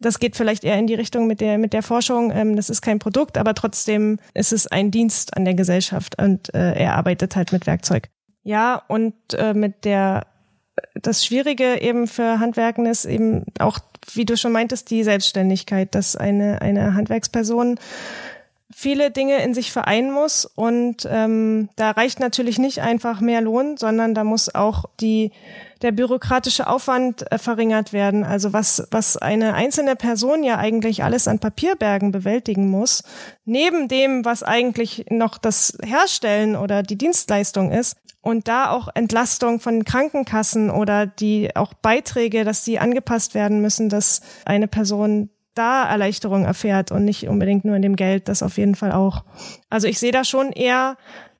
das 0.00 0.18
geht 0.18 0.36
vielleicht 0.36 0.64
eher 0.64 0.78
in 0.78 0.86
die 0.86 0.94
Richtung 0.94 1.26
mit 1.26 1.40
der, 1.40 1.58
mit 1.58 1.72
der 1.72 1.82
Forschung. 1.82 2.30
Ähm, 2.30 2.56
das 2.56 2.70
ist 2.70 2.82
kein 2.82 2.98
Produkt, 2.98 3.36
aber 3.36 3.54
trotzdem 3.54 4.18
ist 4.34 4.52
es 4.52 4.66
ein 4.66 4.90
Dienst 4.90 5.36
an 5.36 5.44
der 5.44 5.54
Gesellschaft 5.54 6.20
und 6.20 6.54
äh, 6.54 6.74
er 6.74 6.94
arbeitet 6.94 7.36
halt 7.36 7.52
mit 7.52 7.66
Werkzeug. 7.66 8.08
Ja, 8.42 8.82
und 8.88 9.14
äh, 9.34 9.54
mit 9.54 9.84
der 9.84 10.26
das 10.94 11.24
Schwierige 11.24 11.80
eben 11.80 12.06
für 12.06 12.38
Handwerken 12.38 12.86
ist 12.86 13.04
eben 13.04 13.44
auch, 13.58 13.80
wie 14.12 14.24
du 14.24 14.36
schon 14.36 14.52
meintest, 14.52 14.90
die 14.90 15.02
Selbstständigkeit, 15.02 15.94
dass 15.94 16.14
eine, 16.14 16.62
eine 16.62 16.94
Handwerksperson 16.94 17.80
viele 18.70 19.10
Dinge 19.10 19.42
in 19.42 19.54
sich 19.54 19.72
vereinen 19.72 20.12
muss 20.12 20.44
und 20.44 21.08
ähm, 21.10 21.68
da 21.76 21.90
reicht 21.90 22.20
natürlich 22.20 22.58
nicht 22.58 22.80
einfach 22.80 23.20
mehr 23.20 23.40
Lohn, 23.40 23.76
sondern 23.76 24.14
da 24.14 24.24
muss 24.24 24.54
auch 24.54 24.84
die 25.00 25.32
der 25.82 25.92
bürokratische 25.92 26.66
Aufwand 26.66 27.30
äh, 27.30 27.38
verringert 27.38 27.92
werden. 27.92 28.24
Also 28.24 28.52
was 28.52 28.86
was 28.90 29.16
eine 29.16 29.54
einzelne 29.54 29.96
Person 29.96 30.42
ja 30.44 30.58
eigentlich 30.58 31.04
alles 31.04 31.28
an 31.28 31.38
Papierbergen 31.38 32.12
bewältigen 32.12 32.68
muss, 32.68 33.02
neben 33.44 33.88
dem, 33.88 34.24
was 34.24 34.42
eigentlich 34.42 35.06
noch 35.10 35.38
das 35.38 35.76
Herstellen 35.84 36.56
oder 36.56 36.82
die 36.82 36.96
Dienstleistung 36.96 37.70
ist, 37.70 37.96
und 38.20 38.48
da 38.48 38.70
auch 38.70 38.88
Entlastung 38.94 39.60
von 39.60 39.84
Krankenkassen 39.84 40.70
oder 40.70 41.06
die 41.06 41.54
auch 41.56 41.72
Beiträge, 41.72 42.44
dass 42.44 42.64
die 42.64 42.78
angepasst 42.78 43.34
werden 43.34 43.60
müssen, 43.60 43.88
dass 43.88 44.20
eine 44.44 44.68
Person 44.68 45.30
da 45.54 45.88
Erleichterung 45.88 46.44
erfährt 46.44 46.92
und 46.92 47.04
nicht 47.04 47.28
unbedingt 47.28 47.64
nur 47.64 47.74
in 47.74 47.82
dem 47.82 47.96
Geld, 47.96 48.28
das 48.28 48.42
auf 48.42 48.58
jeden 48.58 48.74
Fall 48.74 48.92
auch. 48.92 49.24
Also 49.70 49.88
ich 49.88 49.98
sehe 49.98 50.12
da 50.12 50.24
schon 50.24 50.52
eher 50.52 50.96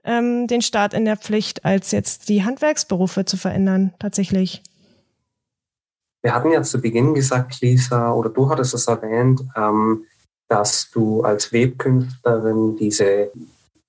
ähm, 0.09 0.47
den 0.47 0.63
Staat 0.63 0.95
in 0.95 1.05
der 1.05 1.17
Pflicht, 1.17 1.65
als 1.65 1.93
jetzt 1.93 2.29
die 2.29 2.45
Handwerksberufe 2.45 3.25
zu 3.25 3.37
verändern, 3.37 3.93
tatsächlich. 3.99 4.63
Wir 6.23 6.35
hatten 6.35 6.51
ja 6.51 6.63
zu 6.63 6.81
Beginn 6.81 7.15
gesagt, 7.15 7.61
Lisa, 7.61 8.13
oder 8.13 8.31
du 8.31 8.51
hattest 8.51 8.75
es 8.75 8.89
erwähnt, 8.89 9.43
ähm, 9.55 10.05
dass 10.49 10.91
du 10.91 11.23
als 11.23 11.53
Webkünstlerin 11.53 12.77
diese 12.77 13.31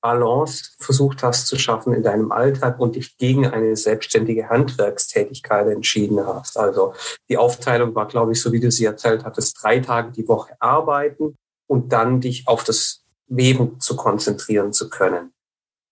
Balance 0.01 0.71
versucht 0.79 1.23
hast 1.23 1.47
zu 1.47 1.57
schaffen 1.57 1.93
in 1.93 2.03
deinem 2.03 2.31
Alltag 2.31 2.79
und 2.79 2.95
dich 2.95 3.17
gegen 3.17 3.47
eine 3.47 3.75
selbstständige 3.75 4.49
Handwerkstätigkeit 4.49 5.67
entschieden 5.67 6.25
hast. 6.25 6.57
Also 6.57 6.93
die 7.29 7.37
Aufteilung 7.37 7.95
war, 7.95 8.07
glaube 8.07 8.33
ich, 8.33 8.41
so 8.41 8.51
wie 8.51 8.59
du 8.59 8.71
sie 8.71 8.85
erzählt 8.85 9.25
hattest, 9.25 9.57
drei 9.61 9.79
Tage 9.79 10.11
die 10.11 10.27
Woche 10.27 10.53
arbeiten 10.59 11.35
und 11.67 11.91
dann 11.91 12.21
dich 12.21 12.47
auf 12.47 12.63
das 12.63 13.03
Weben 13.27 13.79
zu 13.79 13.95
konzentrieren 13.95 14.73
zu 14.73 14.89
können. 14.89 15.31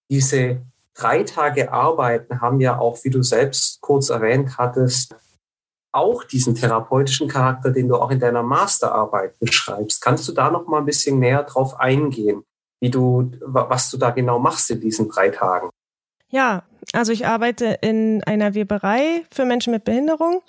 Diese 0.10 0.62
drei 0.94 1.24
Tage 1.24 1.72
Arbeiten 1.72 2.42
haben 2.42 2.60
ja 2.60 2.80
auch, 2.80 3.04
wie 3.04 3.10
du 3.10 3.22
selbst 3.22 3.82
kurz 3.82 4.10
erwähnt 4.10 4.58
hattest, 4.58 5.16
auch 5.94 6.24
diesen 6.24 6.56
therapeutischen 6.56 7.28
Charakter, 7.28 7.72
den 7.72 7.88
du 7.88 7.96
auch 7.96 8.12
in 8.12 8.20
deiner 8.20 8.44
Masterarbeit 8.44 9.40
beschreibst. 9.40 10.02
Kannst 10.02 10.28
du 10.28 10.34
da 10.34 10.52
noch 10.52 10.68
mal 10.68 10.80
ein 10.80 10.86
bisschen 10.86 11.20
näher 11.20 11.44
drauf 11.44 11.80
eingehen? 11.80 12.44
wie 12.80 12.90
du, 12.90 13.32
was 13.42 13.90
du 13.90 13.98
da 13.98 14.12
genau 14.12 14.40
machst 14.40 14.70
in 14.72 14.82
diesen 14.82 15.10
drei 15.10 15.30
Tagen. 15.30 15.70
Ja, 16.30 16.64
also 16.94 17.12
ich 17.12 17.26
arbeite 17.26 17.78
in 17.82 18.24
einer 18.24 18.54
Weberei 18.54 19.24
für 19.32 19.46
Menschen 19.46 19.72
mit 19.72 19.84
Behinderung. 19.84 20.42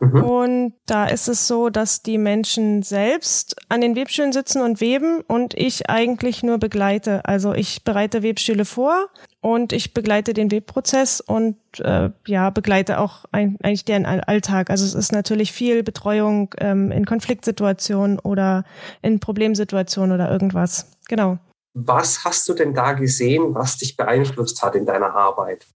Mhm. 0.00 0.22
Und 0.22 0.72
da 0.86 1.06
ist 1.06 1.28
es 1.28 1.46
so, 1.46 1.68
dass 1.68 2.02
die 2.02 2.18
Menschen 2.18 2.82
selbst 2.82 3.56
an 3.68 3.80
den 3.80 3.96
Webstühlen 3.96 4.32
sitzen 4.32 4.62
und 4.62 4.80
weben 4.80 5.20
und 5.22 5.54
ich 5.54 5.88
eigentlich 5.88 6.42
nur 6.42 6.58
begleite. 6.58 7.24
Also 7.24 7.54
ich 7.54 7.84
bereite 7.84 8.22
Webstühle 8.22 8.64
vor 8.64 9.08
und 9.40 9.72
ich 9.72 9.94
begleite 9.94 10.34
den 10.34 10.50
Webprozess 10.50 11.20
und 11.20 11.56
äh, 11.78 12.10
ja, 12.26 12.50
begleite 12.50 12.98
auch 12.98 13.24
ein, 13.30 13.56
eigentlich 13.62 13.84
deren 13.84 14.06
Alltag. 14.06 14.70
Also 14.70 14.84
es 14.84 14.94
ist 14.94 15.12
natürlich 15.12 15.52
viel 15.52 15.82
Betreuung 15.82 16.54
ähm, 16.58 16.90
in 16.90 17.06
Konfliktsituationen 17.06 18.18
oder 18.18 18.64
in 19.02 19.20
Problemsituationen 19.20 20.12
oder 20.12 20.30
irgendwas. 20.30 20.90
Genau. 21.08 21.38
Was 21.78 22.24
hast 22.24 22.48
du 22.48 22.54
denn 22.54 22.72
da 22.72 22.94
gesehen, 22.94 23.54
was 23.54 23.76
dich 23.76 23.98
beeinflusst 23.98 24.62
hat 24.62 24.74
in 24.74 24.86
deiner 24.86 25.14
Arbeit? 25.14 25.66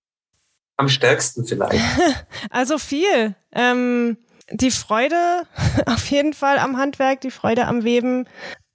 Am 0.76 0.90
stärksten 0.90 1.46
vielleicht. 1.46 1.80
Also 2.50 2.80
viel. 2.80 3.36
Ähm, 3.52 4.18
die 4.50 4.72
Freude 4.72 5.44
auf 5.86 6.10
jeden 6.10 6.34
Fall 6.34 6.58
am 6.58 6.78
Handwerk, 6.78 7.22
die 7.22 7.30
Freude 7.30 7.68
am 7.68 7.84
Weben. 7.84 8.28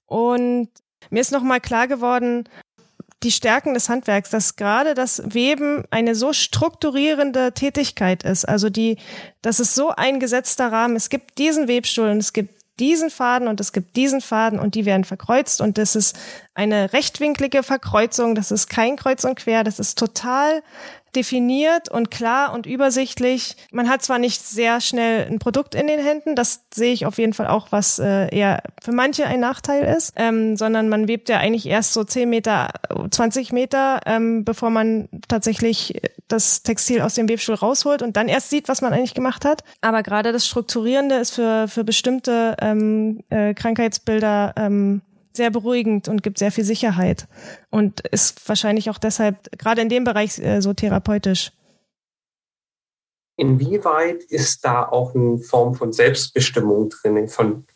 Und 0.06 0.68
mir 1.10 1.20
ist 1.20 1.32
nochmal 1.32 1.60
klar 1.60 1.88
geworden, 1.88 2.48
die 3.24 3.32
Stärken 3.32 3.74
des 3.74 3.88
Handwerks, 3.88 4.30
dass 4.30 4.54
gerade 4.54 4.94
das 4.94 5.20
Weben 5.26 5.82
eine 5.90 6.14
so 6.14 6.32
strukturierende 6.32 7.54
Tätigkeit 7.54 8.22
ist. 8.22 8.44
Also 8.44 8.70
die, 8.70 8.98
das 9.42 9.58
ist 9.58 9.74
so 9.74 9.90
ein 9.90 10.20
gesetzter 10.20 10.70
Rahmen. 10.70 10.94
Es 10.94 11.08
gibt 11.08 11.38
diesen 11.38 11.66
Webstuhl 11.66 12.08
und 12.08 12.18
es 12.18 12.32
gibt 12.32 12.55
diesen 12.78 13.10
Faden 13.10 13.48
und 13.48 13.60
es 13.60 13.72
gibt 13.72 13.96
diesen 13.96 14.20
Faden 14.20 14.58
und 14.58 14.74
die 14.74 14.84
werden 14.84 15.04
verkreuzt 15.04 15.60
und 15.60 15.78
das 15.78 15.96
ist 15.96 16.16
eine 16.54 16.92
rechtwinklige 16.92 17.62
Verkreuzung, 17.62 18.34
das 18.34 18.50
ist 18.50 18.68
kein 18.68 18.96
Kreuz 18.96 19.24
und 19.24 19.36
Quer, 19.36 19.64
das 19.64 19.78
ist 19.78 19.98
total 19.98 20.62
definiert 21.16 21.90
und 21.90 22.10
klar 22.10 22.52
und 22.52 22.66
übersichtlich. 22.66 23.56
Man 23.72 23.88
hat 23.88 24.02
zwar 24.02 24.18
nicht 24.18 24.42
sehr 24.42 24.80
schnell 24.80 25.26
ein 25.26 25.38
Produkt 25.38 25.74
in 25.74 25.86
den 25.86 25.98
Händen, 25.98 26.36
das 26.36 26.66
sehe 26.72 26.92
ich 26.92 27.06
auf 27.06 27.18
jeden 27.18 27.32
Fall 27.32 27.46
auch, 27.46 27.72
was 27.72 27.98
äh, 27.98 28.28
eher 28.34 28.62
für 28.82 28.92
manche 28.92 29.26
ein 29.26 29.40
Nachteil 29.40 29.84
ist, 29.96 30.12
ähm, 30.16 30.56
sondern 30.56 30.88
man 30.88 31.08
webt 31.08 31.28
ja 31.28 31.38
eigentlich 31.38 31.66
erst 31.66 31.94
so 31.94 32.04
10 32.04 32.28
Meter, 32.28 32.70
20 33.10 33.52
Meter, 33.52 34.00
ähm, 34.06 34.44
bevor 34.44 34.70
man 34.70 35.08
tatsächlich 35.28 36.00
das 36.28 36.62
Textil 36.62 37.00
aus 37.00 37.14
dem 37.14 37.28
Webstuhl 37.28 37.54
rausholt 37.54 38.02
und 38.02 38.16
dann 38.16 38.28
erst 38.28 38.50
sieht, 38.50 38.68
was 38.68 38.82
man 38.82 38.92
eigentlich 38.92 39.14
gemacht 39.14 39.44
hat. 39.44 39.62
Aber 39.80 40.02
gerade 40.02 40.32
das 40.32 40.46
Strukturierende 40.46 41.16
ist 41.16 41.34
für, 41.34 41.68
für 41.68 41.84
bestimmte 41.84 42.56
ähm, 42.60 43.20
äh, 43.30 43.54
Krankheitsbilder 43.54 44.52
ähm, 44.56 45.02
sehr 45.37 45.51
beruhigend 45.51 46.09
und 46.09 46.22
gibt 46.22 46.39
sehr 46.39 46.53
viel 46.53 46.64
Sicherheit 46.64 47.28
und 47.70 48.01
ist 48.09 48.49
wahrscheinlich 48.49 48.91
auch 48.91 48.99
deshalb 48.99 49.51
gerade 49.59 49.82
in 49.82 49.89
dem 49.89 50.05
Bereich 50.05 50.39
äh, 50.39 50.61
so 50.61 50.72
therapeutisch. 50.72 51.53
Inwieweit 53.39 54.22
ist 54.24 54.64
da 54.64 54.89
auch 54.89 55.14
eine 55.14 55.39
Form 55.39 55.74
von 55.74 55.93
Selbstbestimmung 55.93 56.89
drin, 56.89 57.28
von 57.28 57.66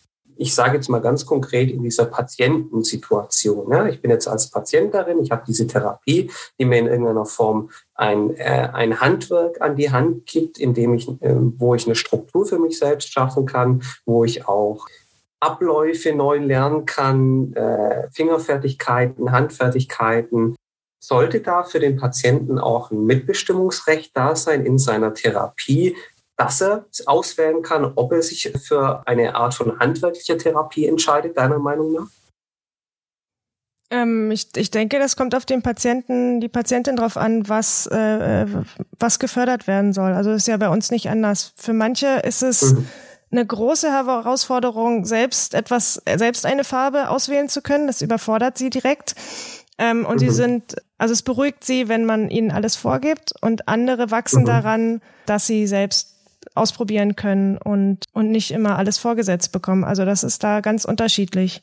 ich 0.41 0.55
sage 0.55 0.77
jetzt 0.77 0.89
mal 0.89 1.01
ganz 1.01 1.27
konkret 1.27 1.71
in 1.71 1.83
dieser 1.83 2.07
Patientensituation. 2.07 3.69
Ne? 3.69 3.91
Ich 3.91 4.01
bin 4.01 4.11
jetzt 4.11 4.27
als 4.27 4.51
Patient 4.51 4.95
darin, 4.95 5.23
ich 5.23 5.31
habe 5.31 5.43
diese 5.47 5.67
Therapie, 5.67 6.31
die 6.59 6.65
mir 6.65 6.79
in 6.79 6.87
irgendeiner 6.87 7.27
Form 7.27 7.69
ein, 7.95 8.35
äh, 8.37 8.71
ein 8.73 9.03
Handwerk 9.03 9.61
an 9.61 9.77
die 9.77 9.91
Hand 9.91 10.25
gibt, 10.25 10.57
in 10.57 10.73
dem 10.73 10.95
ich, 10.95 11.07
äh, 11.21 11.35
wo 11.37 11.75
ich 11.75 11.85
eine 11.85 11.95
Struktur 11.95 12.47
für 12.47 12.59
mich 12.59 12.79
selbst 12.79 13.13
schaffen 13.13 13.45
kann, 13.45 13.83
wo 14.07 14.25
ich 14.25 14.49
auch 14.49 14.87
Abläufe 15.41 16.15
neu 16.15 16.39
lernen 16.39 16.85
kann, 16.85 17.55
äh, 17.55 18.11
Fingerfertigkeiten, 18.13 19.33
Handfertigkeiten. 19.33 20.55
Sollte 21.03 21.41
da 21.41 21.63
für 21.65 21.81
den 21.81 21.97
Patienten 21.97 22.59
auch 22.59 22.91
ein 22.91 23.07
Mitbestimmungsrecht 23.07 24.15
da 24.15 24.37
sein 24.37 24.67
in 24.67 24.79
seiner 24.79 25.15
Therapie, 25.15 25.97
dass 26.37 26.61
er 26.61 26.85
auswählen 27.07 27.63
kann, 27.63 27.93
ob 27.97 28.13
er 28.13 28.23
sich 28.23 28.53
für 28.63 29.07
eine 29.07 29.35
Art 29.35 29.55
von 29.55 29.79
handwerklicher 29.79 30.37
Therapie 30.37 30.87
entscheidet, 30.87 31.39
deiner 31.39 31.59
Meinung 31.59 31.93
nach? 31.93 32.07
Ähm, 33.91 34.31
ich, 34.31 34.49
ich 34.57 34.71
denke, 34.71 34.99
das 34.99 35.17
kommt 35.17 35.35
auf 35.35 35.47
den 35.47 35.63
Patienten, 35.63 36.41
die 36.41 36.49
Patientin 36.49 36.97
drauf 36.97 37.17
an, 37.17 37.49
was, 37.49 37.87
äh, 37.87 38.47
was 38.99 39.19
gefördert 39.19 39.67
werden 39.67 39.93
soll. 39.95 40.13
Also 40.13 40.31
ist 40.31 40.47
ja 40.47 40.59
bei 40.59 40.69
uns 40.69 40.91
nicht 40.91 41.09
anders. 41.09 41.55
Für 41.57 41.73
manche 41.73 42.21
ist 42.25 42.43
es 42.43 42.75
mhm 42.75 42.87
eine 43.31 43.47
große 43.47 43.91
Herausforderung, 43.91 45.05
selbst 45.05 45.55
etwas, 45.55 46.03
selbst 46.17 46.47
eine 46.47 46.65
Farbe 46.65 47.11
auswählen 47.11 47.49
zu 47.49 47.63
können. 47.63 47.87
Das 47.87 48.03
überfordert 48.03 48.59
sie 48.59 48.71
direkt. 48.71 49.15
Ähm, 49.79 50.05
und 50.05 50.17
mhm. 50.17 50.19
sie 50.19 50.31
sind, 50.31 50.77
also 50.99 51.13
es 51.13 51.23
beruhigt 51.23 51.65
sie, 51.65 51.89
wenn 51.89 52.05
man 52.05 52.29
ihnen 52.29 52.51
alles 52.51 52.77
vorgibt. 52.77 53.33
Und 53.41 53.69
andere 53.69 54.11
wachsen 54.11 54.43
mhm. 54.43 54.47
daran, 54.47 55.01
dass 55.27 55.47
sie 55.47 55.67
selbst 55.67 56.17
ausprobieren 56.55 57.17
können 57.17 57.59
und, 57.59 58.05
und 58.13 58.31
nicht 58.31 58.51
immer 58.51 58.77
alles 58.77 58.99
vorgesetzt 58.99 59.53
bekommen. 59.53 59.85
Also 59.85 60.05
das 60.05 60.25
ist 60.25 60.43
da 60.43 60.61
ganz 60.61 60.85
unterschiedlich. 60.85 61.63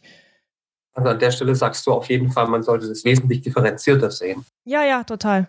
Also 0.94 1.10
an 1.10 1.20
der 1.20 1.32
Stelle 1.32 1.54
sagst 1.54 1.86
du 1.86 1.92
auf 1.92 2.10
jeden 2.10 2.32
Fall, 2.32 2.48
man 2.48 2.64
sollte 2.64 2.88
das 2.88 3.04
wesentlich 3.04 3.42
differenzierter 3.42 4.10
sehen. 4.10 4.46
Ja, 4.64 4.84
ja, 4.84 5.04
total. 5.04 5.48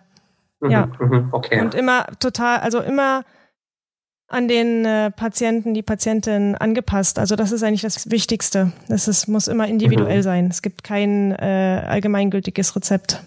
Mhm, 0.61 0.71
ja. 0.71 0.87
Mhm, 0.99 1.29
okay. 1.33 1.61
Und 1.61 1.75
immer 1.75 2.07
total, 2.19 2.59
also 2.59 2.81
immer 2.81 3.25
an 4.29 4.47
den 4.47 4.85
äh, 4.85 5.11
Patienten, 5.11 5.72
die 5.74 5.83
Patientin 5.83 6.55
angepasst. 6.55 7.18
Also 7.18 7.35
das 7.35 7.51
ist 7.51 7.62
eigentlich 7.62 7.81
das 7.81 8.11
Wichtigste. 8.11 8.72
Das 8.89 9.09
ist, 9.09 9.26
muss 9.26 9.49
immer 9.49 9.66
individuell 9.66 10.18
mhm. 10.18 10.22
sein. 10.22 10.47
Es 10.49 10.61
gibt 10.62 10.85
kein 10.85 11.33
äh, 11.33 11.85
allgemeingültiges 11.87 12.76
Rezept. 12.76 13.22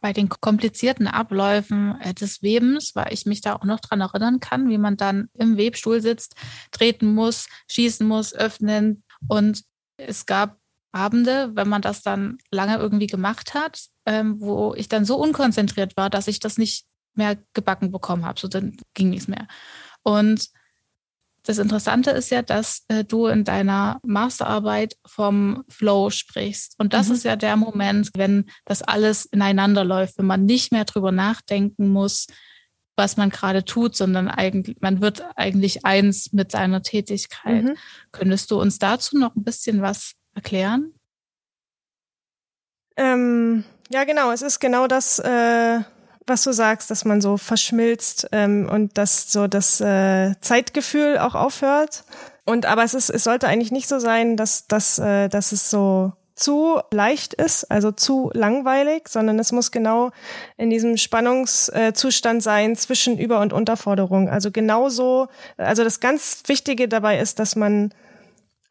Bei 0.00 0.12
den 0.12 0.28
komplizierten 0.28 1.06
Abläufen 1.06 2.00
äh, 2.00 2.14
des 2.14 2.42
Webens, 2.42 2.92
weil 2.94 3.12
ich 3.12 3.26
mich 3.26 3.42
da 3.42 3.54
auch 3.54 3.64
noch 3.64 3.80
dran 3.80 4.00
erinnern 4.00 4.40
kann, 4.40 4.68
wie 4.68 4.78
man 4.78 4.96
dann 4.96 5.28
im 5.34 5.56
Webstuhl 5.56 6.00
sitzt, 6.00 6.34
treten 6.72 7.14
muss, 7.14 7.48
schießen 7.70 8.06
muss, 8.06 8.34
öffnen. 8.34 9.04
Und 9.28 9.62
es 9.98 10.26
gab 10.26 10.56
Abende, 10.90 11.50
wenn 11.54 11.68
man 11.68 11.82
das 11.82 12.02
dann 12.02 12.38
lange 12.50 12.76
irgendwie 12.76 13.06
gemacht 13.06 13.54
hat, 13.54 13.86
ähm, 14.06 14.40
wo 14.40 14.74
ich 14.76 14.88
dann 14.88 15.04
so 15.04 15.16
unkonzentriert 15.16 15.96
war, 15.96 16.10
dass 16.10 16.28
ich 16.28 16.40
das 16.40 16.58
nicht 16.58 16.86
mehr 17.14 17.36
gebacken 17.52 17.92
bekommen 17.92 18.24
habe. 18.24 18.40
So 18.40 18.48
dann 18.48 18.76
ging 18.94 19.10
nichts 19.10 19.28
mehr. 19.28 19.46
Und 20.04 20.48
das 21.46 21.58
Interessante 21.58 22.10
ist 22.10 22.30
ja, 22.30 22.42
dass 22.42 22.84
äh, 22.88 23.04
du 23.04 23.26
in 23.26 23.44
deiner 23.44 24.00
Masterarbeit 24.02 24.96
vom 25.04 25.64
Flow 25.68 26.08
sprichst. 26.08 26.74
Und 26.78 26.94
das 26.94 27.08
mhm. 27.08 27.14
ist 27.14 27.24
ja 27.24 27.36
der 27.36 27.56
Moment, 27.56 28.10
wenn 28.16 28.46
das 28.64 28.82
alles 28.82 29.26
ineinander 29.26 29.84
läuft, 29.84 30.16
wenn 30.18 30.26
man 30.26 30.46
nicht 30.46 30.72
mehr 30.72 30.84
drüber 30.84 31.12
nachdenken 31.12 31.88
muss, 31.88 32.28
was 32.96 33.16
man 33.16 33.28
gerade 33.28 33.64
tut, 33.64 33.96
sondern 33.96 34.28
eigentlich, 34.28 34.76
man 34.80 35.02
wird 35.02 35.24
eigentlich 35.36 35.84
eins 35.84 36.32
mit 36.32 36.52
seiner 36.52 36.82
Tätigkeit. 36.82 37.64
Mhm. 37.64 37.76
Könntest 38.12 38.50
du 38.50 38.60
uns 38.60 38.78
dazu 38.78 39.18
noch 39.18 39.34
ein 39.34 39.44
bisschen 39.44 39.82
was 39.82 40.14
erklären? 40.34 40.94
Ähm, 42.96 43.64
ja, 43.90 44.04
genau. 44.04 44.30
Es 44.30 44.42
ist 44.42 44.60
genau 44.60 44.86
das, 44.86 45.18
äh, 45.18 45.80
was 46.26 46.42
du 46.42 46.52
sagst, 46.52 46.90
dass 46.90 47.04
man 47.04 47.20
so 47.20 47.36
verschmilzt 47.36 48.28
ähm, 48.32 48.68
und 48.70 48.96
dass 48.98 49.30
so 49.30 49.46
das 49.46 49.80
äh, 49.80 50.34
Zeitgefühl 50.40 51.18
auch 51.18 51.34
aufhört. 51.34 52.04
Und 52.44 52.66
aber 52.66 52.84
es 52.84 52.94
ist, 52.94 53.10
es 53.10 53.24
sollte 53.24 53.48
eigentlich 53.48 53.72
nicht 53.72 53.88
so 53.88 53.98
sein, 53.98 54.36
dass, 54.36 54.66
dass, 54.66 54.98
äh, 54.98 55.28
dass 55.28 55.52
es 55.52 55.70
so 55.70 56.12
zu 56.34 56.80
leicht 56.90 57.34
ist, 57.34 57.70
also 57.70 57.92
zu 57.92 58.30
langweilig, 58.34 59.08
sondern 59.08 59.38
es 59.38 59.52
muss 59.52 59.70
genau 59.70 60.10
in 60.56 60.68
diesem 60.68 60.96
Spannungszustand 60.96 62.42
sein 62.42 62.74
zwischen 62.76 63.18
Über- 63.18 63.40
und 63.40 63.52
Unterforderung. 63.52 64.28
Also 64.28 64.50
genauso, 64.50 65.28
also 65.56 65.84
das 65.84 66.00
ganz 66.00 66.42
Wichtige 66.46 66.88
dabei 66.88 67.20
ist, 67.20 67.38
dass 67.38 67.54
man 67.54 67.94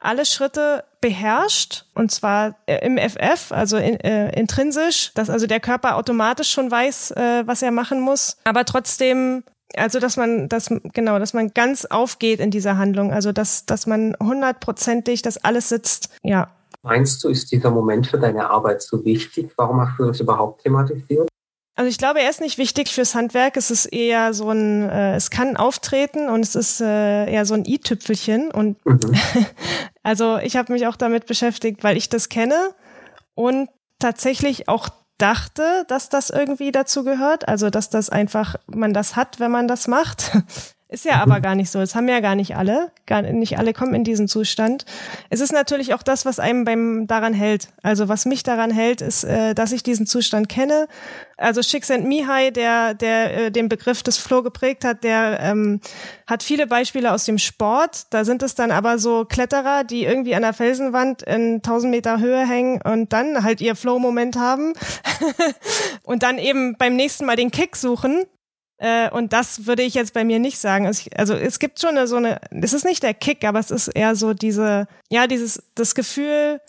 alle 0.04 0.26
Schritte 0.26 0.84
beherrscht 1.02 1.86
und 1.96 2.12
zwar 2.12 2.56
äh, 2.66 2.86
im 2.86 2.98
FF, 2.98 3.52
also 3.52 3.78
in, 3.78 4.00
äh, 4.00 4.38
intrinsisch, 4.40 5.12
dass 5.16 5.30
also 5.30 5.48
der 5.48 5.60
Körper 5.60 5.96
automatisch 5.96 6.52
schon 6.52 6.70
weiß, 6.70 7.12
äh, 7.12 7.44
was 7.46 7.62
er 7.62 7.72
machen 7.72 8.00
muss, 8.02 8.38
aber 8.44 8.66
trotzdem 8.66 9.44
also 9.76 10.00
dass 10.00 10.18
man 10.18 10.50
dass 10.50 10.70
genau 10.94 11.20
dass 11.20 11.34
man 11.34 11.54
ganz 11.54 11.86
aufgeht 11.86 12.40
in 12.40 12.52
dieser 12.52 12.78
Handlung. 12.78 13.12
Also 13.12 13.32
dass 13.32 13.66
dass 13.66 13.88
man 13.88 14.16
hundertprozentig 14.22 15.24
das 15.24 15.44
alles 15.44 15.70
sitzt. 15.70 16.10
Ja. 16.22 16.50
Meinst 16.84 17.24
du 17.24 17.30
ist 17.30 17.52
dieser 17.52 17.72
Moment 17.72 18.08
für 18.08 18.20
deine 18.20 18.50
Arbeit 18.50 18.82
so 18.82 19.04
wichtig? 19.06 19.52
Warum 19.56 19.82
hast 19.82 19.98
du 19.98 20.06
das 20.06 20.20
überhaupt 20.20 20.62
thematisiert 20.64 21.30
also 21.76 21.90
ich 21.90 21.98
glaube, 21.98 22.22
er 22.22 22.30
ist 22.30 22.42
nicht 22.42 22.58
wichtig 22.58 22.90
fürs 22.90 23.16
Handwerk. 23.16 23.58
Es 23.58 23.72
ist 23.72 23.86
eher 23.86 24.34
so 24.34 24.52
ein, 24.52 24.90
äh, 24.90 25.16
es 25.16 25.32
kann 25.32 25.58
auftreten 25.58 26.30
und 26.30 26.42
es 26.42 26.56
ist 26.56 26.82
äh, 26.82 27.32
eher 27.32 27.46
so 27.46 27.56
ein 27.56 27.66
i-Tüpfelchen. 27.66 28.52
Und 28.52 28.84
mhm. 28.86 29.16
also 30.04 30.38
ich 30.38 30.56
habe 30.56 30.72
mich 30.72 30.86
auch 30.86 30.96
damit 30.96 31.26
beschäftigt, 31.26 31.84
weil 31.84 31.98
ich 31.98 32.10
das 32.10 32.30
kenne 32.30 32.76
und 33.34 33.70
tatsächlich 33.98 34.70
auch 34.70 34.90
dachte, 35.18 35.86
dass 35.88 36.10
das 36.10 36.30
irgendwie 36.30 36.72
dazu 36.72 37.04
gehört. 37.04 37.48
Also 37.48 37.72
dass 37.72 37.90
das 37.90 38.10
einfach 38.10 38.56
man 38.68 38.94
das 38.94 39.16
hat, 39.16 39.40
wenn 39.40 39.52
man 39.52 39.68
das 39.68 39.88
macht. 39.88 40.32
Ist 40.94 41.06
ja 41.06 41.24
aber 41.24 41.42
gar 41.42 41.56
nicht 41.56 41.72
so. 41.72 41.80
Das 41.80 41.96
haben 41.96 42.08
ja 42.08 42.20
gar 42.20 42.36
nicht 42.36 42.56
alle. 42.56 42.92
Gar 43.08 43.24
nicht 43.24 43.58
alle 43.58 43.74
kommen 43.74 43.96
in 43.96 44.04
diesen 44.04 44.28
Zustand. 44.28 44.86
Es 45.32 45.40
ist 45.40 45.52
natürlich 45.52 45.96
auch 45.96 46.04
das, 46.04 46.24
was 46.24 46.40
einem 46.40 46.66
beim 46.66 47.08
daran 47.08 47.34
hält. 47.34 47.70
Also 47.82 48.10
was 48.10 48.28
mich 48.28 48.44
daran 48.44 48.70
hält, 48.70 49.02
ist, 49.02 49.24
äh, 49.24 49.56
dass 49.56 49.72
ich 49.72 49.82
diesen 49.82 50.06
Zustand 50.06 50.50
kenne. 50.50 50.88
Also 51.36 51.62
Mihai, 52.04 52.52
der 52.52 52.94
der 52.94 53.46
äh, 53.46 53.52
den 53.52 53.70
Begriff 53.70 54.04
des 54.04 54.20
Flow 54.20 54.44
geprägt 54.44 54.86
hat, 54.86 55.04
der 55.04 55.40
ähm, 55.40 55.82
hat 56.28 56.44
viele 56.44 56.68
Beispiele 56.68 57.12
aus 57.12 57.26
dem 57.26 57.40
Sport. 57.40 58.04
Da 58.12 58.24
sind 58.24 58.44
es 58.44 58.54
dann 58.54 58.70
aber 58.70 59.00
so 59.00 59.26
Kletterer, 59.26 59.84
die 59.84 60.04
irgendwie 60.06 60.36
an 60.36 60.44
der 60.44 60.54
Felsenwand 60.54 61.24
in 61.24 61.56
1000 61.56 61.90
Meter 61.90 62.20
Höhe 62.20 62.48
hängen 62.48 62.80
und 62.84 63.14
dann 63.14 63.44
halt 63.44 63.62
ihr 63.62 63.76
Flow-Moment 63.76 64.36
haben 64.36 64.74
und 66.04 66.22
dann 66.22 66.38
eben 66.38 66.78
beim 66.78 66.96
nächsten 66.96 67.26
Mal 67.26 67.36
den 67.36 67.50
Kick 67.50 67.78
suchen 67.78 68.26
äh, 68.78 69.10
und 69.10 69.34
das 69.34 69.66
würde 69.66 69.84
ich 69.84 69.94
jetzt 69.94 70.14
bei 70.14 70.24
mir 70.24 70.40
nicht 70.40 70.60
sagen. 70.60 70.88
Also, 70.88 71.04
ich, 71.06 71.20
also 71.20 71.34
es 71.36 71.60
gibt 71.60 71.80
schon 71.80 71.92
eine, 71.92 72.08
so 72.08 72.18
eine, 72.18 72.40
es 72.52 72.74
ist 72.74 72.86
nicht 72.86 73.04
der 73.04 73.14
Kick, 73.14 73.46
aber 73.46 73.60
es 73.60 73.72
ist 73.72 73.88
eher 73.88 74.16
so 74.16 74.34
diese, 74.34 74.88
ja, 75.10 75.28
dieses, 75.28 75.64
das 75.76 75.96
Gefühl, 75.96 76.60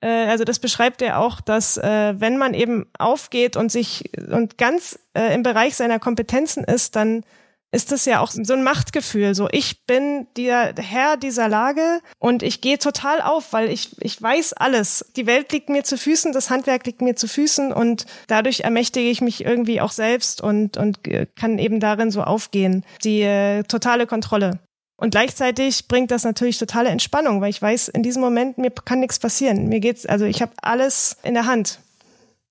äh, 0.00 0.26
also 0.26 0.44
das 0.44 0.58
beschreibt 0.58 1.02
er 1.02 1.18
auch, 1.18 1.40
dass 1.40 1.76
äh, 1.76 2.14
wenn 2.18 2.38
man 2.38 2.54
eben 2.54 2.86
aufgeht 2.98 3.56
und 3.56 3.72
sich 3.72 4.10
und 4.30 4.58
ganz 4.58 4.98
äh, 5.14 5.34
im 5.34 5.42
Bereich 5.42 5.76
seiner 5.76 5.98
Kompetenzen 5.98 6.64
ist, 6.64 6.96
dann 6.96 7.24
ist 7.70 7.92
es 7.92 8.06
ja 8.06 8.20
auch 8.20 8.30
so 8.30 8.52
ein 8.54 8.62
Machtgefühl. 8.62 9.34
So, 9.34 9.48
ich 9.52 9.84
bin 9.86 10.26
der 10.36 10.74
Herr 10.76 11.16
dieser 11.16 11.48
Lage 11.48 12.00
und 12.18 12.42
ich 12.42 12.60
gehe 12.60 12.78
total 12.78 13.20
auf, 13.20 13.52
weil 13.52 13.70
ich, 13.70 13.94
ich 14.00 14.20
weiß 14.20 14.54
alles. 14.54 15.04
Die 15.16 15.26
Welt 15.26 15.52
liegt 15.52 15.68
mir 15.68 15.84
zu 15.84 15.98
Füßen, 15.98 16.32
das 16.32 16.48
Handwerk 16.48 16.86
liegt 16.86 17.02
mir 17.02 17.14
zu 17.14 17.28
Füßen 17.28 17.72
und 17.72 18.06
dadurch 18.26 18.60
ermächtige 18.60 19.10
ich 19.10 19.20
mich 19.20 19.44
irgendwie 19.44 19.80
auch 19.80 19.92
selbst 19.92 20.40
und, 20.40 20.76
und 20.76 21.00
kann 21.36 21.58
eben 21.58 21.80
darin 21.80 22.10
so 22.10 22.22
aufgehen. 22.22 22.84
Die 23.04 23.20
äh, 23.20 23.62
totale 23.64 24.06
Kontrolle. 24.06 24.60
Und 24.96 25.10
gleichzeitig 25.10 25.86
bringt 25.86 26.10
das 26.10 26.24
natürlich 26.24 26.58
totale 26.58 26.88
Entspannung, 26.88 27.40
weil 27.40 27.50
ich 27.50 27.62
weiß, 27.62 27.88
in 27.88 28.02
diesem 28.02 28.20
Moment 28.20 28.58
mir 28.58 28.70
kann 28.70 28.98
nichts 28.98 29.18
passieren. 29.18 29.68
Mir 29.68 29.78
geht's, 29.78 30.06
also 30.06 30.24
ich 30.24 30.42
habe 30.42 30.52
alles 30.60 31.18
in 31.22 31.34
der 31.34 31.46
Hand. 31.46 31.80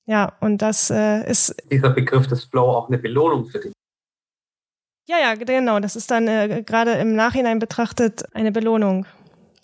Ja, 0.05 0.31
und 0.39 0.61
das 0.61 0.89
äh, 0.89 1.29
ist. 1.29 1.53
Dieser 1.69 1.89
Begriff 1.89 2.27
des 2.27 2.45
Flow 2.45 2.69
auch 2.69 2.87
eine 2.87 2.97
Belohnung 2.97 3.47
für 3.47 3.59
dich. 3.59 3.73
Ja, 5.07 5.17
ja, 5.19 5.35
genau. 5.35 5.79
Das 5.79 5.95
ist 5.95 6.11
dann 6.11 6.27
äh, 6.27 6.63
gerade 6.65 6.91
im 6.93 7.15
Nachhinein 7.15 7.59
betrachtet 7.59 8.23
eine 8.35 8.51
Belohnung. 8.51 9.05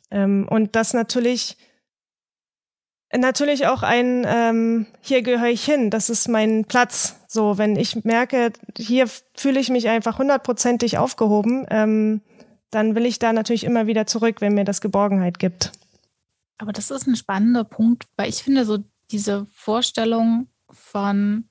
Ähm, 0.09 0.47
und 0.49 0.75
das 0.75 0.93
natürlich 0.93 1.57
natürlich 3.15 3.67
auch 3.67 3.83
ein 3.83 4.25
ähm, 4.25 4.87
hier 5.01 5.21
gehöre 5.21 5.49
ich 5.49 5.63
hin, 5.63 5.91
das 5.91 6.09
ist 6.09 6.27
mein 6.29 6.65
Platz. 6.65 7.17
So, 7.27 7.57
wenn 7.57 7.75
ich 7.75 8.03
merke, 8.05 8.53
hier 8.77 9.07
fühle 9.35 9.59
ich 9.59 9.69
mich 9.69 9.87
einfach 9.89 10.17
hundertprozentig 10.17 10.97
aufgehoben, 10.97 11.67
ähm, 11.69 12.21
dann 12.71 12.95
will 12.95 13.05
ich 13.05 13.19
da 13.19 13.33
natürlich 13.33 13.65
immer 13.65 13.85
wieder 13.85 14.07
zurück, 14.07 14.41
wenn 14.41 14.55
mir 14.55 14.65
das 14.65 14.81
Geborgenheit 14.81 15.39
gibt. 15.39 15.73
Aber 16.57 16.71
das 16.71 16.89
ist 16.89 17.07
ein 17.07 17.15
spannender 17.15 17.65
Punkt, 17.65 18.05
weil 18.15 18.29
ich 18.29 18.43
finde 18.43 18.65
so 18.65 18.79
diese 19.11 19.45
Vorstellung 19.53 20.47
von 20.71 21.49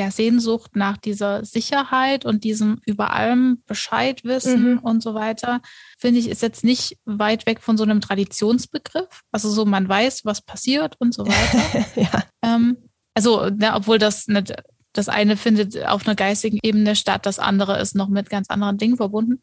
der 0.00 0.10
Sehnsucht 0.10 0.76
nach 0.76 0.96
dieser 0.96 1.44
Sicherheit 1.44 2.24
und 2.24 2.42
diesem 2.42 2.80
über 2.86 3.12
allem 3.12 3.62
Bescheid 3.66 4.24
wissen 4.24 4.72
mhm. 4.72 4.78
und 4.78 5.02
so 5.02 5.12
weiter, 5.12 5.60
finde 5.98 6.20
ich, 6.20 6.30
ist 6.30 6.40
jetzt 6.40 6.64
nicht 6.64 6.96
weit 7.04 7.44
weg 7.44 7.60
von 7.60 7.76
so 7.76 7.82
einem 7.84 8.00
Traditionsbegriff. 8.00 9.20
Also 9.30 9.50
so, 9.50 9.66
man 9.66 9.86
weiß, 9.86 10.24
was 10.24 10.40
passiert 10.40 10.96
und 11.00 11.12
so 11.12 11.26
weiter. 11.26 11.86
ja. 12.00 12.24
ähm, 12.42 12.78
also, 13.14 13.50
ne, 13.50 13.74
obwohl 13.74 13.98
das 13.98 14.26
nicht, 14.26 14.54
das 14.94 15.10
eine 15.10 15.36
findet 15.36 15.84
auf 15.84 16.06
einer 16.06 16.16
geistigen 16.16 16.58
Ebene 16.62 16.96
statt, 16.96 17.26
das 17.26 17.38
andere 17.38 17.78
ist 17.78 17.94
noch 17.94 18.08
mit 18.08 18.30
ganz 18.30 18.48
anderen 18.48 18.78
Dingen 18.78 18.96
verbunden. 18.96 19.42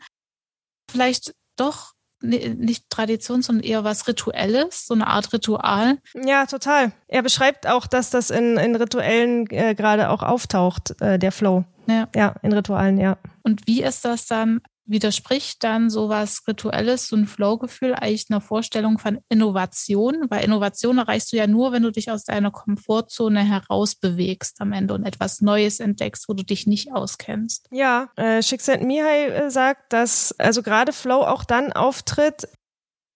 Vielleicht 0.90 1.36
doch 1.56 1.94
nicht 2.22 2.90
Tradition, 2.90 3.42
sondern 3.42 3.64
eher 3.64 3.84
was 3.84 4.08
Rituelles, 4.08 4.88
so 4.88 4.94
eine 4.94 5.08
Art 5.08 5.32
Ritual. 5.34 5.98
Ja, 6.14 6.46
total. 6.46 6.92
Er 7.08 7.22
beschreibt 7.22 7.68
auch, 7.68 7.88
dass 7.88 8.10
das 8.10 8.30
in, 8.30 8.58
in 8.58 8.76
Rituellen 8.76 9.48
äh, 9.52 9.76
gerade 9.76 10.10
auch 10.10 10.24
auftaucht, 10.24 11.00
äh, 11.02 11.20
der 11.20 11.32
Flow. 11.32 11.66
Ja. 11.88 12.10
ja, 12.16 12.36
in 12.42 12.52
Ritualen, 12.52 12.98
ja. 12.98 13.18
Und 13.44 13.66
wie 13.66 13.82
ist 13.82 14.04
das 14.04 14.26
dann 14.26 14.62
widerspricht 14.88 15.64
dann 15.64 15.90
sowas 15.90 16.44
Rituelles, 16.48 17.08
so 17.08 17.16
ein 17.16 17.28
Flow-Gefühl 17.28 17.94
eigentlich 17.94 18.28
einer 18.30 18.42
Vorstellung 18.42 18.98
von 18.98 19.20
Innovation? 19.30 20.26
Weil 20.30 20.44
Innovation 20.44 20.98
erreichst 20.98 21.32
du 21.32 21.38
ja 21.38 21.48
nur, 21.48 21.72
wenn 21.72 21.84
du 21.84 21.92
dich 21.92 22.12
aus 22.12 22.24
deiner 22.24 22.52
Komfortzone 22.52 23.44
herausbewegst 23.44 24.62
am 24.62 24.74
Ende 24.74 24.94
und 24.94 25.06
etwas 25.06 25.42
Neues 25.42 25.80
entdeckst, 25.80 26.28
wo 26.30 26.34
du 26.34 26.44
dich 26.44 26.68
nicht 26.68 26.94
auskennst. 26.94 27.68
Ja, 27.72 28.10
äh, 28.16 28.42
Mihai 28.82 29.28
äh, 29.28 29.52
sagt, 29.52 29.94
dass 29.94 30.34
also 30.40 30.64
gerade 30.64 30.94
Flow 30.94 31.22
auch 31.22 31.44
dann 31.44 31.72
auftritt, 31.74 32.48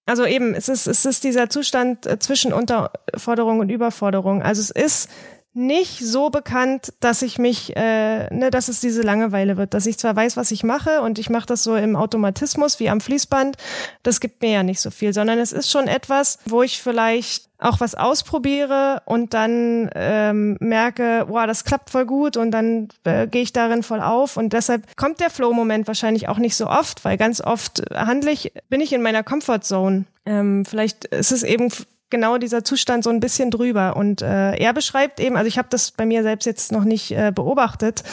also 0.05 0.25
eben, 0.25 0.53
es 0.55 0.67
ist, 0.67 0.87
es 0.87 1.05
ist 1.05 1.23
dieser 1.23 1.49
Zustand 1.49 2.05
äh, 2.05 2.19
zwischen 2.19 2.53
Unterforderung 2.53 3.59
und 3.59 3.69
Überforderung. 3.69 4.41
Also 4.41 4.61
es 4.61 4.69
ist 4.69 5.09
nicht 5.53 5.99
so 5.99 6.29
bekannt, 6.29 6.93
dass 7.01 7.21
ich 7.21 7.37
mich, 7.37 7.75
äh, 7.75 8.33
ne, 8.33 8.51
dass 8.51 8.69
es 8.69 8.79
diese 8.79 9.01
Langeweile 9.01 9.57
wird, 9.57 9.73
dass 9.73 9.85
ich 9.85 9.97
zwar 9.97 10.15
weiß, 10.15 10.37
was 10.37 10.51
ich 10.51 10.63
mache 10.63 11.01
und 11.01 11.19
ich 11.19 11.29
mache 11.29 11.45
das 11.45 11.63
so 11.63 11.75
im 11.75 11.97
Automatismus 11.97 12.79
wie 12.79 12.89
am 12.89 13.01
Fließband, 13.01 13.57
das 14.03 14.21
gibt 14.21 14.41
mir 14.41 14.51
ja 14.51 14.63
nicht 14.63 14.79
so 14.79 14.91
viel, 14.91 15.13
sondern 15.13 15.39
es 15.39 15.51
ist 15.51 15.69
schon 15.69 15.87
etwas, 15.87 16.39
wo 16.45 16.63
ich 16.63 16.81
vielleicht 16.81 17.49
auch 17.59 17.79
was 17.81 17.95
ausprobiere 17.95 19.01
und 19.05 19.33
dann 19.33 19.89
ähm, 19.93 20.57
merke, 20.61 21.25
wow, 21.27 21.45
das 21.45 21.65
klappt 21.65 21.89
voll 21.89 22.05
gut 22.05 22.37
und 22.37 22.51
dann 22.51 22.87
äh, 23.03 23.27
gehe 23.27 23.43
ich 23.43 23.53
darin 23.53 23.83
voll 23.83 24.01
auf 24.01 24.37
und 24.37 24.53
deshalb 24.53 24.95
kommt 24.95 25.19
der 25.19 25.29
Flow-Moment 25.29 25.85
wahrscheinlich 25.85 26.29
auch 26.29 26.37
nicht 26.37 26.55
so 26.55 26.67
oft, 26.67 27.03
weil 27.03 27.17
ganz 27.17 27.41
oft 27.41 27.83
handle 27.93 28.31
ich, 28.31 28.53
bin 28.69 28.81
ich 28.81 28.93
in 28.93 29.01
meiner 29.01 29.23
Comfortzone. 29.23 30.05
Ähm, 30.25 30.65
vielleicht 30.65 31.05
ist 31.05 31.31
es 31.31 31.43
eben 31.43 31.69
genau 32.11 32.37
dieser 32.37 32.63
Zustand 32.63 33.03
so 33.03 33.09
ein 33.09 33.19
bisschen 33.19 33.49
drüber. 33.49 33.95
Und 33.95 34.21
äh, 34.21 34.55
er 34.55 34.73
beschreibt 34.73 35.19
eben, 35.19 35.35
also 35.37 35.47
ich 35.47 35.57
habe 35.57 35.69
das 35.71 35.91
bei 35.91 36.05
mir 36.05 36.21
selbst 36.21 36.45
jetzt 36.45 36.71
noch 36.71 36.83
nicht 36.83 37.11
äh, 37.11 37.31
beobachtet, 37.33 38.03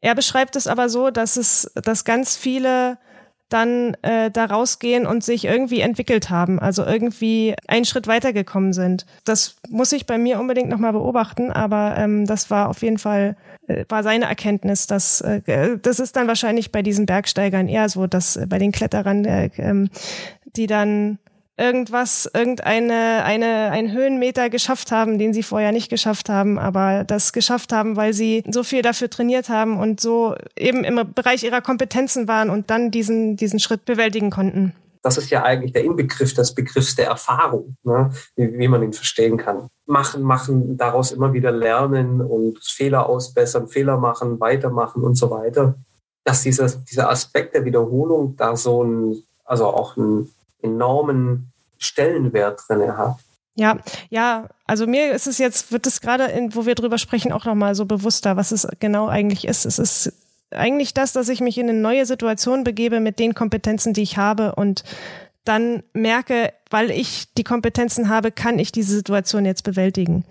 er 0.00 0.14
beschreibt 0.14 0.56
es 0.56 0.66
aber 0.66 0.88
so, 0.88 1.10
dass 1.10 1.36
es, 1.36 1.70
dass 1.74 2.04
ganz 2.04 2.36
viele 2.36 2.98
dann 3.48 3.96
äh, 4.02 4.30
da 4.30 4.44
rausgehen 4.44 5.06
und 5.06 5.24
sich 5.24 5.46
irgendwie 5.46 5.80
entwickelt 5.80 6.28
haben, 6.28 6.58
also 6.58 6.84
irgendwie 6.84 7.54
einen 7.66 7.86
Schritt 7.86 8.06
weitergekommen 8.06 8.74
sind. 8.74 9.06
Das 9.24 9.56
muss 9.68 9.92
ich 9.92 10.06
bei 10.06 10.18
mir 10.18 10.38
unbedingt 10.38 10.68
nochmal 10.68 10.92
beobachten, 10.92 11.50
aber 11.50 11.94
ähm, 11.96 12.26
das 12.26 12.50
war 12.50 12.68
auf 12.68 12.82
jeden 12.82 12.98
Fall, 12.98 13.36
äh, 13.66 13.86
war 13.88 14.02
seine 14.02 14.26
Erkenntnis, 14.26 14.86
dass 14.86 15.22
äh, 15.22 15.78
das 15.80 15.98
ist 15.98 16.16
dann 16.16 16.28
wahrscheinlich 16.28 16.72
bei 16.72 16.82
diesen 16.82 17.06
Bergsteigern 17.06 17.68
eher 17.68 17.88
so, 17.88 18.06
dass 18.06 18.36
äh, 18.36 18.46
bei 18.46 18.58
den 18.58 18.70
Kletterern, 18.70 19.24
äh, 19.24 19.46
äh, 19.46 19.88
die 20.56 20.66
dann 20.66 21.18
irgendwas, 21.58 22.30
irgendeine, 22.32 23.24
eine, 23.24 23.70
einen 23.70 23.92
Höhenmeter 23.92 24.48
geschafft 24.48 24.92
haben, 24.92 25.18
den 25.18 25.34
sie 25.34 25.42
vorher 25.42 25.72
nicht 25.72 25.90
geschafft 25.90 26.28
haben, 26.28 26.58
aber 26.58 27.04
das 27.04 27.32
geschafft 27.32 27.72
haben, 27.72 27.96
weil 27.96 28.12
sie 28.12 28.44
so 28.50 28.62
viel 28.62 28.82
dafür 28.82 29.10
trainiert 29.10 29.48
haben 29.48 29.78
und 29.78 30.00
so 30.00 30.36
eben 30.56 30.84
im 30.84 31.12
Bereich 31.14 31.42
ihrer 31.42 31.60
Kompetenzen 31.60 32.28
waren 32.28 32.48
und 32.48 32.70
dann 32.70 32.90
diesen, 32.90 33.36
diesen 33.36 33.58
Schritt 33.58 33.84
bewältigen 33.84 34.30
konnten. 34.30 34.72
Das 35.02 35.16
ist 35.16 35.30
ja 35.30 35.42
eigentlich 35.42 35.72
der 35.72 35.84
Inbegriff 35.84 36.34
des 36.34 36.54
Begriffs 36.54 36.94
der 36.94 37.06
Erfahrung, 37.06 37.76
ne? 37.82 38.10
wie, 38.36 38.58
wie 38.58 38.68
man 38.68 38.82
ihn 38.82 38.92
verstehen 38.92 39.36
kann. 39.36 39.68
Machen, 39.86 40.22
machen, 40.22 40.76
daraus 40.76 41.12
immer 41.12 41.32
wieder 41.32 41.50
lernen 41.50 42.20
und 42.20 42.58
Fehler 42.62 43.08
ausbessern, 43.08 43.68
Fehler 43.68 43.96
machen, 43.96 44.40
weitermachen 44.40 45.02
und 45.02 45.14
so 45.14 45.30
weiter. 45.30 45.76
Dass 46.24 46.42
dieser, 46.42 46.68
dieser 46.68 47.10
Aspekt 47.10 47.54
der 47.54 47.64
Wiederholung 47.64 48.36
da 48.36 48.56
so 48.56 48.84
ein, 48.84 49.22
also 49.44 49.66
auch 49.68 49.96
ein 49.96 50.28
enormen 50.62 51.52
Stellenwert 51.78 52.60
drin 52.68 52.96
hat. 52.96 53.16
Ja, 53.54 53.78
ja, 54.08 54.48
also 54.66 54.86
mir 54.86 55.12
ist 55.12 55.26
es 55.26 55.38
jetzt, 55.38 55.72
wird 55.72 55.86
es 55.86 56.00
gerade, 56.00 56.28
wo 56.52 56.64
wir 56.64 56.76
drüber 56.76 56.96
sprechen, 56.96 57.32
auch 57.32 57.44
nochmal 57.44 57.74
so 57.74 57.86
bewusster, 57.86 58.36
was 58.36 58.52
es 58.52 58.68
genau 58.78 59.08
eigentlich 59.08 59.46
ist. 59.46 59.64
Es 59.64 59.80
ist 59.80 60.12
eigentlich 60.50 60.94
das, 60.94 61.12
dass 61.12 61.28
ich 61.28 61.40
mich 61.40 61.58
in 61.58 61.68
eine 61.68 61.78
neue 61.78 62.06
Situation 62.06 62.62
begebe 62.62 63.00
mit 63.00 63.18
den 63.18 63.34
Kompetenzen, 63.34 63.94
die 63.94 64.02
ich 64.02 64.16
habe 64.16 64.54
und 64.54 64.84
dann 65.44 65.82
merke, 65.92 66.52
weil 66.70 66.90
ich 66.90 67.32
die 67.34 67.44
Kompetenzen 67.44 68.08
habe, 68.08 68.30
kann 68.30 68.58
ich 68.58 68.70
diese 68.70 68.94
Situation 68.94 69.44
jetzt 69.44 69.62
bewältigen. 69.62 70.24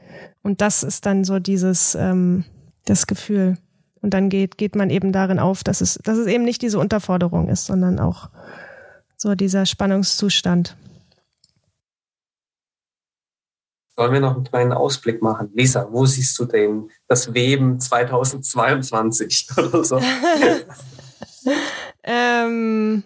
Und 0.43 0.61
das 0.61 0.84
ist 0.84 1.05
dann 1.05 1.23
so 1.23 1.39
dieses, 1.39 1.95
ähm, 1.95 2.45
das 2.86 3.07
Gefühl. 3.07 3.57
Und 4.01 4.13
dann 4.13 4.30
geht, 4.30 4.57
geht 4.57 4.75
man 4.75 4.89
eben 4.89 5.11
darin 5.11 5.39
auf, 5.39 5.63
dass 5.63 5.82
es, 5.82 5.99
dass 6.03 6.17
es 6.17 6.28
eben 6.28 6.43
nicht 6.43 6.61
diese 6.61 6.80
Unterforderung 6.80 7.49
ist, 7.49 7.65
sondern 7.65 7.99
auch 7.99 8.30
so 9.18 9.36
dieser 9.36 9.65
Spannungszustand. 9.65 10.78
Sollen 13.97 14.13
wir 14.13 14.20
noch 14.20 14.36
einen 14.36 14.43
kleinen 14.43 14.74
Ausblick 14.74 15.24
machen? 15.24 15.49
Lisa, 15.55 15.88
wo 15.91 16.05
siehst 16.05 16.38
du 16.38 16.45
denn 16.45 16.91
das 17.07 17.34
Weben 17.34 17.80
2022 17.80 19.47
oder 19.57 19.84
so? 19.84 19.99
ähm, 22.03 23.03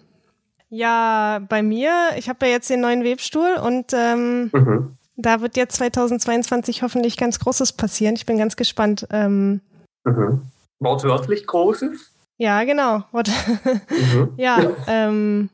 ja, 0.70 1.40
bei 1.48 1.64
mir, 1.64 2.12
ich 2.18 2.28
habe 2.28 2.46
ja 2.46 2.52
jetzt 2.52 2.70
den 2.70 2.82
neuen 2.82 3.06
Webstuhl 3.06 3.56
und 3.64 3.94
ähm, 3.94 4.50
mhm. 4.52 4.98
da 5.16 5.40
wird 5.40 5.56
jetzt 5.56 5.78
2022 5.78 6.84
hoffentlich 6.84 7.16
ganz 7.16 7.40
Großes 7.40 7.72
passieren. 7.74 8.16
Ich 8.16 8.26
bin 8.26 8.38
ganz 8.38 8.58
gespannt. 8.58 9.08
Ähm, 9.12 9.62
mhm. 10.04 10.42
Wortwörtlich 10.80 11.48
Großes? 11.48 12.12
Ja, 12.38 12.66
genau. 12.66 13.04
mhm. 13.14 14.34
Ja, 14.36 14.60
ähm, 14.88 15.50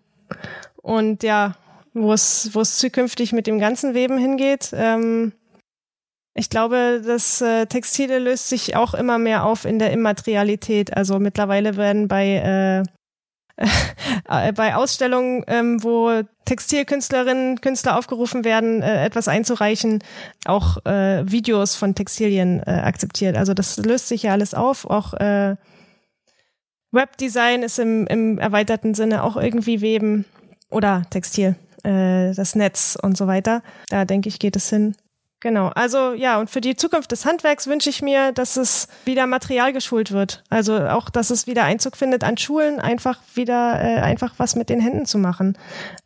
und 0.82 1.24
ja, 1.24 1.56
wo 1.94 2.14
es, 2.14 2.52
wo 2.54 2.62
es 2.62 2.78
zukünftig 2.78 3.34
mit 3.34 3.48
dem 3.48 3.60
ganzen 3.60 3.94
Weben 3.94 4.18
hingeht. 4.18 4.72
Ähm, 4.74 5.34
ich 6.34 6.50
glaube, 6.50 7.02
das 7.06 7.42
äh, 7.42 7.66
Textile 7.66 8.20
löst 8.20 8.50
sich 8.50 8.76
auch 8.76 8.94
immer 8.94 9.18
mehr 9.18 9.44
auf 9.44 9.66
in 9.66 9.80
der 9.80 9.92
Immaterialität. 9.92 10.96
Also 10.96 11.18
mittlerweile 11.20 11.78
werden 11.78 12.08
bei 12.08 12.84
äh, 13.58 13.64
äh, 14.30 14.54
bei 14.54 14.76
Ausstellungen, 14.76 15.44
ähm, 15.48 15.84
wo 15.84 16.22
Textilkünstlerinnen, 16.46 17.60
Künstler 17.60 17.98
aufgerufen 17.98 18.46
werden, 18.46 18.84
äh, 18.84 19.04
etwas 19.04 19.28
einzureichen, 19.28 20.04
auch 20.46 20.86
äh, 20.86 21.30
Videos 21.30 21.76
von 21.76 21.96
Textilien 21.96 22.62
äh, 22.66 22.70
akzeptiert. 22.72 23.36
Also 23.36 23.56
das 23.56 23.78
löst 23.78 24.08
sich 24.08 24.24
ja 24.24 24.34
alles 24.34 24.54
auf. 24.54 24.86
Auch 24.86 25.16
äh, 25.16 25.56
Webdesign 26.92 27.64
ist 27.64 27.80
im, 27.80 28.08
im 28.08 28.38
erweiterten 28.38 28.94
Sinne 28.94 29.24
auch 29.24 29.38
irgendwie 29.38 29.82
Weben 29.82 30.26
oder 30.70 31.04
Textil, 31.10 31.56
äh, 31.84 32.34
das 32.34 32.56
Netz 32.56 32.98
und 33.02 33.18
so 33.18 33.28
weiter. 33.28 33.62
Da 33.90 34.06
denke 34.06 34.30
ich, 34.30 34.40
geht 34.40 34.56
es 34.56 34.70
hin. 34.70 34.96
Genau, 35.40 35.68
also 35.68 36.14
ja, 36.14 36.40
und 36.40 36.50
für 36.50 36.62
die 36.62 36.76
Zukunft 36.76 37.12
des 37.12 37.24
Handwerks 37.24 37.68
wünsche 37.68 37.92
ich 37.92 38.02
mir, 38.02 38.32
dass 38.32 38.58
es 38.58 38.88
wieder 39.06 39.28
Material 39.28 39.72
geschult 39.72 40.12
wird. 40.12 40.44
Also 40.50 40.80
auch, 40.80 41.12
dass 41.12 41.30
es 41.30 41.46
wieder 41.46 41.64
Einzug 41.64 41.96
findet 41.96 42.24
an 42.24 42.38
Schulen, 42.38 42.80
einfach 42.80 43.20
wieder, 43.36 43.80
äh, 43.80 44.02
einfach 44.02 44.34
was 44.38 44.56
mit 44.56 44.70
den 44.70 44.80
Händen 44.80 45.06
zu 45.06 45.20
machen. 45.20 45.56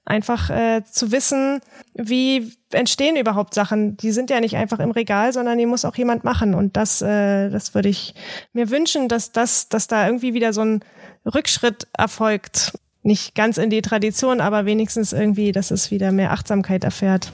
Einfach 0.04 0.50
äh, 0.50 0.84
zu 0.84 1.14
wissen, 1.14 1.62
wie 1.94 2.52
entstehen 2.72 3.16
überhaupt 3.16 3.54
Sachen. 3.54 3.96
Die 3.96 4.12
sind 4.12 4.30
ja 4.30 4.42
nicht 4.42 4.58
einfach 4.58 4.80
im 4.80 4.92
Regal, 4.92 5.32
sondern 5.32 5.58
die 5.58 5.66
muss 5.66 5.86
auch 5.86 5.96
jemand 5.96 6.26
machen. 6.26 6.54
Und 6.54 6.76
das, 6.76 7.02
äh, 7.02 7.50
das 7.50 7.74
würde 7.74 7.88
ich 7.88 8.14
mir 8.52 8.70
wünschen, 8.70 9.08
dass 9.08 9.32
das, 9.32 9.70
dass 9.70 9.88
da 9.88 10.08
irgendwie 10.08 10.34
wieder 10.34 10.52
so 10.52 10.62
ein 10.62 10.84
Rückschritt 11.26 11.88
erfolgt. 11.98 12.74
Nicht 13.02 13.34
ganz 13.34 13.58
in 13.58 13.70
die 13.70 13.82
Tradition, 13.82 14.42
aber 14.42 14.66
wenigstens 14.66 15.14
irgendwie, 15.14 15.54
dass 15.54 15.72
es 15.72 15.90
wieder 15.90 16.12
mehr 16.12 16.32
Achtsamkeit 16.32 16.84
erfährt. 16.84 17.32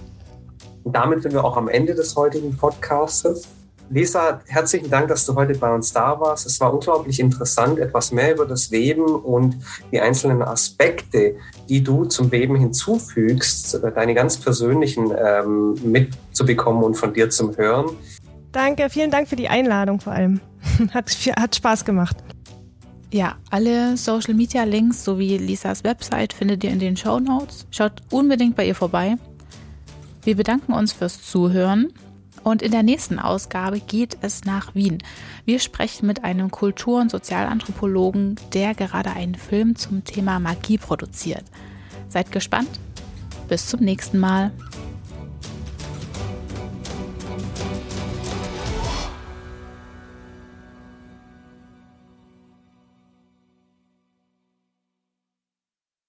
Und 0.88 0.94
damit 0.94 1.22
sind 1.22 1.34
wir 1.34 1.44
auch 1.44 1.58
am 1.58 1.68
Ende 1.68 1.94
des 1.94 2.16
heutigen 2.16 2.56
Podcasts. 2.56 3.50
Lisa, 3.90 4.40
herzlichen 4.48 4.90
Dank, 4.90 5.10
dass 5.10 5.26
du 5.26 5.36
heute 5.36 5.54
bei 5.56 5.70
uns 5.76 5.92
da 5.92 6.18
warst. 6.18 6.46
Es 6.46 6.62
war 6.62 6.74
unglaublich 6.74 7.20
interessant, 7.20 7.78
etwas 7.78 8.14
mehr 8.14 8.34
über 8.34 8.46
das 8.46 8.72
Weben 8.72 9.04
und 9.04 9.58
die 9.92 10.00
einzelnen 10.00 10.42
Aspekte, 10.42 11.36
die 11.68 11.84
du 11.84 12.06
zum 12.06 12.32
Weben 12.32 12.56
hinzufügst, 12.56 13.82
deine 13.96 14.14
ganz 14.14 14.38
persönlichen 14.38 15.12
ähm, 15.12 15.74
mitzubekommen 15.84 16.82
und 16.86 16.96
von 16.96 17.14
dir 17.14 17.30
zum 17.30 17.58
Hören. 17.58 17.88
Danke, 18.54 18.90
vielen 18.90 19.12
Dank 19.12 19.28
für 19.28 19.36
die 19.36 19.50
Einladung 19.50 20.00
vor 20.00 20.14
allem. 20.14 20.40
Hat, 20.94 21.10
hat 21.36 21.54
Spaß 21.54 21.84
gemacht. 21.84 22.16
Ja, 23.12 23.36
alle 23.52 23.98
Social 23.98 24.36
Media 24.36 24.64
Links 24.64 25.04
sowie 25.04 25.36
Lisas 25.36 25.84
Website 25.84 26.32
findet 26.32 26.64
ihr 26.64 26.70
in 26.70 26.80
den 26.80 26.96
Show 26.96 27.20
Notes. 27.20 27.68
Schaut 27.72 28.02
unbedingt 28.10 28.56
bei 28.56 28.66
ihr 28.66 28.76
vorbei. 28.76 29.18
Wir 30.28 30.36
bedanken 30.36 30.74
uns 30.74 30.92
fürs 30.92 31.22
Zuhören 31.22 31.94
und 32.44 32.62
in 32.62 32.72
der 32.72 32.84
nächsten 32.84 33.18
Ausgabe 33.18 33.80
geht 33.80 34.18
es 34.20 34.44
nach 34.44 34.76
Wien. 34.76 34.98
Wir 35.46 35.58
sprechen 35.60 36.06
mit 36.06 36.26
einem 36.26 36.52
Kultur- 36.52 37.00
und 37.00 37.10
Sozialanthropologen, 37.10 38.36
der 38.52 38.76
gerade 38.76 39.12
einen 39.12 39.36
Film 39.36 39.78
zum 39.78 40.04
Thema 40.04 40.42
Magie 40.42 40.80
produziert. 40.80 41.46
Seid 42.10 42.34
gespannt. 42.34 42.68
Bis 43.48 43.68
zum 43.68 43.80
nächsten 43.80 44.20
Mal. 44.20 44.52